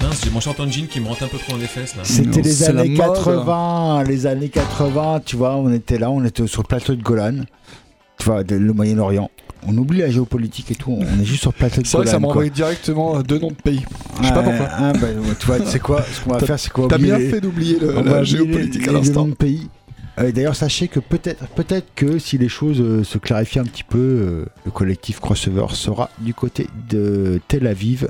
Mince, 0.00 0.20
j'ai 0.22 0.30
mon 0.30 0.38
short 0.38 0.60
en 0.60 0.70
jean 0.70 0.86
qui 0.86 1.00
me 1.00 1.08
rentre 1.08 1.24
un 1.24 1.26
peu 1.26 1.38
trop 1.38 1.54
dans 1.54 1.58
les 1.58 1.66
fesses 1.66 1.96
là. 1.96 2.02
C'était 2.04 2.40
les 2.40 2.52
C'est 2.52 2.72
la 2.72 2.82
années 2.82 2.90
mode. 2.90 3.14
80, 3.16 4.04
les 4.04 4.26
années 4.26 4.48
80, 4.48 5.22
tu 5.26 5.34
vois, 5.34 5.56
on 5.56 5.72
était 5.72 5.98
là, 5.98 6.08
on 6.08 6.22
était 6.24 6.46
sur 6.46 6.62
le 6.62 6.68
plateau 6.68 6.94
de 6.94 7.02
Golan, 7.02 7.38
tu 8.16 8.26
vois, 8.26 8.44
de- 8.44 8.54
le 8.54 8.72
Moyen-Orient. 8.72 9.28
On 9.66 9.76
oublie 9.76 9.98
la 10.02 10.08
géopolitique 10.10 10.70
et 10.70 10.76
tout, 10.76 10.96
on 10.96 11.20
est 11.20 11.24
juste 11.24 11.40
sur 11.40 11.50
le 11.50 11.56
plateau 11.58 11.82
de 11.82 11.86
C'est 11.88 11.96
vrai 11.96 12.04
Golan. 12.04 12.04
que 12.04 12.10
ça 12.10 12.18
m'a 12.20 12.26
quoi. 12.26 12.32
envoyé 12.34 12.50
directement 12.50 13.20
deux 13.22 13.40
noms 13.40 13.48
de 13.48 13.54
pays. 13.54 13.84
Je 14.22 14.28
sais 14.28 14.32
pas 14.34 14.42
pourquoi. 14.44 14.68
hein, 14.78 14.92
bah, 14.92 15.08
tu 15.40 15.46
vois, 15.46 15.56
c'est 15.66 15.80
quoi 15.80 16.02
Ce 16.12 16.20
qu'on 16.20 16.30
va 16.30 16.38
T'as- 16.38 16.46
faire, 16.46 16.60
c'est 16.60 16.70
qu'on 16.72 16.82
va 16.82 16.88
T'as 16.90 16.94
oublier 16.94 17.10
bien 17.10 17.18
les- 17.18 17.28
fait 17.30 17.40
d'oublier 17.40 17.78
le- 17.80 17.90
on 17.98 18.02
va 18.02 18.10
la 18.10 18.16
oublier 18.20 18.24
géopolitique 18.36 18.82
les- 18.82 18.88
à 18.88 18.92
les 18.92 18.98
l'instant. 18.98 19.22
noms 19.22 19.28
de 19.30 19.34
pays. 19.34 19.68
Euh, 20.18 20.30
D'ailleurs, 20.32 20.54
sachez 20.56 20.88
que 20.88 21.00
peut-être 21.00 21.46
peut-être 21.48 21.88
que 21.94 22.18
si 22.18 22.38
les 22.38 22.48
choses 22.48 22.80
euh, 22.80 23.02
se 23.04 23.18
clarifient 23.18 23.58
un 23.60 23.64
petit 23.64 23.82
peu, 23.84 23.98
euh, 23.98 24.46
le 24.64 24.70
collectif 24.70 25.18
Crossover 25.20 25.66
sera 25.74 26.10
du 26.20 26.34
côté 26.34 26.68
de 26.88 27.40
Tel 27.48 27.66
Aviv 27.66 28.08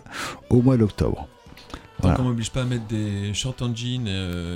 au 0.50 0.60
mois 0.60 0.76
d'octobre. 0.76 1.26
Tant 1.96 2.08
Voilà. 2.08 2.16
qu'on 2.16 2.22
m'oblige 2.24 2.50
pas 2.50 2.62
à 2.62 2.64
mettre 2.64 2.86
des 2.88 3.32
shorts 3.32 3.54
en 3.62 3.74
jean 3.74 4.06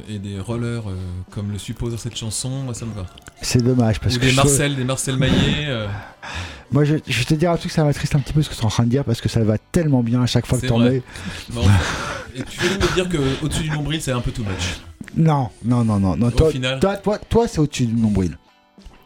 et 0.08 0.18
des 0.18 0.38
rollers 0.40 0.82
comme 1.30 1.50
le 1.52 1.56
suppose 1.58 1.96
cette 1.96 2.16
chanson, 2.16 2.50
moi 2.50 2.74
ça 2.74 2.84
me 2.84 2.92
va. 2.92 3.06
C'est 3.40 3.62
dommage 3.62 4.00
parce 4.00 4.16
Ou 4.16 4.18
que 4.18 4.24
des 4.24 4.30
je- 4.32 4.36
Marcel, 4.36 4.76
des 4.76 4.84
Marcel 4.84 5.16
Maillet. 5.16 5.86
moi 6.72 6.84
je, 6.84 6.96
je 7.06 7.18
vais 7.18 7.24
te 7.24 7.34
dire 7.34 7.50
un 7.52 7.56
truc, 7.56 7.70
ça 7.70 7.84
m'attriste 7.84 8.14
un 8.16 8.18
petit 8.18 8.32
peu 8.34 8.42
ce 8.42 8.50
que 8.50 8.54
tu 8.54 8.60
es 8.60 8.64
en 8.64 8.68
train 8.68 8.84
de 8.84 8.90
dire 8.90 9.04
parce 9.04 9.20
que 9.22 9.28
ça 9.30 9.42
va 9.44 9.56
tellement 9.56 10.02
bien 10.02 10.20
à 10.22 10.26
chaque 10.26 10.44
fois 10.46 10.58
que 10.60 10.66
t'en 10.66 10.80
vrai. 10.80 10.90
mets. 10.90 11.02
bon. 11.50 11.62
Et 12.36 12.42
tu 12.42 12.60
veux 12.60 12.74
me 12.76 12.94
dire 12.94 13.08
que 13.08 13.16
au-dessus 13.42 13.62
du 13.62 13.70
nombril 13.70 14.02
c'est 14.02 14.12
un 14.12 14.20
peu 14.20 14.32
too 14.32 14.42
much. 14.42 14.80
Non, 15.16 15.48
non, 15.64 15.84
non, 15.84 15.98
non, 15.98 16.16
non. 16.16 16.26
Au 16.28 16.30
Toi, 16.30 16.50
final. 16.50 16.80
toi, 16.80 16.96
toi, 16.96 17.18
toi, 17.18 17.48
c'est 17.48 17.58
au-dessus 17.58 17.86
du 17.86 17.94
nombril. 17.94 18.36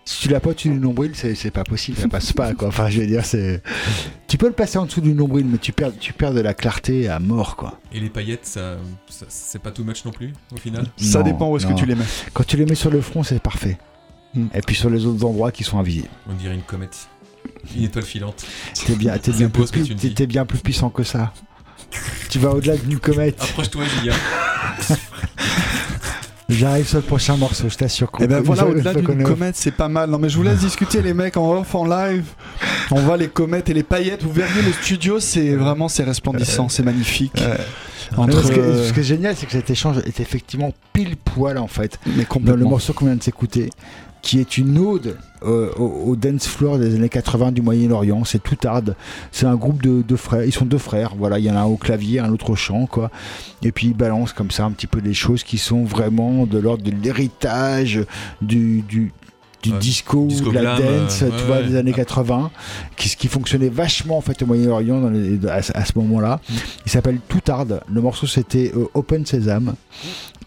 Si 0.05 0.23
tu 0.23 0.29
l'as 0.31 0.41
pas 0.41 0.51
au-dessus 0.51 0.69
du 0.71 0.81
nombril, 0.81 1.13
c'est 1.15 1.37
c'est 1.37 1.53
pas 1.53 1.63
possible, 1.63 1.97
ça 1.97 2.09
passe 2.09 2.33
pas 2.33 2.55
quoi. 2.55 2.67
Enfin, 2.69 2.91
je 2.91 3.01
veux 3.01 3.07
dire, 3.07 3.25
c'est. 3.25 3.63
Tu 4.27 4.37
peux 4.37 4.47
le 4.49 4.53
passer 4.53 4.79
en 4.79 4.87
dessous 4.87 5.01
du 5.01 5.15
nombril, 5.15 5.47
mais 5.47 5.59
tu 5.59 5.73
perds, 5.73 5.93
tu 6.01 6.13
perds 6.13 6.35
de 6.35 6.41
la 6.41 6.55
clarté 6.55 7.09
à 7.09 7.21
mort 7.21 7.55
quoi. 7.55 7.79
Et 7.93 8.01
les 8.01 8.11
paillettes, 8.11 8.45
ça, 8.45 8.79
ça- 9.09 9.27
c'est 9.29 9.63
pas 9.63 9.71
too 9.71 9.85
much 9.85 10.05
non 10.05 10.11
plus 10.11 10.33
au 10.53 10.57
final? 10.57 10.87
Ça 10.97 11.21
Non, 11.21 11.25
dépend 11.25 11.49
où 11.51 11.57
est-ce 11.57 11.69
que 11.69 11.75
tu 11.75 11.87
les 11.87 11.95
mets. 11.95 12.05
Quand 12.33 12.45
tu 12.45 12.57
les 12.57 12.67
mets 12.67 12.75
sur 12.75 12.91
le 12.91 13.01
front, 13.01 13.23
c'est 13.23 13.41
parfait. 13.41 13.79
Hmm. 14.35 14.47
Et 14.55 14.61
puis 14.63 14.75
sur 14.75 14.91
les 14.91 15.07
autres 15.07 15.25
endroits 15.25 15.53
qui 15.53 15.63
sont 15.63 15.79
invisibles. 15.79 16.09
On 16.29 16.35
dirait 16.35 16.55
une 16.55 16.63
comète. 16.63 17.09
Une 17.77 17.85
étoile 17.85 18.05
filante. 18.05 18.45
T'es 18.87 18.97
bien, 18.97 19.17
t'es 19.19 19.31
C'est 19.31 19.39
bien, 19.39 19.49
plus, 19.51 20.27
bien 20.27 20.45
puissant 20.47 20.91
que 20.91 21.05
ça. 21.05 21.33
Tu 22.29 22.41
vas 22.41 22.51
au-delà 22.51 22.77
d'une 22.77 22.99
comète. 22.99 23.41
Approche-toi, 23.41 23.85
Julia. 23.85 24.15
J'arrive 26.53 26.87
sur 26.87 26.99
le 26.99 27.03
prochain 27.05 27.37
morceau, 27.37 27.69
je 27.69 27.77
t'assure. 27.77 28.11
qu'on- 28.11 28.23
Et 28.25 28.27
ben 28.27 28.41
voilà, 28.43 28.63
au-delà 28.67 28.93
d'une 28.95 29.23
comète, 29.25 29.57
c'est 29.57 29.71
pas 29.71 29.89
mal. 29.89 30.11
Non, 30.11 30.19
mais 30.19 30.29
je 30.29 30.37
vous 30.37 30.43
laisse 30.43 30.59
discuter, 30.61 31.03
les 31.03 31.15
mecs, 31.15 31.37
en 31.37 31.59
off, 31.61 31.75
en 31.75 31.85
live. 31.87 32.25
On 32.91 33.01
voit 33.01 33.17
les 33.17 33.29
comètes 33.29 33.71
et 33.71 33.75
les 33.75 33.83
paillettes. 33.83 34.23
Vous 34.23 34.33
verriez 34.33 34.63
le 34.63 34.73
studio, 34.73 35.19
c'est 35.21 35.55
vraiment 35.55 35.89
c'est 35.89 36.05
resplendissant, 36.05 36.69
c'est 36.69 36.83
magnifique. 36.83 37.43
Non, 38.17 38.25
Entre, 38.25 38.43
ce, 38.45 38.53
que- 38.53 38.61
euh, 38.61 38.87
ce 38.89 38.93
qui 38.93 39.01
est 39.01 39.05
génial, 39.05 39.35
c'est 39.37 39.47
que 39.47 39.53
cet 39.53 39.71
échange 39.71 39.99
est 40.05 40.21
effectivement 40.21 40.73
pile 40.93 41.17
poil 41.17 41.57
en 41.57 41.67
fait 41.67 41.99
mais 42.07 42.27
dans 42.41 42.57
le 42.57 42.65
morceau 42.65 42.93
qu'on 42.93 43.07
vient 43.07 43.17
de 43.17 43.23
s'écouter, 43.23 43.71
qui 44.23 44.39
est 44.39 44.57
une 44.57 44.79
ode 44.79 45.17
euh, 45.45 45.71
au, 45.77 46.11
au 46.11 46.17
dance 46.17 46.47
floor 46.47 46.79
des 46.79 46.95
années 46.95 47.09
80 47.09 47.51
du 47.53 47.61
Moyen-Orient. 47.61 48.25
C'est 48.25 48.43
tout 48.43 48.57
hard. 48.67 48.95
C'est 49.33 49.47
un 49.47 49.57
groupe 49.57 49.83
de, 49.83 50.03
de 50.03 50.17
frères. 50.17 50.45
Ils 50.45 50.53
sont 50.53 50.65
deux 50.65 50.79
frères. 50.79 51.15
Voilà, 51.19 51.39
il 51.41 51.45
y 51.45 51.51
en 51.51 51.57
a 51.57 51.61
un 51.61 51.65
au 51.65 51.77
clavier, 51.77 52.21
un 52.21 52.31
autre 52.33 52.51
au 52.51 52.55
chant, 52.57 52.87
quoi. 52.87 53.11
Et 53.65 53.73
puis 53.73 53.89
ils 53.89 53.97
balancent 53.97 54.33
comme 54.33 54.51
ça 54.53 54.65
un 54.65 54.71
petit 54.71 54.87
peu 54.87 55.01
des 55.01 55.15
choses 55.15 55.43
qui 55.43 55.59
sont 55.59 55.83
vraiment 55.85 56.47
de 56.47 56.59
l'ordre 56.59 56.85
de 56.85 56.93
l'héritage 56.93 58.01
du, 58.41 58.83
du 58.83 59.13
du 59.65 59.71
Ouais, 59.71 59.79
disco, 59.79 60.27
disco 60.27 60.51
de 60.51 60.57
la 60.59 60.75
glam, 60.77 60.79
dance, 61.05 61.23
euh, 61.23 61.29
tu 61.29 61.35
ouais, 61.37 61.43
vois, 61.47 61.57
ouais. 61.59 61.69
des 61.69 61.77
années 61.77 61.93
80, 61.93 62.51
qui, 62.97 63.09
qui 63.15 63.29
fonctionnait 63.29 63.69
vachement 63.69 64.19
en 64.19 64.21
fait 64.21 64.43
au 64.43 64.47
Moyen-Orient 64.47 65.09
à, 65.49 65.63
ce- 65.63 65.71
à 65.77 65.85
ce 65.85 65.93
moment-là. 65.99 66.41
Mm. 66.51 66.55
Il 66.87 66.91
s'appelle 66.91 67.21
Tout 67.29 67.43
Hard. 67.47 67.81
Le 67.89 68.01
morceau 68.01 68.27
c'était 68.27 68.73
euh, 68.75 68.87
Open 68.95 69.25
Sesame. 69.25 69.75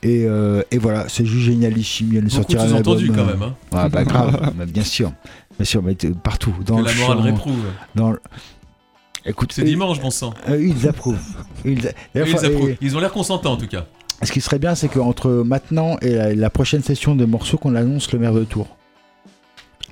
Et, 0.07 0.25
euh, 0.27 0.61
et 0.69 0.77
voilà, 0.77 1.09
c'est 1.09 1.25
juste 1.25 1.45
génialissime. 1.47 2.09
Il 2.13 2.13
Beaucoup 2.13 2.25
de 2.27 2.31
sortira 2.31 2.63
un 2.65 2.75
album, 2.75 3.07
quand 3.07 3.21
euh, 3.21 3.25
même. 3.25 3.41
Hein, 3.41 3.55
Ouais, 3.71 3.89
bah 3.89 4.03
grave, 4.05 4.53
mais 4.55 4.67
bien 4.67 4.83
sûr. 4.83 5.11
Bien 5.57 5.65
sûr, 5.65 5.81
mais 5.81 5.95
partout. 6.23 6.53
Dans 6.63 6.75
que 6.77 6.81
le 6.81 6.87
la 6.87 6.93
morale 6.95 7.19
réprouve. 7.21 7.63
dans 7.95 8.11
le- 8.11 8.21
Écoute, 9.25 9.51
C'est 9.53 9.63
dimanche, 9.63 9.99
bon 9.99 10.11
sang. 10.11 10.35
eux, 10.49 10.63
ils 10.63 10.87
approuvent. 10.87 11.17
Ils, 11.65 11.87
approuvent. 12.15 12.69
et- 12.69 12.77
Ils 12.81 12.95
ont 12.95 12.99
l'air 12.99 13.11
consentants 13.11 13.53
en 13.53 13.57
tout 13.57 13.67
cas. 13.67 13.85
ce 14.21 14.31
qui 14.31 14.39
serait 14.41 14.59
bien, 14.59 14.75
c'est 14.75 14.87
qu'entre 14.89 15.29
maintenant 15.31 15.97
et 16.03 16.11
la, 16.13 16.35
la 16.35 16.49
prochaine 16.51 16.83
session 16.83 17.15
de 17.15 17.25
morceaux, 17.25 17.57
qu'on 17.57 17.73
annonce 17.73 18.11
le 18.13 18.19
maire 18.19 18.33
de 18.33 18.43
Tours. 18.43 18.67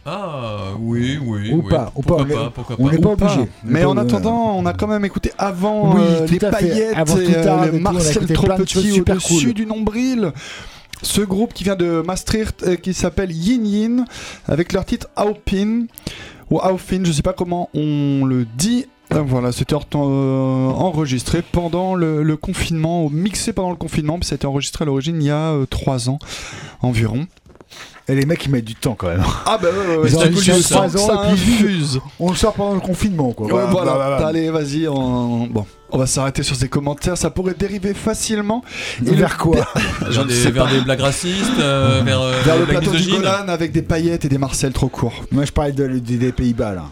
Ah 0.05 0.73
oui, 0.79 1.17
oui. 1.23 1.51
Ou 1.53 1.61
oui. 1.63 1.69
pas, 1.69 1.91
ou 1.95 2.01
pas, 2.01 2.15
Pourquoi 2.17 2.35
pas, 2.43 2.49
pourquoi 2.53 2.75
on 2.79 2.87
pas. 2.87 2.93
est 2.93 2.97
pas 2.97 3.09
Ou 3.11 3.15
pas. 3.15 3.25
obligé. 3.33 3.49
Mais 3.63 3.81
Pas- 3.83 3.87
en 3.87 3.97
attendant, 3.97 4.55
on 4.57 4.65
a 4.65 4.73
quand 4.73 4.87
même 4.87 5.05
écouté 5.05 5.31
avant 5.37 5.95
Oui, 5.95 6.01
euh, 6.03 6.27
les 6.27 6.39
paillettes 6.39 6.93
Avant 6.97 7.17
et 7.17 7.25
tout 7.25 7.31
euh, 7.35 7.71
le 7.71 7.79
Marcel 7.79 8.27
trop 8.33 8.47
petit 8.47 8.77
au-dessus 8.99 9.45
cool. 9.45 9.53
du 9.53 9.65
nombril. 9.65 10.31
Ce 11.01 11.21
groupe 11.21 11.53
qui 11.53 11.63
vient 11.63 11.75
de 11.75 12.01
Maastricht, 12.05 12.63
euh, 12.63 12.75
qui 12.75 12.93
s'appelle 12.93 13.31
Yin 13.31 13.65
Yin, 13.65 14.05
avec 14.47 14.73
leur 14.73 14.85
titre 14.85 15.07
Aupin, 15.17 15.85
ou 16.49 16.59
Aufin, 16.59 17.01
je 17.03 17.11
sais 17.11 17.21
pas 17.21 17.33
comment 17.33 17.69
on 17.73 18.25
le 18.25 18.45
dit. 18.57 18.85
Euh, 19.13 19.21
Voilà, 19.25 19.51
c'était 19.51 19.75
en- 19.75 19.81
euh, 19.95 20.69
enregistré 20.69 21.41
pendant 21.41 21.93
le, 21.93 22.23
le 22.23 22.37
confinement, 22.37 23.05
ou 23.05 23.09
mixé 23.09 23.53
pendant 23.53 23.69
le 23.69 23.75
confinement, 23.75 24.17
puis 24.17 24.27
ça 24.27 24.33
a 24.33 24.37
été 24.37 24.47
enregistré 24.47 24.83
à 24.83 24.85
l'origine 24.85 25.21
il 25.21 25.27
y 25.27 25.29
a 25.29 25.51
euh, 25.51 25.65
trois 25.65 26.09
ans 26.09 26.19
environ. 26.81 27.27
Et 28.09 28.15
les 28.15 28.25
mecs, 28.25 28.43
ils 28.45 28.51
mettent 28.51 28.65
du 28.65 28.75
temps 28.75 28.95
quand 28.97 29.07
même. 29.07 29.23
Ah 29.45 29.57
bah 29.61 29.69
ouais, 29.69 29.95
ouais, 29.95 29.97
ouais, 29.97 30.09
Ils 30.09 30.17
ont 30.17 30.19
cool, 30.23 30.33
ans, 30.97 31.07
ça 31.07 31.29
et 31.31 31.35
puis- 31.35 31.53
infuse. 31.53 32.01
On 32.19 32.31
le 32.31 32.35
sort 32.35 32.53
pendant 32.53 32.73
le 32.73 32.81
confinement, 32.81 33.31
quoi. 33.31 33.47
Ouais, 33.47 33.63
voilà. 33.71 34.17
Allez, 34.27 34.49
vas-y. 34.49 34.89
On... 34.89 35.47
Bon, 35.47 35.65
on 35.89 35.97
va 35.97 36.05
s'arrêter 36.05 36.43
sur 36.43 36.57
ces 36.57 36.67
commentaires. 36.67 37.17
Ça 37.17 37.29
pourrait 37.29 37.53
dériver 37.57 37.93
facilement. 37.93 38.61
Et 39.05 39.11
vers 39.11 39.37
quoi 39.37 39.55
Vers, 40.01 40.25
des, 40.25 40.33
vers 40.51 40.83
blagues 40.83 40.99
racistes, 40.99 41.49
euh, 41.59 42.01
vers, 42.05 42.19
euh, 42.19 42.41
Vers 42.43 42.57
le 42.57 42.65
plateau 42.65 42.91
du. 42.91 43.09
Golan 43.09 43.47
avec 43.47 43.71
des 43.71 43.81
paillettes 43.83 44.25
et 44.25 44.29
des 44.29 44.37
Marcel 44.37 44.73
trop 44.73 44.89
courts. 44.89 45.23
Moi, 45.31 45.45
je 45.45 45.53
parlais 45.53 45.71
de- 45.71 45.87
de- 45.87 45.99
des 45.99 46.31
Pays-Bas, 46.33 46.73
là. 46.73 46.83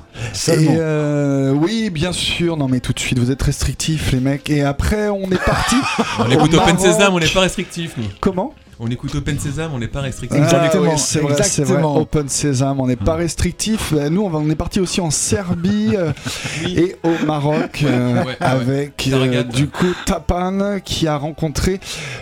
Et 0.47 0.67
euh, 0.69 1.51
oui, 1.51 1.89
bien 1.89 2.13
sûr. 2.13 2.55
Non, 2.55 2.69
mais 2.69 2.79
tout 2.79 2.93
de 2.93 2.99
suite, 2.99 3.19
vous 3.19 3.31
êtes 3.31 3.41
restrictifs, 3.41 4.13
les 4.13 4.21
mecs. 4.21 4.49
Et 4.49 4.63
après, 4.63 5.09
on 5.09 5.29
est 5.29 5.43
parti. 5.45 5.75
On 6.19 6.25
au 6.27 6.31
écoute 6.31 6.53
Open. 6.53 6.77
Sesame, 6.79 7.13
on 7.13 7.19
n'est 7.19 7.27
pas 7.27 7.41
restrictif 7.41 7.95
nous. 7.97 8.05
Comment? 8.21 8.53
On 8.83 8.87
écoute 8.87 9.13
Open 9.13 9.37
Sésame, 9.37 9.75
on 9.75 9.77
n'est 9.77 9.87
pas 9.87 10.01
restrictif. 10.01 10.41
Ah 10.41 10.59
oui, 10.63 10.69
c'est 10.71 10.79
vrai, 10.79 10.97
c'est 10.97 11.19
vrai. 11.21 11.33
exactement. 11.33 11.97
Open 11.97 12.27
Sésame, 12.27 12.79
on 12.79 12.87
n'est 12.87 12.95
pas 12.95 13.13
restrictif. 13.13 13.93
Euh, 13.93 14.09
Nous, 14.09 14.23
on, 14.23 14.49
est 14.49 14.55
parti 14.55 14.79
aussi 14.79 15.01
en 15.01 15.11
Serbie 15.11 15.95
euh, 15.95 16.11
et 16.67 16.95
au 17.03 17.23
Maroc 17.27 17.83
euh, 17.83 18.15
Ouais, 18.15 18.25
ouais. 18.25 18.37
avec 18.39 19.07
euh, 19.07 19.43
du 19.43 19.67
coup 19.67 19.93
Tapan 20.07 20.79
qui 20.83 21.07
a 21.07 21.15
rencontré 21.15 21.79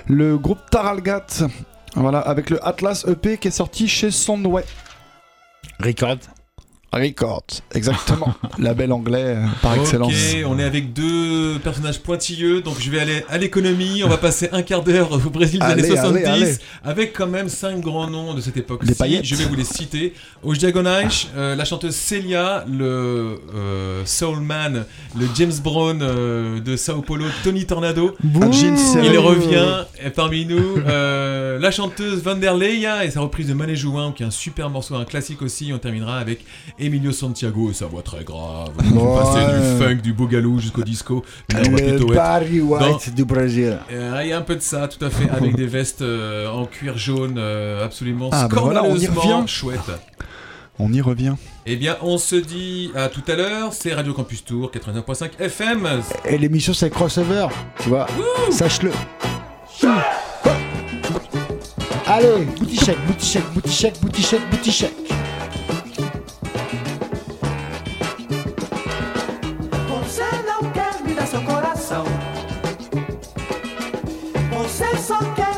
le 0.08 0.38
groupe 0.38 0.60
Taralgat. 0.70 1.48
Voilà, 1.96 2.20
avec 2.20 2.50
le 2.50 2.68
Atlas 2.68 3.06
EP 3.08 3.38
qui 3.38 3.48
est 3.48 3.52
sorti 3.52 3.88
chez 3.88 4.12
Soundway 4.12 4.66
Record. 5.80 6.18
Records. 6.94 7.62
Exactement. 7.74 8.34
Label 8.58 8.92
anglais 8.92 9.36
euh, 9.38 9.46
par 9.62 9.76
excellence. 9.76 10.12
Ok, 10.12 10.44
on 10.46 10.58
est 10.60 10.64
avec 10.64 10.94
deux 10.94 11.60
personnages 11.60 12.00
pointilleux, 12.00 12.62
donc 12.62 12.76
je 12.80 12.90
vais 12.90 13.00
aller 13.00 13.24
à 13.30 13.38
l'économie. 13.38 14.04
On 14.04 14.10
va 14.10 14.18
passer 14.18 14.50
un 14.52 14.62
quart 14.62 14.84
d'heure 14.84 15.12
au 15.12 15.30
Brésil 15.30 15.60
des 15.60 15.66
Allez, 15.66 15.84
années 15.84 15.96
70, 15.96 16.26
allez, 16.26 16.44
allez. 16.44 16.56
avec 16.84 17.14
quand 17.14 17.28
même 17.28 17.50
cinq 17.50 17.80
grands 17.82 18.10
noms 18.10 18.34
de 18.34 18.42
cette 18.42 18.58
époque. 18.58 18.86
Des 18.86 18.96
paillettes. 18.96 19.26
Je 19.26 19.36
vais 19.36 19.46
vous 19.46 19.56
les 19.56 19.64
citer. 19.64 20.14
Au 20.44 20.54
Diagonage, 20.54 21.28
euh, 21.36 21.56
la 21.56 21.66
chanteuse 21.66 21.96
Celia, 21.96 22.66
le 22.68 23.40
euh, 23.56 24.06
Soul 24.06 24.40
Man, 24.40 24.86
le 25.18 25.28
James 25.36 25.54
Brown 25.64 26.00
euh, 26.02 26.60
de 26.60 26.76
Sao 26.76 27.02
Paulo, 27.02 27.26
Tony 27.44 27.66
Tornado. 27.66 28.16
Il 28.24 29.18
revient 29.18 29.86
parmi 30.16 30.46
nous. 30.46 30.78
La 30.86 31.72
chanteuse 31.72 32.22
Vanderleia 32.24 33.06
et 33.06 33.12
sa 33.12 33.22
reprise 33.22 33.48
de 33.48 33.54
Mané 33.54 33.76
Jouin, 33.76 34.12
qui 34.12 34.24
est 34.24 34.26
un 34.26 34.32
super 34.32 34.70
morceau, 34.70 34.96
un 34.96 35.06
classique 35.06 35.42
aussi. 35.42 35.72
On 35.74 35.78
terminera 35.78 36.18
avec 36.18 36.46
Emilio 36.80 37.12
Santiago 37.12 37.70
et 37.70 37.74
sa 37.74 37.86
voix 37.88 38.02
très 38.02 38.24
grave. 38.24 38.70
Ouais. 38.78 39.60
du 39.60 39.84
funk, 39.84 39.96
du 40.02 40.14
boogaloo 40.14 40.60
jusqu'au 40.60 40.84
disco. 40.84 41.24
Mais 41.54 41.60
on 41.68 41.72
va 41.72 41.78
Le 41.82 41.88
plutôt 41.98 42.12
être 42.12 42.16
Barry 42.16 42.62
White 42.62 42.82
dans- 43.10 43.16
du 43.16 43.26
Brésil. 43.26 43.78
Euh, 43.92 44.20
Il 44.24 44.30
y 44.30 44.34
a 44.34 44.38
un 44.38 44.42
peu 44.42 44.56
de 44.56 44.62
ça, 44.62 44.88
tout 44.88 45.04
à 45.04 45.10
fait, 45.10 45.30
avec 45.30 45.56
des 45.56 45.66
vestes 45.68 46.02
euh, 46.02 46.48
en 46.50 46.66
cuir 46.66 46.98
jaune, 46.98 47.36
euh, 47.38 47.86
absolument 47.86 48.30
Ah, 48.32 48.48
bah 48.48 48.62
voilà, 48.62 48.84
on 48.84 48.96
y 48.96 49.02
scandaleusement 49.06 49.38
revient. 49.40 49.48
chouette. 49.48 49.80
On 50.80 50.94
y 50.94 51.02
revient. 51.02 51.34
Eh 51.66 51.76
bien, 51.76 51.98
on 52.02 52.18
se 52.18 52.36
dit 52.38 52.90
à 52.96 53.10
tout 53.10 53.24
à 53.28 53.36
l'heure. 53.36 53.74
C'est 53.74 53.94
Radio 53.94 54.14
Campus 54.14 54.46
Tour 54.46 54.72
89.5 54.72 55.32
FM. 55.40 55.88
Et 56.26 56.38
l'émission 56.38 56.74
c'est 56.74 56.90
crossover, 56.90 57.48
tu 57.84 57.90
vois. 57.90 58.08
Sache-le. 58.50 58.92
Allez, 62.08 62.46
booty 62.58 62.78
check, 62.78 62.98
booty 63.06 63.26
check, 63.70 63.94
booty 64.02 64.72
okay. 75.12 75.49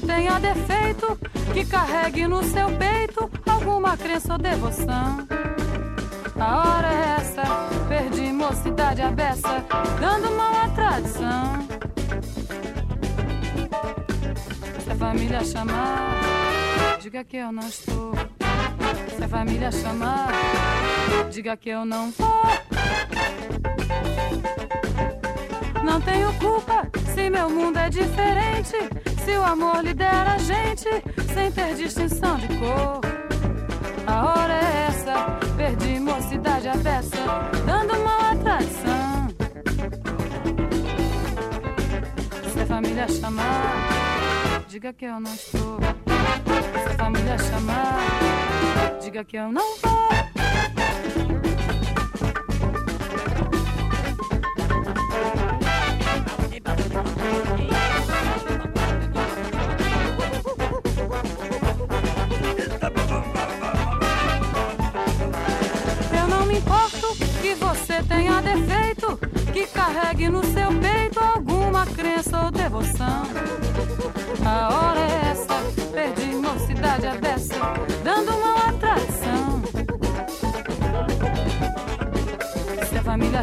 Tenha 0.00 0.38
defeito, 0.38 1.18
que 1.52 1.64
carregue 1.64 2.26
no 2.26 2.42
seu 2.42 2.66
peito 2.76 3.30
alguma 3.48 3.96
crença 3.96 4.32
ou 4.32 4.38
devoção. 4.38 5.26
A 6.38 6.58
hora 6.58 6.88
é 6.88 7.20
essa, 7.20 7.42
perdi 7.88 8.32
mocidade 8.32 9.02
a 9.02 9.10
beça, 9.10 9.64
dando 10.00 10.30
mão 10.36 10.52
à 10.58 10.68
tradição. 10.68 11.68
Se 14.84 14.90
a 14.90 14.94
família 14.96 15.44
chamar, 15.44 16.98
diga 17.00 17.24
que 17.24 17.36
eu 17.36 17.52
não 17.52 17.68
estou. 17.68 18.14
Se 19.16 19.24
a 19.24 19.28
família 19.28 19.70
chamar, 19.70 20.28
diga 21.30 21.56
que 21.56 21.68
eu 21.68 21.84
não 21.84 22.10
vou. 22.12 22.40
Não 25.84 26.00
tenho 26.00 26.32
culpa 26.34 26.86
se 27.14 27.28
meu 27.28 27.50
mundo 27.50 27.78
é 27.78 27.88
diferente. 27.90 28.89
Se 29.30 29.38
o 29.38 29.44
amor 29.44 29.84
lidera 29.84 30.32
a 30.32 30.38
gente 30.38 30.88
sem 31.32 31.52
ter 31.52 31.76
distinção 31.76 32.36
de 32.36 32.48
cor. 32.48 33.00
A 34.04 34.24
hora 34.26 34.52
é 34.52 34.86
essa, 34.88 35.38
perdi 35.56 36.00
mocidade 36.00 36.66
a 36.66 36.76
beça, 36.76 37.16
dando 37.64 37.92
mão 38.02 38.18
à. 38.22 38.30
Se 42.52 42.60
a 42.60 42.66
família 42.66 43.06
chamar, 43.06 44.64
diga 44.66 44.92
que 44.92 45.04
eu 45.04 45.20
não 45.20 45.32
estou. 45.32 45.78
Se 45.78 46.88
a 46.88 46.96
família 46.98 47.38
chamar, 47.38 48.98
diga 49.00 49.24
que 49.24 49.36
eu 49.36 49.52
não 49.52 49.76
vou. 49.76 49.89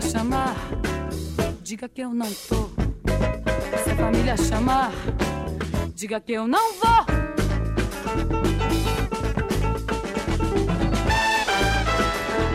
chamar, 0.07 0.55
diga 1.61 1.89
que 1.89 2.01
eu 2.01 2.13
não 2.13 2.27
tô. 2.47 2.69
Se 3.84 3.91
a 3.91 3.95
família 3.95 4.38
chamar, 4.38 4.91
diga 5.93 6.19
que 6.21 6.31
eu 6.31 6.47
não 6.47 6.73
vou. 6.75 7.05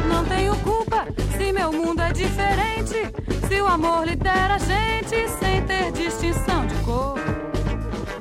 Não 0.08 0.24
tenho 0.24 0.56
culpa 0.60 1.06
se 1.36 1.52
meu 1.52 1.70
mundo 1.70 2.00
é 2.00 2.12
diferente. 2.12 3.12
Se 3.46 3.60
o 3.60 3.66
amor 3.66 4.06
lidera 4.06 4.54
a 4.54 4.58
gente 4.58 5.28
sem 5.38 5.62
ter 5.66 5.92
distinção 5.92 6.66
de 6.66 6.74
cor. 6.84 7.18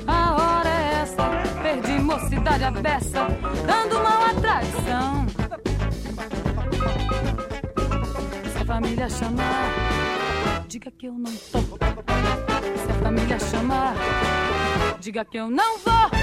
A 0.05 0.33
hora 0.33 0.69
é 0.69 1.01
essa, 1.03 1.29
perdi 1.63 1.99
mocidade 2.01 2.65
à 2.65 2.71
beça. 2.71 3.27
família 8.81 9.07
chamar, 9.09 10.65
diga 10.67 10.89
que 10.89 11.05
eu 11.05 11.13
não 11.13 11.31
tô. 11.31 11.59
Se 11.59 12.91
a 12.91 13.03
família 13.03 13.39
chamar, 13.39 13.93
diga 14.99 15.23
que 15.23 15.37
eu 15.37 15.51
não 15.51 15.77
vou. 15.77 16.20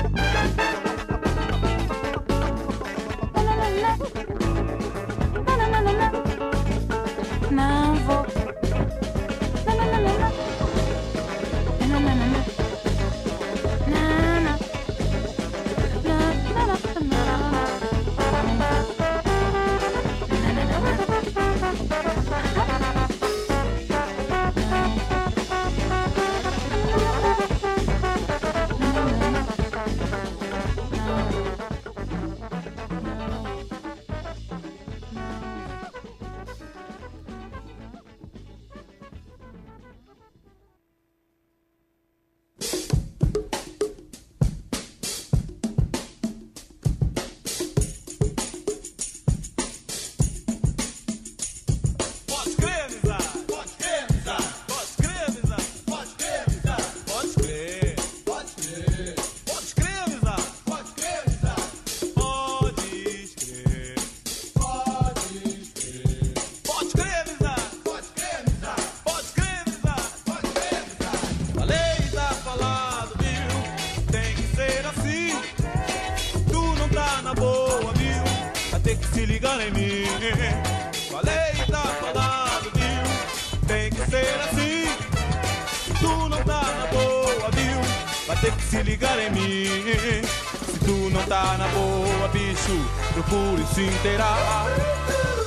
se 93.79 93.85
inteirar. 93.85 94.67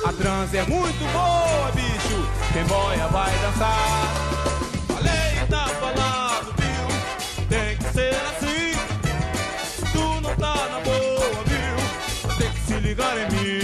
A 0.06 0.12
trans 0.14 0.54
é 0.54 0.62
muito 0.62 1.04
boa, 1.12 1.70
bicho. 1.72 2.28
Quem 2.54 2.64
boia 2.64 3.06
vai 3.08 3.30
dançar. 3.40 4.08
Falei, 4.88 5.46
tá 5.50 5.66
falado, 5.68 6.54
viu? 6.56 7.46
Tem 7.48 7.76
que 7.76 7.84
ser 7.92 8.14
assim. 8.30 8.72
Se 9.76 9.92
tu 9.92 10.20
não 10.22 10.34
tá 10.36 10.54
na 10.70 10.80
boa, 10.80 11.44
viu? 11.44 12.36
Tem 12.38 12.50
que 12.50 12.60
se 12.60 12.74
ligar 12.80 13.18
em 13.18 13.30
mim. 13.32 13.60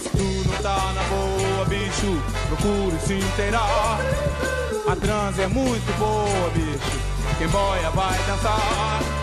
Se 0.00 0.10
tu 0.10 0.48
não 0.48 0.62
tá 0.62 0.92
na 0.92 1.02
boa, 1.02 1.64
bicho, 1.64 2.22
procure 2.48 2.96
se 3.00 3.14
inteirar. 3.14 3.98
A 4.88 4.94
trans 4.94 5.38
é 5.40 5.48
muito 5.48 5.98
boa, 5.98 6.50
bicho. 6.50 7.00
Quem 7.38 7.48
boia 7.48 7.90
vai 7.90 8.16
dançar. 8.28 9.15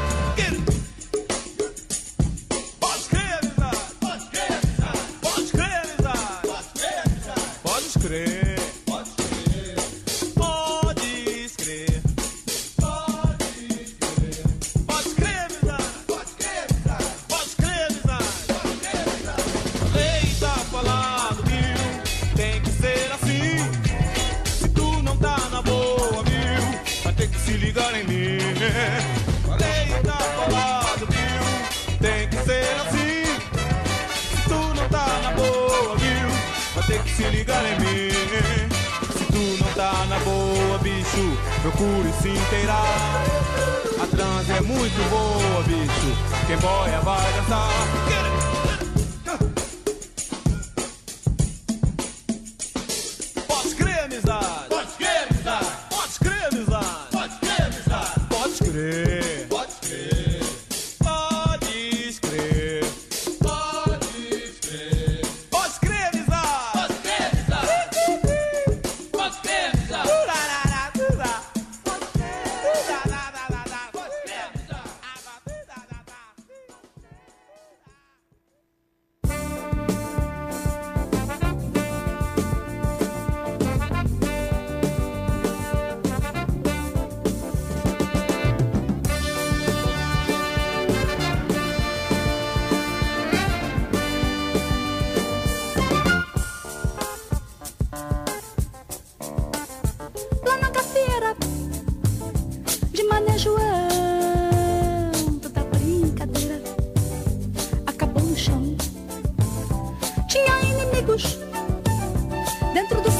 dentro 112.74 113.00
do 113.02 113.12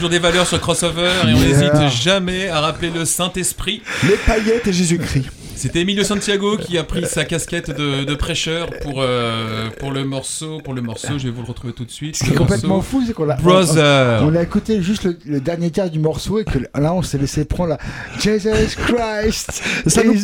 toujours 0.00 0.08
des 0.08 0.18
valeurs 0.18 0.46
sur 0.46 0.58
crossover 0.58 1.10
et 1.26 1.34
on 1.34 1.38
n'hésite 1.38 1.88
jamais 1.90 2.48
à 2.48 2.60
rappeler 2.60 2.88
le 2.88 3.04
Saint-Esprit. 3.04 3.82
Les 4.04 4.16
paillettes 4.16 4.66
et 4.66 4.72
Jésus-Christ. 4.72 5.26
C'était 5.60 5.80
Emilio 5.80 6.04
Santiago 6.04 6.56
qui 6.56 6.78
a 6.78 6.84
pris 6.84 7.04
sa 7.06 7.24
casquette 7.26 7.70
de, 7.70 8.04
de 8.04 8.14
prêcheur 8.14 8.70
pour, 8.82 9.02
euh, 9.02 9.68
pour 9.78 9.92
le 9.92 10.04
morceau. 10.04 10.58
Pour 10.64 10.72
le 10.74 10.80
morceau, 10.80 11.18
je 11.18 11.24
vais 11.24 11.30
vous 11.30 11.42
le 11.42 11.46
retrouver 11.48 11.72
tout 11.74 11.84
de 11.84 11.90
suite. 11.90 12.16
Ce 12.16 12.24
qui 12.24 12.30
est 12.30 12.32
Le 12.32 12.38
complètement 12.38 12.76
morceau 12.76 12.88
fou, 12.98 13.04
c'est 13.06 13.12
qu'on 13.12 13.24
l'a. 13.26 13.36
Brother. 13.36 14.22
On, 14.22 14.28
on 14.32 14.34
a 14.36 14.42
écouté 14.42 14.80
juste 14.82 15.04
le, 15.04 15.18
le 15.26 15.40
dernier 15.40 15.70
tiers 15.70 15.90
du 15.90 15.98
morceau 15.98 16.38
et 16.38 16.44
que 16.44 16.58
là, 16.74 16.94
on 16.94 17.02
s'est 17.02 17.18
laissé 17.18 17.44
prendre 17.44 17.70
la 17.70 17.78
Jesus 18.18 18.76
Christ. 18.76 19.62
Ça 19.86 20.02
nous. 20.02 20.14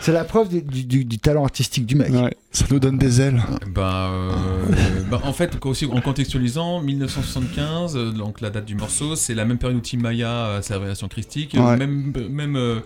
C'est 0.00 0.12
la 0.12 0.24
preuve 0.24 0.48
du, 0.48 0.62
du- 0.62 0.84
du- 0.84 1.04
du 1.04 1.18
talent 1.18 1.42
artistique 1.44 1.86
du 1.86 1.96
mec. 1.96 2.10
Ouais, 2.12 2.34
ça 2.52 2.64
nous 2.70 2.78
donne 2.78 2.98
des 2.98 3.20
ailes. 3.20 3.42
Bah, 3.74 4.10
euh, 4.12 4.30
bah, 5.10 5.20
en 5.24 5.32
fait, 5.32 5.56
aussi 5.64 5.86
en 5.86 6.00
contextualisant, 6.00 6.80
1975, 6.82 7.96
euh, 7.96 8.10
donc 8.12 8.40
la 8.40 8.50
date 8.50 8.64
du 8.66 8.74
morceau, 8.74 9.16
c'est 9.16 9.34
la 9.34 9.44
même 9.44 9.58
période 9.58 9.78
où 9.78 9.80
Tim 9.80 9.98
Maya 9.98 10.56
a 10.56 10.62
sa 10.62 10.74
révélation 10.74 11.08
christique, 11.08 11.56
Ouais. 11.58 11.76
même, 11.76 12.12
même, 12.30 12.56
euh, 12.56 12.80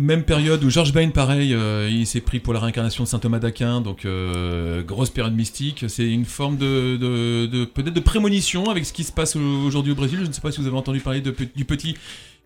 même 0.00 0.22
période 0.24 0.62
où 0.64 0.70
George 0.70 0.92
Bain, 0.92 1.10
pareil, 1.10 1.54
euh, 1.54 1.88
il 1.90 2.06
s'est 2.06 2.20
pris 2.20 2.40
pour 2.40 2.52
la 2.52 2.60
réincarnation 2.60 3.04
de 3.04 3.08
saint 3.08 3.18
Thomas 3.18 3.38
d'Aquin, 3.38 3.80
donc 3.80 4.04
euh, 4.04 4.82
grosse 4.82 5.10
période 5.10 5.34
mystique. 5.34 5.84
C'est 5.88 6.08
une 6.10 6.24
forme 6.24 6.56
de, 6.56 7.64
peut-être 7.74 7.94
de 7.94 8.00
prémonition 8.00 8.70
avec 8.70 8.84
ce 8.86 8.92
qui 8.92 9.04
se 9.04 9.12
passe 9.12 9.36
au- 9.36 9.40
aujourd'hui 9.66 9.92
au 9.92 9.96
Brésil. 9.96 10.18
Je 10.22 10.26
ne 10.26 10.32
sais 10.32 10.40
pas 10.40 10.50
si 10.52 10.60
vous 10.60 10.66
avez 10.66 10.76
entendu 10.76 11.00
parler 11.00 11.20
du 11.20 11.64
petit 11.64 11.96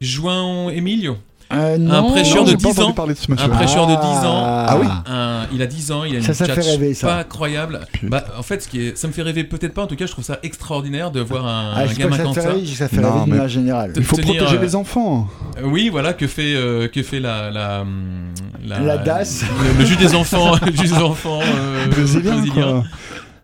João 0.00 0.68
Emílio. 0.70 1.16
Euh, 1.56 1.90
un 1.90 2.02
prêcheur 2.04 2.36
non, 2.38 2.44
de 2.44 2.48
j'ai 2.50 2.56
pas 2.56 2.70
10 2.72 2.80
ans. 2.80 2.94
de 3.06 3.14
ce. 3.14 3.32
Un 3.32 3.48
prêcheur 3.48 3.86
de 3.86 3.92
10 3.92 3.98
ans. 4.26 4.42
Ah. 4.44 4.66
Ah 4.70 4.78
oui. 4.78 4.86
Un- 5.06 5.46
il 5.52 5.62
a 5.62 5.66
10 5.66 5.92
ans, 5.92 6.04
il 6.04 6.14
a 6.14 6.18
une 6.18 6.24
Ça, 6.24 6.34
ça 6.34 6.46
fait 6.46 6.60
rêver, 6.60 6.94
ça. 6.94 7.06
pas 7.06 7.16
incroyable. 7.18 7.80
Bah, 8.02 8.24
en 8.38 8.42
fait, 8.42 8.62
ce 8.62 8.68
qui 8.68 8.80
est, 8.86 8.96
ça 8.98 9.06
me 9.08 9.12
fait 9.12 9.22
rêver 9.22 9.44
peut-être 9.44 9.74
pas. 9.74 9.82
En 9.82 9.86
tout 9.86 9.96
cas, 9.96 10.06
je 10.06 10.12
trouve 10.12 10.24
ça 10.24 10.38
extraordinaire 10.42 11.10
de 11.10 11.20
voir 11.20 11.46
un, 11.46 11.72
Ah, 11.76 11.80
un 11.82 11.86
gamin 11.92 12.10
que 12.10 12.16
ça 12.16 12.22
comme 12.24 12.34
fait 12.34 12.40
ça. 12.40 12.48
rêver, 12.52 12.66
ça 12.66 12.88
fait 12.88 12.96
Non, 13.00 13.12
rêver 13.12 13.24
de 13.26 13.30
manière 13.30 13.48
générale. 13.48 13.92
Il 13.96 14.04
faut 14.04 14.16
tenir, 14.16 14.34
protéger 14.36 14.58
euh, 14.58 14.62
les 14.62 14.74
enfants. 14.76 15.28
euh, 15.58 15.62
Oui, 15.66 15.88
voilà 15.90 16.12
que 16.12 16.26
fait 16.26 16.54
euh, 16.54 16.88
que 16.88 17.02
fait 17.02 17.20
la 17.20 17.50
la 17.50 17.80
hum, 17.82 18.32
La 18.66 18.96
DAS. 18.98 19.42
le, 19.62 19.78
le 19.80 19.84
juge 19.86 19.98
des 19.98 20.14
enfants, 20.14 20.52
le 20.66 20.72
juge 20.72 20.90
des 20.92 21.02
enfants 21.02 21.40
euh, 21.42 21.86
Brésilien, 21.88 22.44
quoi. 22.52 22.84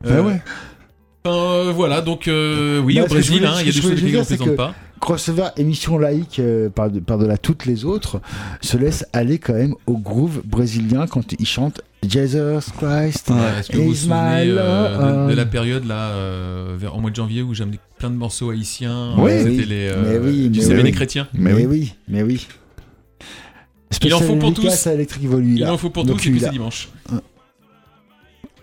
Bah 0.02 0.20
ouais. 0.22 0.40
euh, 1.26 1.72
voilà, 1.74 2.00
donc 2.00 2.26
euh, 2.28 2.80
oui, 2.80 2.96
Bah, 2.96 3.04
au 3.04 3.06
Brésil, 3.08 3.44
hein, 3.44 3.54
il 3.60 3.66
y 3.66 3.68
a 3.68 3.72
des 3.72 3.80
choses 3.82 3.94
qui 3.94 4.04
ne 4.10 4.18
représentent 4.18 4.48
que 4.48 4.54
pas. 4.56 4.74
Crossover, 5.00 5.48
émission 5.56 5.98
laïque 5.98 6.38
euh, 6.40 6.68
par- 6.68 6.90
par-delà 7.06 7.38
toutes 7.38 7.64
les 7.66 7.84
autres, 7.84 8.20
se 8.60 8.76
laisse 8.76 9.06
aller 9.12 9.38
quand 9.38 9.54
même 9.54 9.74
au 9.86 9.96
groove 9.96 10.42
brésilien 10.44 11.06
quand 11.06 11.32
il 11.32 11.46
chante 11.46 11.80
Jesus 12.06 12.70
Christ. 12.78 13.30
Est-ce 13.58 13.70
que 13.70 13.76
vous 13.78 13.84
vous 13.88 13.94
souvenez 13.94 14.44
my 14.46 14.50
euh, 14.58 15.26
de, 15.26 15.30
de 15.30 15.36
la 15.36 15.46
période 15.46 15.86
là, 15.86 16.10
euh, 16.10 16.74
vers, 16.78 16.94
en 16.94 17.00
mois 17.00 17.10
de 17.10 17.16
janvier 17.16 17.42
où 17.42 17.52
amené 17.60 17.78
plein 17.98 18.10
de 18.10 18.16
morceaux 18.16 18.50
haïtiens 18.50 19.14
Oui, 19.18 19.30
euh, 19.32 19.44
oui. 19.44 19.56
C'était 19.56 19.66
les 19.66 19.92
mais 20.02 20.18
oui, 20.18 20.50
mais 20.68 20.82
oui. 20.82 20.92
chrétien. 20.92 21.28
Mais, 21.34 21.52
oui. 21.66 21.94
mais 22.08 22.22
oui. 22.22 22.46
Il 24.02 24.14
en 24.14 24.20
faut 24.20 24.36
pour 24.36 24.54
tous. 24.54 24.86
Il 25.42 25.64
en 25.66 25.76
faut 25.76 25.90
pour 25.90 26.04
tous 26.06 26.12
et 26.12 26.16
puis 26.16 26.24
celui-là. 26.26 26.46
c'est 26.48 26.52
dimanche. 26.52 26.88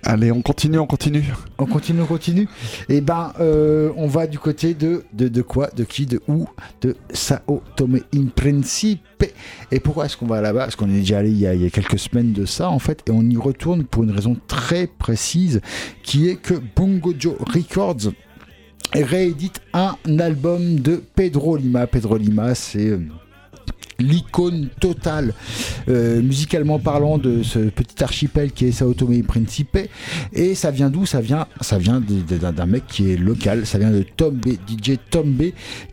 Allez, 0.10 0.32
on 0.32 0.42
continue, 0.42 0.80
on 0.80 0.88
continue. 0.88 1.34
On 1.58 1.66
continue, 1.66 2.00
on 2.00 2.06
continue. 2.06 2.48
Et 2.88 3.02
ben, 3.02 3.34
euh, 3.42 3.92
on 3.98 4.08
va 4.08 4.26
du 4.26 4.40
côté 4.40 4.74
de, 4.74 5.04
de, 5.12 5.28
de 5.28 5.42
quoi? 5.42 5.70
De 5.76 5.84
qui? 5.84 6.06
De 6.06 6.22
où? 6.30 6.48
De 6.80 6.96
Sao 7.12 7.62
Tome 7.76 8.00
in 8.16 8.28
Principe. 8.34 9.02
Et 9.70 9.82
pourquoi 9.82 10.06
est-ce 10.06 10.16
qu'on 10.16 10.26
va 10.26 10.40
là-bas? 10.40 10.62
Parce 10.62 10.78
qu'on 10.78 10.90
est 10.90 11.00
déjà 11.00 11.18
allé 11.18 11.32
il 11.32 11.40
y, 11.40 11.46
a, 11.46 11.54
il 11.54 11.62
y 11.62 11.66
a 11.66 11.70
quelques 11.70 12.00
semaines 12.00 12.32
de 12.32 12.46
ça, 12.46 12.70
en 12.70 12.80
fait, 12.80 13.04
et 13.08 13.12
on 13.12 13.22
y 13.22 13.36
retourne 13.36 13.84
pour 13.84 14.04
une 14.06 14.12
raison 14.12 14.38
très 14.48 14.88
précise, 14.88 15.60
qui 16.04 16.30
est 16.30 16.38
que 16.38 16.54
Bongo 16.54 17.14
Joe 17.20 17.36
Records 17.40 18.14
réédite 18.94 19.60
un 19.74 19.98
album 20.20 20.80
de 20.80 21.04
Pedro 21.16 21.58
Lima. 21.58 21.86
Pedro 21.86 22.16
Lima, 22.16 22.56
c'est... 22.56 22.98
l'icône 24.00 24.70
totale 24.80 25.34
euh, 25.90 26.22
musicalement 26.22 26.78
parlant 26.78 27.18
de 27.18 27.42
ce 27.42 27.58
petit 27.60 28.04
archipel 28.04 28.52
qui 28.52 28.66
est 28.66 28.72
Sao 28.72 28.94
Tome 28.94 29.14
et 29.14 29.24
Principe. 29.24 29.78
Et 30.34 30.56
ça 30.56 30.70
vient 30.72 30.90
d'où? 30.90 31.06
Ça 31.06 31.20
vient 31.22 31.48
ça 31.62 31.78
vient 31.78 32.00
d'un 32.00 32.66
mec 32.66 32.84
qui 32.88 33.12
est 33.12 33.18
local. 33.18 33.66
Ça 33.66 33.80
vient 33.80 33.90
de 33.92 34.04
Tombe 34.04 34.46
DJ 34.46 34.98
Tombe 35.10 35.42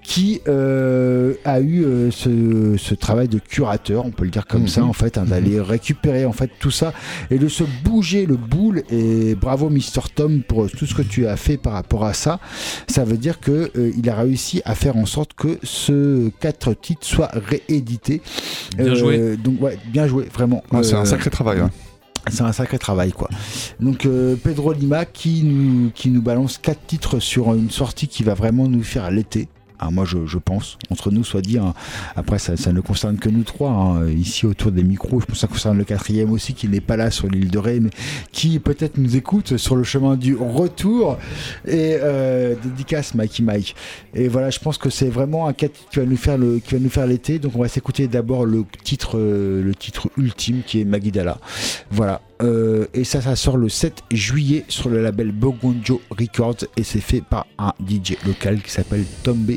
qui 0.03 0.41
euh, 0.49 1.35
a 1.45 1.61
eu 1.61 1.85
euh, 1.85 2.11
ce, 2.11 2.77
ce 2.77 2.95
travail 2.95 3.29
de 3.29 3.39
curateur 3.39 4.05
on 4.05 4.11
peut 4.11 4.25
le 4.25 4.31
dire 4.31 4.47
comme 4.47 4.63
Mhm. 4.63 4.69
ça 4.69 4.85
en 4.85 4.93
fait 4.93 5.19
hein, 5.19 5.25
d'aller 5.25 5.61
récupérer 5.61 6.25
en 6.27 6.33
fait 6.33 6.51
tout 6.61 6.71
ça 6.71 6.93
et 7.31 7.39
de 7.39 7.49
se 7.49 7.65
bouger 7.85 8.27
le 8.27 8.37
boule. 8.37 8.83
Et 8.91 9.35
bravo 9.35 9.71
Mister 9.71 10.01
Tom 10.15 10.43
pour 10.43 10.71
tout 10.71 10.87
ce 10.87 10.95
que 10.95 11.03
tu 11.03 11.27
as 11.27 11.37
fait 11.37 11.57
par 11.57 11.73
rapport 11.73 12.05
à 12.05 12.13
ça. 12.13 12.39
Ça 12.87 13.05
veut 13.05 13.17
dire 13.17 13.41
que 13.41 13.71
il 13.97 14.09
a 14.11 14.15
réussi 14.17 14.61
à 14.65 14.75
faire 14.75 14.97
en 14.97 15.07
sorte 15.07 15.33
que 15.35 15.59
ce 15.63 16.29
quatre 16.41 16.75
titres 16.75 17.07
soient 17.07 17.31
réédités 17.69 18.23
Bien 18.77 18.87
Euh, 18.87 18.95
joué. 18.95 19.37
donc 19.37 19.61
ouais 19.63 19.79
bien 19.87 20.07
joué 20.07 20.25
vraiment 20.33 20.63
Ouais, 20.73 20.83
c'est 20.83 20.95
Euh, 20.95 21.01
un 21.01 21.05
sacré 21.05 21.31
travail. 21.31 21.61
ouais. 21.61 21.69
c'est 22.31 22.43
un 22.43 22.53
sacré 22.53 22.79
travail 22.79 23.13
quoi. 23.13 23.29
Donc 23.81 24.07
euh, 24.07 24.37
Pedro 24.37 24.73
Lima 24.73 25.05
qui 25.05 25.43
nous, 25.45 25.91
qui 25.95 26.11
nous 26.11 26.23
balance 26.23 26.59
quatre 26.59 26.85
titres 26.87 27.19
sur 27.21 27.53
une 27.55 27.71
sortie 27.71 28.09
qui 28.09 28.23
va 28.23 28.35
vraiment 28.35 28.67
nous 28.69 28.83
faire 28.83 29.11
l'été. 29.11 29.49
Ah, 29.81 29.91
moi 29.91 30.05
je, 30.05 30.25
je 30.27 30.39
pense, 30.39 30.79
entre 30.91 31.11
nous 31.11 31.25
soit 31.25 31.41
dit, 31.41 31.59
hein. 31.59 31.75
après 32.15 32.39
ça, 32.39 32.57
ça 32.57 32.73
ne 32.73 32.81
concerne 32.81 33.19
que 33.19 33.29
nous 33.29 33.43
trois, 33.43 33.71
hein. 33.71 34.09
ici 34.09 34.47
autour 34.47 34.71
des 34.71 34.85
micros, 34.85 35.21
je 35.21 35.27
pense 35.27 35.35
que 35.35 35.41
ça 35.41 35.47
concerne 35.49 35.79
le 35.79 35.85
quatrième 35.85 36.31
aussi 36.31 36.55
qui 36.55 36.69
n'est 36.69 36.81
pas 36.81 36.97
là 36.97 37.11
sur 37.11 37.29
l'île 37.29 37.51
de 37.51 37.59
Ré, 37.59 37.81
mais 37.81 37.91
qui 38.31 38.61
peut-être 38.61 38.99
nous 38.99 39.17
écoute 39.17 39.57
sur 39.57 39.75
le 39.75 39.83
chemin 39.83 40.17
du 40.17 40.37
retour, 40.37 41.19
et 41.67 41.97
euh, 42.01 42.55
dédicace 42.63 43.15
Mikey 43.15 43.43
Mike. 43.43 43.75
Et 44.15 44.29
voilà, 44.29 44.51
je 44.51 44.61
pense 44.61 44.79
que 44.79 44.91
c'est 44.91 45.11
vraiment 45.11 45.49
un 45.49 45.53
titres 45.53 45.89
qui 45.91 45.99
va 45.99 46.07
nous 46.07 46.17
faire 46.17 46.39
le, 46.39 46.61
qui 46.61 46.75
va 46.75 46.81
nous 46.81 46.91
faire 46.91 47.07
l'été, 47.07 47.41
donc 47.41 47.57
on 47.57 47.61
va 47.61 47.69
s'écouter 47.69 48.07
d'abord 48.07 48.47
le 48.47 48.65
titre, 48.85 49.19
euh, 49.19 49.63
le 49.63 49.75
titre 49.75 50.09
ultime 50.17 50.63
qui 50.65 50.81
est 50.81 50.85
Magidala. 50.85 51.39
Voilà. 51.91 52.21
Euh, 52.43 52.87
et 52.95 53.05
ça, 53.05 53.21
ça 53.21 53.37
sort 53.37 53.57
le 53.57 53.69
7 53.69 54.03
juillet 54.11 54.65
sur 54.69 54.89
le 54.89 55.03
label 55.03 55.31
Bogonjo 55.33 56.01
Records 56.11 56.65
et 56.77 56.83
c'est 56.83 57.01
fait 57.01 57.23
par 57.23 57.47
un 57.59 57.73
DJ 57.87 58.17
local 58.27 58.61
qui 58.61 58.71
s'appelle 58.71 59.05
Tombe. 59.23 59.53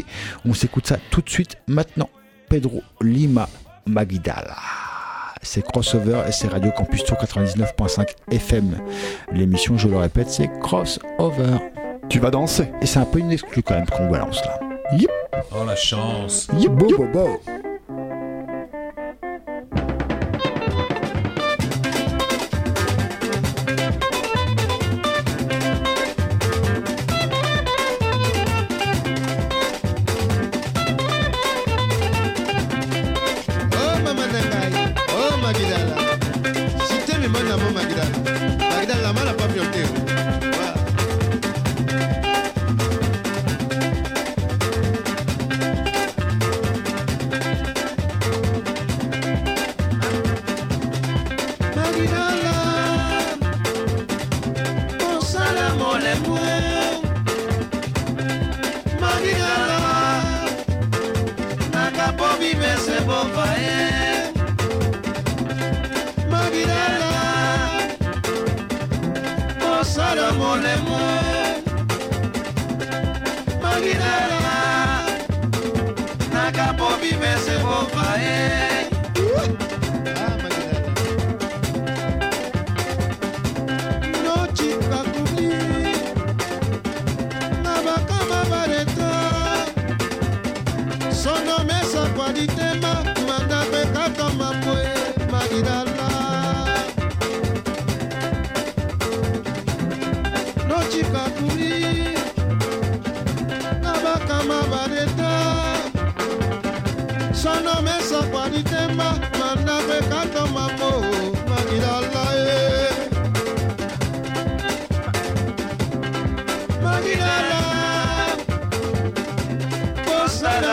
On 0.45 0.53
s'écoute 0.53 0.87
ça 0.87 0.97
tout 1.09 1.21
de 1.21 1.29
suite 1.29 1.57
maintenant. 1.67 2.09
Pedro 2.49 2.81
Lima 3.01 3.49
Magidala. 3.85 4.55
C'est 5.41 5.61
Crossover 5.61 6.23
et 6.27 6.31
c'est 6.31 6.47
Radio 6.47 6.71
Campus 6.71 7.03
Tour 7.03 7.17
99.5 7.17 8.07
FM. 8.31 8.77
L'émission, 9.31 9.77
je 9.77 9.87
le 9.87 9.97
répète, 9.97 10.29
c'est 10.29 10.49
Crossover. 10.61 11.57
Tu 12.09 12.19
vas 12.19 12.31
danser. 12.31 12.69
Et 12.81 12.85
c'est 12.85 12.99
un 12.99 13.05
peu 13.05 13.19
une 13.19 13.31
exclue 13.31 13.63
quand 13.63 13.75
même 13.75 13.85
qu'on 13.85 14.09
balance 14.09 14.43
là. 14.45 14.59
Yep. 14.93 15.09
Oh 15.51 15.65
la 15.65 15.75
chance. 15.75 16.47
Yep, 16.57 16.71
bo, 16.71 16.87
bo, 16.97 17.07
bo. 17.13 17.66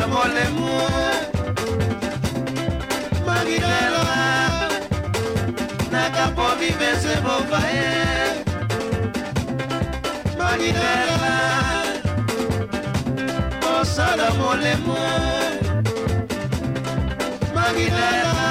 ya 0.04 0.08
molemu 0.08 0.68
maginelo 3.26 4.04
nakapo 5.92 6.46
bibese 6.60 7.14
bofa 7.24 7.60
ye 7.74 7.90
maginela 10.38 11.34
osala 13.72 14.28
molemu 14.38 14.98
maginela 17.54 18.50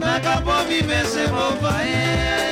nakapo 0.00 0.54
bibese 0.68 1.24
bofa 1.34 1.74
ye 1.90 2.43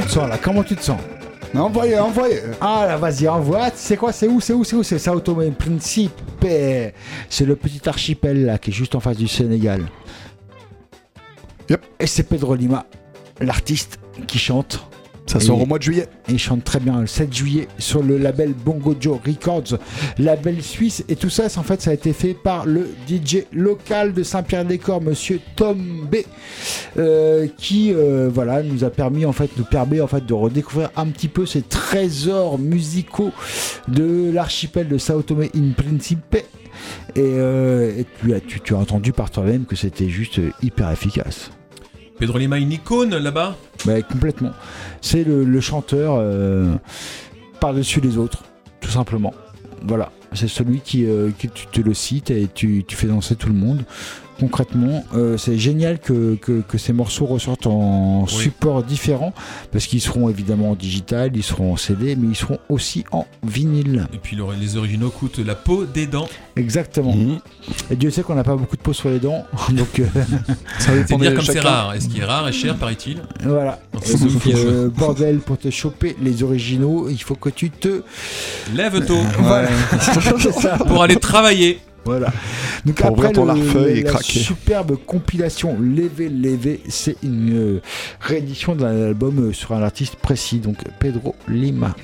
tu 0.00 0.06
te 0.06 0.12
sens 0.12 0.28
là? 0.28 0.38
Comment 0.38 0.62
tu 0.62 0.76
te 0.76 0.82
sens? 0.82 0.98
Envoyez, 1.54 1.98
envoyez. 1.98 2.40
Ah 2.60 2.84
là, 2.86 2.96
vas-y, 2.96 3.28
envoie. 3.28 3.70
C'est 3.74 3.96
quoi? 3.96 4.12
C'est 4.12 4.28
où 4.28 4.40
C'est 4.40 4.52
où 4.52 4.64
C'est 4.64 4.76
où? 4.76 4.82
C'est 4.82 4.98
Sao 4.98 5.20
Tomé 5.20 5.46
et 5.46 5.50
Principe. 5.50 6.12
C'est 7.28 7.44
le 7.44 7.56
petit 7.56 7.86
archipel 7.88 8.44
là 8.46 8.58
qui 8.58 8.70
est 8.70 8.72
juste 8.72 8.94
en 8.94 9.00
face 9.00 9.16
du 9.16 9.28
Sénégal. 9.28 9.82
Yep. 11.68 11.84
Et 11.98 12.06
c'est 12.06 12.22
Pedro 12.22 12.54
Lima, 12.54 12.86
l'artiste 13.40 13.98
qui 14.26 14.38
chante. 14.38 14.86
Ça 15.26 15.38
sort 15.38 15.60
au 15.60 15.66
mois 15.66 15.78
de 15.78 15.84
juillet. 15.84 16.08
Et 16.28 16.32
il 16.32 16.38
chante 16.40 16.64
très 16.64 16.80
bien 16.80 17.00
le 17.00 17.06
7 17.06 17.32
juillet 17.32 17.68
sur 17.78 18.02
le 18.02 18.18
label 18.18 18.52
Bongo 18.52 18.96
Joe 18.98 19.20
Records, 19.24 19.78
label 20.18 20.60
suisse. 20.60 21.04
Et 21.08 21.14
tout 21.14 21.30
ça, 21.30 21.44
en 21.56 21.62
fait, 21.62 21.80
ça 21.80 21.90
a 21.90 21.94
été 21.94 22.12
fait 22.12 22.34
par 22.34 22.66
le 22.66 22.90
DJ 23.08 23.44
local 23.52 24.12
de 24.12 24.24
Saint-Pierre-des-Corps, 24.24 25.00
monsieur 25.00 25.40
Tom 25.54 25.99
euh, 27.00 27.48
qui 27.56 27.92
euh, 27.92 28.30
voilà, 28.32 28.62
nous 28.62 28.84
a 28.84 28.90
permis, 28.90 29.24
en 29.24 29.32
fait, 29.32 29.50
nous 29.56 29.64
permet 29.64 30.00
en 30.00 30.06
fait, 30.06 30.24
de 30.24 30.34
redécouvrir 30.34 30.90
un 30.96 31.06
petit 31.06 31.28
peu 31.28 31.46
ces 31.46 31.62
trésors 31.62 32.58
musicaux 32.58 33.32
de 33.88 34.30
l'archipel 34.32 34.86
de 34.86 34.98
Sao 34.98 35.22
Tomé 35.22 35.50
in 35.56 35.72
Principe. 35.72 36.36
Et, 37.16 37.18
euh, 37.18 37.98
et 37.98 38.06
tu, 38.20 38.34
as, 38.34 38.40
tu, 38.40 38.60
tu 38.60 38.74
as 38.74 38.78
entendu 38.78 39.12
par 39.12 39.30
toi-même 39.30 39.64
que 39.64 39.76
c'était 39.76 40.08
juste 40.08 40.40
hyper 40.62 40.90
efficace. 40.90 41.50
Pedro 42.18 42.38
Lima, 42.38 42.58
une 42.58 42.72
icône 42.72 43.16
là-bas? 43.16 43.56
Bah, 43.86 44.00
complètement. 44.02 44.52
C'est 45.00 45.24
le, 45.24 45.44
le 45.44 45.60
chanteur 45.60 46.16
euh, 46.18 46.74
par-dessus 47.60 48.00
les 48.00 48.18
autres, 48.18 48.44
tout 48.80 48.90
simplement. 48.90 49.34
Voilà. 49.82 50.12
C'est 50.32 50.48
celui 50.48 50.80
qui, 50.80 51.06
euh, 51.06 51.30
qui 51.36 51.48
tu 51.48 51.66
te 51.66 51.80
le 51.80 51.92
cites 51.92 52.30
et 52.30 52.46
tu, 52.54 52.84
tu 52.86 52.94
fais 52.94 53.08
danser 53.08 53.34
tout 53.34 53.48
le 53.48 53.54
monde. 53.54 53.84
Concrètement, 54.40 55.04
euh, 55.14 55.36
c'est 55.36 55.58
génial 55.58 55.98
que, 55.98 56.34
que, 56.36 56.62
que 56.62 56.78
ces 56.78 56.92
morceaux 56.94 57.26
ressortent 57.26 57.66
en 57.66 58.22
Oui. 58.22 58.28
support 58.32 58.82
différents 58.82 59.34
parce 59.70 59.86
qu'ils 59.86 60.00
seront 60.00 60.28
évidemment 60.30 60.70
en 60.70 60.74
digital, 60.74 61.30
ils 61.34 61.42
seront 61.42 61.74
en 61.74 61.76
CD, 61.76 62.16
mais 62.16 62.28
ils 62.30 62.36
seront 62.36 62.58
aussi 62.70 63.04
en 63.12 63.26
vinyle. 63.46 64.06
Et 64.14 64.18
puis 64.18 64.36
le- 64.36 64.44
les 64.58 64.76
originaux 64.76 65.10
coûtent 65.10 65.38
la 65.38 65.54
peau 65.54 65.84
des 65.84 66.06
dents. 66.06 66.28
Exactement. 66.56 67.14
Et 67.90 67.96
Dieu 67.96 68.10
sait 68.10 68.22
qu'on 68.22 68.34
n'a 68.34 68.42
pas 68.44 68.56
beaucoup 68.56 68.76
de 68.76 68.82
peau 68.82 68.92
sur 68.94 69.10
les 69.10 69.18
dents, 69.18 69.44
donc 69.72 70.00
euh, 70.00 70.06
C'est 70.78 71.04
dire 71.18 71.34
comme 71.34 71.44
c'est 71.44 71.60
rare. 71.60 71.94
Et 71.94 72.00
ce 72.00 72.08
qui 72.08 72.20
est 72.20 72.24
rare 72.24 72.48
est 72.48 72.52
cher, 72.52 72.76
paraît-il. 72.76 73.18
Voilà. 73.44 73.78
Donc, 73.92 74.02
Et 74.46 74.54
euh, 74.54 74.88
bordel, 74.88 75.38
pour 75.38 75.58
te 75.58 75.68
choper 75.70 76.16
les 76.22 76.42
originaux, 76.42 77.08
il 77.10 77.20
faut 77.22 77.34
que 77.34 77.50
tu 77.50 77.70
te. 77.70 78.02
Lève 78.74 79.04
tôt. 79.04 79.18
Voilà. 79.38 79.68
C'est 80.38 80.52
ça. 80.52 80.78
Pour 80.78 81.02
aller 81.02 81.16
travailler. 81.16 81.80
Voilà. 82.04 82.32
Donc 82.86 82.96
Pour 82.96 83.06
après 83.06 83.28
ouvrir 83.28 83.32
ton 83.32 83.44
le- 83.44 83.60
larfeuille 83.60 83.98
et 83.98 84.02
la 84.02 84.10
craquer. 84.10 84.38
superbe 84.40 84.96
compilation 85.06 85.76
Levé 85.78 86.28
Levé, 86.28 86.80
c'est 86.88 87.16
une 87.22 87.52
euh, 87.76 87.82
réédition 88.20 88.74
d'un 88.74 89.08
album 89.08 89.48
euh, 89.48 89.52
sur 89.52 89.72
un 89.72 89.82
artiste 89.82 90.16
précis, 90.16 90.58
donc 90.60 90.78
Pedro 90.98 91.34
Lima 91.46 91.94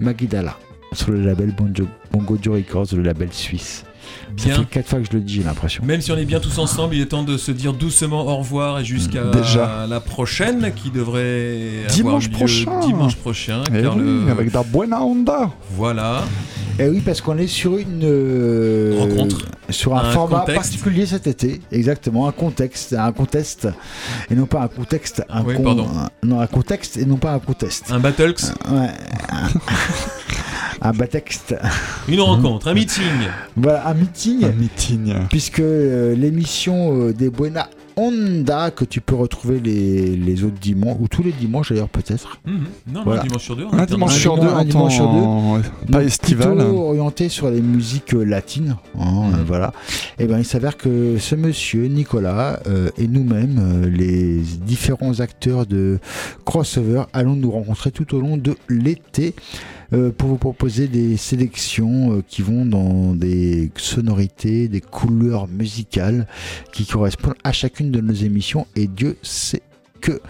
Maguidala, 0.00 0.56
sur 0.92 1.10
le 1.12 1.22
label 1.22 1.52
Bongo 2.12 2.38
Joe 2.40 2.54
Records, 2.56 2.86
le 2.94 3.02
label 3.02 3.32
suisse. 3.32 3.84
Ça 4.36 4.44
Bien. 4.48 4.54
fait 4.56 4.64
fois 4.82 4.98
que 5.00 5.06
je 5.06 5.12
le 5.16 5.20
dis, 5.20 5.34
j'ai 5.36 5.42
l'impression. 5.42 5.84
Même 5.84 6.00
si 6.00 6.12
on 6.12 6.16
est 6.16 6.24
bien 6.24 6.40
tous 6.40 6.58
ensemble, 6.58 6.94
il 6.94 7.00
est 7.02 7.06
temps 7.06 7.22
de 7.22 7.36
se 7.38 7.52
dire 7.52 7.72
doucement 7.72 8.26
au 8.26 8.36
revoir 8.36 8.80
et 8.80 8.84
jusqu'à 8.84 9.24
Déjà. 9.24 9.86
la 9.88 10.00
prochaine 10.00 10.72
qui 10.74 10.90
devrait 10.90 11.86
Dimanche 11.88 12.26
avoir 12.26 12.30
lieu 12.30 12.36
prochain. 12.36 12.80
Dimanche 12.80 13.16
prochain. 13.16 13.62
Eh 13.74 13.82
car 13.82 13.96
oui, 13.96 14.02
le- 14.26 14.30
avec 14.30 14.50
da 14.50 14.62
buena 14.62 15.02
onda. 15.02 15.50
Voilà. 15.74 16.22
Et 16.78 16.82
Eh 16.84 16.88
oui, 16.90 17.00
parce 17.00 17.22
qu'on 17.22 17.38
est 17.38 17.46
sur 17.46 17.78
une 17.78 18.02
euh, 18.04 18.96
Rencontre. 18.98 19.46
sur 19.70 19.96
un, 19.96 20.00
Un 20.00 20.10
format 20.10 20.40
contexte. 20.40 20.56
particulier 20.72 21.06
cet 21.06 21.26
été, 21.26 21.62
exactement, 21.72 22.28
un 22.28 22.32
contexte, 22.32 22.92
un 22.92 23.12
contexte, 23.12 23.66
et 24.30 24.34
non 24.34 24.44
pas 24.44 24.60
un 24.60 24.68
contexte, 24.68 25.22
un 25.30 25.42
Oui, 25.44 25.54
con- 25.54 25.62
pardon. 25.62 25.86
un- 25.96 26.10
non 26.26 26.40
un 26.40 26.46
contexte 26.46 26.98
et 26.98 27.06
non 27.06 27.16
pas 27.16 27.32
un 27.32 27.38
contexte. 27.38 27.90
Un 27.90 27.98
Battlex, 28.00 28.52
Ouais. 28.70 28.88
un 30.80 30.92
batexte. 30.92 31.54
une 32.08 32.20
rencontre, 32.20 32.68
un 32.68 32.74
meeting. 32.74 33.02
Voilà, 33.56 33.88
un 33.88 33.94
meeting. 33.94 34.44
Un 34.44 34.52
meeting. 34.52 35.14
Puisque 35.30 35.60
euh, 35.60 36.14
l'émission 36.14 37.00
euh, 37.08 37.12
des 37.12 37.30
Buena 37.30 37.68
Onda, 37.98 38.70
que 38.70 38.84
tu 38.84 39.00
peux 39.00 39.14
retrouver 39.14 39.58
les, 39.58 40.16
les 40.16 40.44
autres 40.44 40.60
dimanches, 40.60 40.98
ou 41.00 41.08
tous 41.08 41.22
les 41.22 41.32
dimanches 41.32 41.70
d'ailleurs 41.70 41.88
peut-être. 41.88 42.38
Mhm. 42.44 42.64
Non, 42.92 43.02
Voilà. 43.04 43.22
non, 43.22 43.26
dimanche 43.28 43.42
sur 43.42 43.56
deux. 43.56 43.64
Un 43.64 43.78
alterne. 43.78 43.86
dimanche 43.86 44.14
Un 44.14 44.18
sur 44.18 44.34
deux, 44.36 44.40
dimanche- 44.42 44.60
un 44.60 44.64
dimanche 44.66 44.94
sur 44.94 45.04
temps- 45.06 45.60
pas 45.90 46.04
estival. 46.04 46.56
Plutôt 46.56 46.78
orienté 46.88 47.30
sur 47.30 47.48
les 47.50 47.62
musiques 47.62 48.12
euh, 48.14 48.22
latines. 48.22 48.76
hein, 49.00 49.30
euh, 49.32 49.42
voilà. 49.46 49.72
Et 50.18 50.26
ben 50.26 50.38
il 50.38 50.44
s'avère 50.44 50.76
que 50.76 51.16
ce 51.18 51.34
monsieur, 51.36 51.86
Nicolas, 51.86 52.60
euh, 52.66 52.90
et 52.98 53.08
nous-mêmes, 53.08 53.58
euh, 53.84 53.88
les 53.88 54.40
différents 54.40 55.20
acteurs 55.20 55.64
de 55.64 55.98
crossover, 56.44 57.04
allons 57.14 57.34
nous 57.34 57.50
rencontrer 57.50 57.92
tout 57.92 58.14
au 58.14 58.20
long 58.20 58.36
de 58.36 58.56
l'été. 58.68 59.34
Euh, 59.92 60.10
pour 60.10 60.28
vous 60.28 60.36
proposer 60.36 60.88
des 60.88 61.16
sélections 61.16 62.16
euh, 62.18 62.22
qui 62.26 62.42
vont 62.42 62.66
dans 62.66 63.14
des 63.14 63.70
sonorités, 63.76 64.68
des 64.68 64.80
couleurs 64.80 65.48
musicales 65.48 66.26
qui 66.72 66.86
correspondent 66.86 67.34
à 67.44 67.52
chacune 67.52 67.90
de 67.90 68.00
nos 68.00 68.14
émissions. 68.14 68.66
Et 68.74 68.86
Dieu 68.86 69.16
sait 69.22 69.62
que 70.00 70.20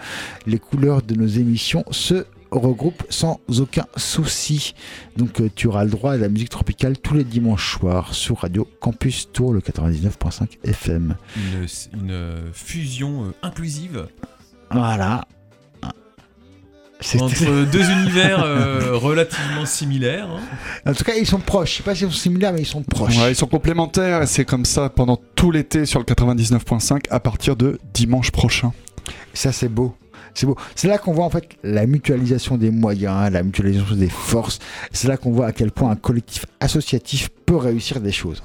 les 0.45 0.59
couleurs 0.59 1.01
de 1.01 1.15
nos 1.15 1.27
émissions 1.27 1.83
se 1.91 2.25
regroupent 2.51 3.03
sans 3.09 3.39
aucun 3.59 3.85
souci. 3.95 4.73
Donc 5.17 5.41
euh, 5.41 5.49
tu 5.53 5.67
auras 5.67 5.83
le 5.83 5.89
droit 5.89 6.13
à 6.13 6.17
la 6.17 6.29
musique 6.29 6.49
tropicale 6.49 6.97
tous 6.97 7.15
les 7.15 7.23
dimanches 7.23 7.77
soirs 7.77 8.13
sur 8.13 8.37
Radio 8.39 8.67
Campus 8.79 9.29
Tour, 9.31 9.53
le 9.53 9.59
99.5 9.59 10.59
FM. 10.63 11.15
Une, 11.35 11.67
une, 11.99 12.51
fusion 12.53 13.33
inclusive 13.41 14.07
Voilà. 14.71 15.25
C'est- 16.99 17.21
entre 17.21 17.65
deux 17.71 17.89
univers 17.91 18.43
euh, 18.43 18.91
relativement 18.95 19.65
similaires. 19.65 20.27
hein. 20.29 20.89
En 20.89 20.93
tout 20.93 21.03
cas, 21.03 21.13
ils 21.15 21.27
sont 21.27 21.39
proches. 21.39 21.71
Je 21.73 21.77
sais 21.77 21.83
pas 21.83 21.93
s'ils 21.95 22.07
sont 22.07 22.13
similaires, 22.17 22.53
mais 22.53 22.61
ils 22.61 22.65
sont 22.65 22.81
proches. 22.83 23.17
Ouais, 23.17 23.31
ils 23.31 23.35
sont 23.35 23.45
complémentaires 23.47 24.23
et 24.23 24.27
c'est 24.27 24.45
comme 24.45 24.65
ça 24.65 24.89
pendant 24.89 25.19
tout 25.35 25.51
l'été 25.51 25.85
sur 25.85 25.99
le 25.99 26.05
99.5 26.05 27.01
à 27.09 27.19
partir 27.19 27.55
de 27.55 27.79
dimanche 27.93 28.31
prochain. 28.31 28.71
Ça, 29.33 29.51
c'est 29.51 29.69
beau. 29.69 29.95
C'est 30.33 30.45
beau. 30.45 30.55
C'est 30.75 30.87
là 30.87 30.97
qu'on 30.97 31.13
voit 31.13 31.25
en 31.25 31.29
fait 31.29 31.47
la 31.63 31.85
mutualisation 31.87 32.57
des 32.57 32.69
moyens, 32.71 33.31
la 33.31 33.43
mutualisation 33.43 33.95
des 33.95 34.09
forces. 34.09 34.59
C'est 34.91 35.07
là 35.07 35.17
qu'on 35.17 35.31
voit 35.31 35.47
à 35.47 35.51
quel 35.51 35.71
point 35.71 35.91
un 35.91 35.95
collectif 35.95 36.45
associatif 36.59 37.29
peut 37.45 37.55
réussir 37.57 38.01
des 38.01 38.11
choses. 38.11 38.41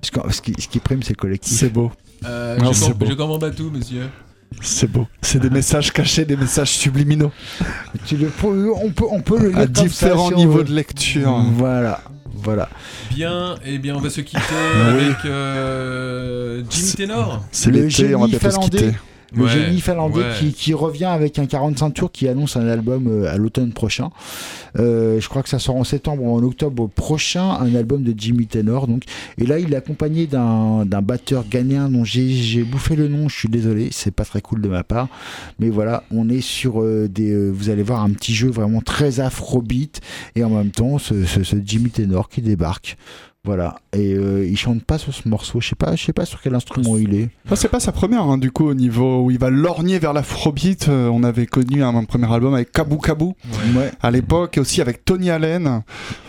Parce 0.00 0.10
que 0.10 0.32
ce 0.32 0.42
qui, 0.42 0.54
ce 0.60 0.68
qui 0.68 0.80
prime, 0.80 1.02
c'est 1.02 1.10
le 1.16 1.20
collectif. 1.20 1.58
C'est 1.58 1.68
beau. 1.70 1.92
Euh, 2.24 2.56
Non, 2.58 2.72
je, 2.72 2.78
c'est 2.78 2.90
com- 2.90 2.98
beau. 2.98 3.06
je 3.06 3.38
pas 3.38 3.50
tout, 3.50 3.70
monsieur. 3.70 4.04
C'est 4.60 4.90
beau. 4.90 5.06
C'est 5.22 5.38
des 5.40 5.50
messages 5.50 5.92
cachés, 5.92 6.24
des 6.24 6.36
messages 6.36 6.70
subliminaux. 6.70 7.32
Tu 8.06 8.16
le 8.16 8.26
peux- 8.28 8.70
on, 8.74 8.90
peut, 8.90 9.04
on 9.10 9.20
peut 9.20 9.38
le 9.38 9.48
lire 9.48 9.58
À 9.58 9.66
comme 9.66 9.74
ça, 9.74 9.82
différents 9.84 10.28
si 10.28 10.34
niveaux 10.34 10.58
veut. 10.58 10.64
de 10.64 10.72
lecture. 10.74 11.44
Voilà. 11.54 12.00
Voilà. 12.34 12.68
Bien, 13.14 13.54
et 13.64 13.78
bien, 13.78 13.94
on 13.94 14.00
va 14.00 14.10
se 14.10 14.20
quitter 14.20 14.40
Oui. 14.50 15.04
avec 15.04 15.24
euh, 15.26 16.62
Jimmy 16.68 16.92
Ténor. 16.92 17.44
C'est 17.52 17.70
l'été, 17.70 18.14
on 18.14 18.20
va 18.22 18.26
bientôt 18.26 18.50
se 18.50 18.58
quitter. 18.58 18.92
Le 19.34 19.44
Ouais, 19.44 19.50
génie 19.50 19.80
finlandais 19.80 20.20
ouais. 20.20 20.34
qui, 20.38 20.52
qui 20.52 20.74
revient 20.74 21.04
avec 21.06 21.38
un 21.38 21.46
45 21.46 21.90
tours 21.92 22.12
qui 22.12 22.28
annonce 22.28 22.56
un 22.56 22.66
album 22.68 23.06
euh, 23.08 23.32
à 23.32 23.36
l'automne 23.36 23.72
prochain. 23.72 24.10
Euh, 24.78 25.20
je 25.20 25.28
crois 25.28 25.42
que 25.42 25.48
ça 25.48 25.58
sort 25.58 25.76
en 25.76 25.84
septembre 25.84 26.22
ou 26.22 26.34
en 26.36 26.42
octobre 26.42 26.88
prochain, 26.88 27.50
un 27.60 27.74
album 27.74 28.02
de 28.02 28.14
Jimmy 28.16 28.46
Tenor. 28.46 28.86
Donc. 28.86 29.04
Et 29.38 29.46
là, 29.46 29.58
il 29.58 29.72
est 29.72 29.76
accompagné 29.76 30.26
d'un 30.26 30.84
batteur 31.02 31.44
ghanéen 31.48 31.88
dont 31.88 32.04
j'ai 32.04 32.28
j'ai 32.30 32.62
bouffé 32.62 32.96
le 32.96 33.08
nom, 33.08 33.28
je 33.28 33.36
suis 33.36 33.48
désolé, 33.48 33.88
c'est 33.92 34.10
pas 34.10 34.24
très 34.24 34.40
cool 34.40 34.60
de 34.60 34.68
ma 34.68 34.82
part. 34.84 35.08
Mais 35.58 35.68
voilà, 35.70 36.04
on 36.10 36.28
est 36.28 36.40
sur 36.40 36.82
euh, 36.82 37.08
des. 37.08 37.30
euh, 37.32 37.50
vous 37.50 37.70
allez 37.70 37.82
voir 37.82 38.02
un 38.02 38.10
petit 38.10 38.34
jeu 38.34 38.48
vraiment 38.50 38.80
très 38.80 39.20
afrobeat 39.20 40.00
et 40.36 40.44
en 40.44 40.50
même 40.50 40.70
temps 40.70 40.98
ce, 40.98 41.24
ce- 41.24 41.42
ce 41.42 41.56
Jimmy 41.64 41.90
Tenor 41.90 42.28
qui 42.28 42.42
débarque. 42.42 42.96
Voilà, 43.44 43.74
et 43.92 44.14
euh, 44.14 44.46
il 44.46 44.56
chante 44.56 44.84
pas 44.84 44.98
sur 44.98 45.12
ce 45.12 45.28
morceau, 45.28 45.60
je 45.60 45.70
sais 45.70 45.74
pas, 45.74 45.96
je 45.96 46.04
sais 46.04 46.12
pas 46.12 46.24
sur 46.24 46.40
quel 46.40 46.54
instrument 46.54 46.96
il 46.96 47.12
est. 47.16 47.28
Enfin, 47.44 47.56
c'est 47.56 47.66
pas 47.68 47.80
sa 47.80 47.90
première, 47.90 48.22
hein, 48.22 48.38
du 48.38 48.52
coup, 48.52 48.68
au 48.68 48.74
niveau 48.74 49.24
où 49.24 49.32
il 49.32 49.38
va 49.40 49.50
lorgner 49.50 49.98
vers 49.98 50.12
l'afrobeat. 50.12 50.86
euh, 50.88 51.08
on 51.08 51.24
avait 51.24 51.46
connu 51.46 51.82
un, 51.82 51.92
un 51.96 52.04
premier 52.04 52.32
album 52.32 52.54
avec 52.54 52.70
Kabou 52.70 52.98
Kabou 52.98 53.34
Ouais. 53.76 53.90
à 54.00 54.12
l'époque, 54.12 54.58
et 54.58 54.60
aussi 54.60 54.80
avec 54.80 55.04
Tony 55.04 55.28
Allen, 55.28 55.82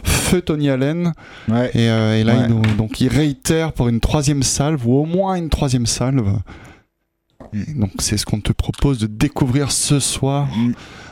Feu 0.04 0.42
Tony 0.42 0.72
Allen. 0.72 1.14
Ouais. 1.50 1.70
Et, 1.76 1.88
euh, 1.88 2.20
et 2.20 2.24
là, 2.24 2.34
Ouais. 2.36 2.46
il 2.50 2.56
nous- 2.56 2.76
donc, 2.78 3.00
il 3.00 3.10
réitère 3.10 3.74
pour 3.74 3.90
une 3.90 4.00
troisième 4.00 4.42
salve, 4.42 4.88
ou 4.88 4.96
au 4.98 5.06
moins 5.06 5.36
une 5.36 5.50
troisième 5.50 5.86
salve. 5.86 6.40
Et 7.54 7.74
donc, 7.76 7.92
c'est 8.00 8.18
ce 8.18 8.26
qu'on 8.26 8.40
te 8.42 8.52
propose 8.54 8.98
de 8.98 9.06
découvrir 9.06 9.72
ce 9.72 10.00
soir, 10.00 10.48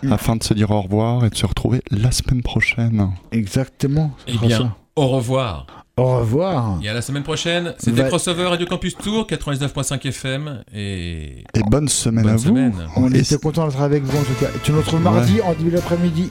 Mm. 0.01 0.11
afin 0.13 0.35
de 0.35 0.41
se 0.43 0.55
dire 0.55 0.71
au 0.71 0.81
revoir 0.81 1.25
et 1.25 1.29
de 1.29 1.35
se 1.35 1.45
retrouver 1.45 1.83
la 1.91 2.09
semaine 2.09 2.41
prochaine. 2.41 3.11
Exactement. 3.31 4.09
Eh 4.25 4.35
bien, 4.47 4.73
au 4.95 5.07
revoir. 5.09 5.67
Au 5.97 6.19
revoir. 6.19 6.79
Et 6.83 6.89
à 6.89 6.93
la 6.93 7.01
semaine 7.01 7.23
prochaine. 7.23 7.73
C'était 7.77 8.01
Va- 8.03 8.07
Crossover 8.07 8.45
Radio 8.45 8.65
Campus 8.65 8.95
Tour 8.97 9.27
99.5 9.27 10.05
FM 10.07 10.63
et 10.73 11.43
Et 11.53 11.61
bonne 11.69 11.87
semaine 11.89 12.23
Bonne 12.23 12.33
à 12.33 12.37
vous. 12.37 12.57
On 12.95 13.11
Et 13.13 13.19
était 13.19 13.37
content 13.37 13.67
d'être 13.67 13.81
avec 13.81 14.03
vous 14.03 14.17
en 14.17 14.23
tout 14.23 14.33
cas. 14.39 14.47
Et 14.47 14.59
tu 14.63 14.71
nous 14.71 14.79
retrouves 14.79 15.01
mardi 15.01 15.41
en 15.41 15.53
début 15.53 15.71
d'après-midi. 15.71 16.29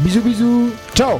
Bisous 0.00 0.22
bisous. 0.22 0.70
Ciao. 0.94 1.18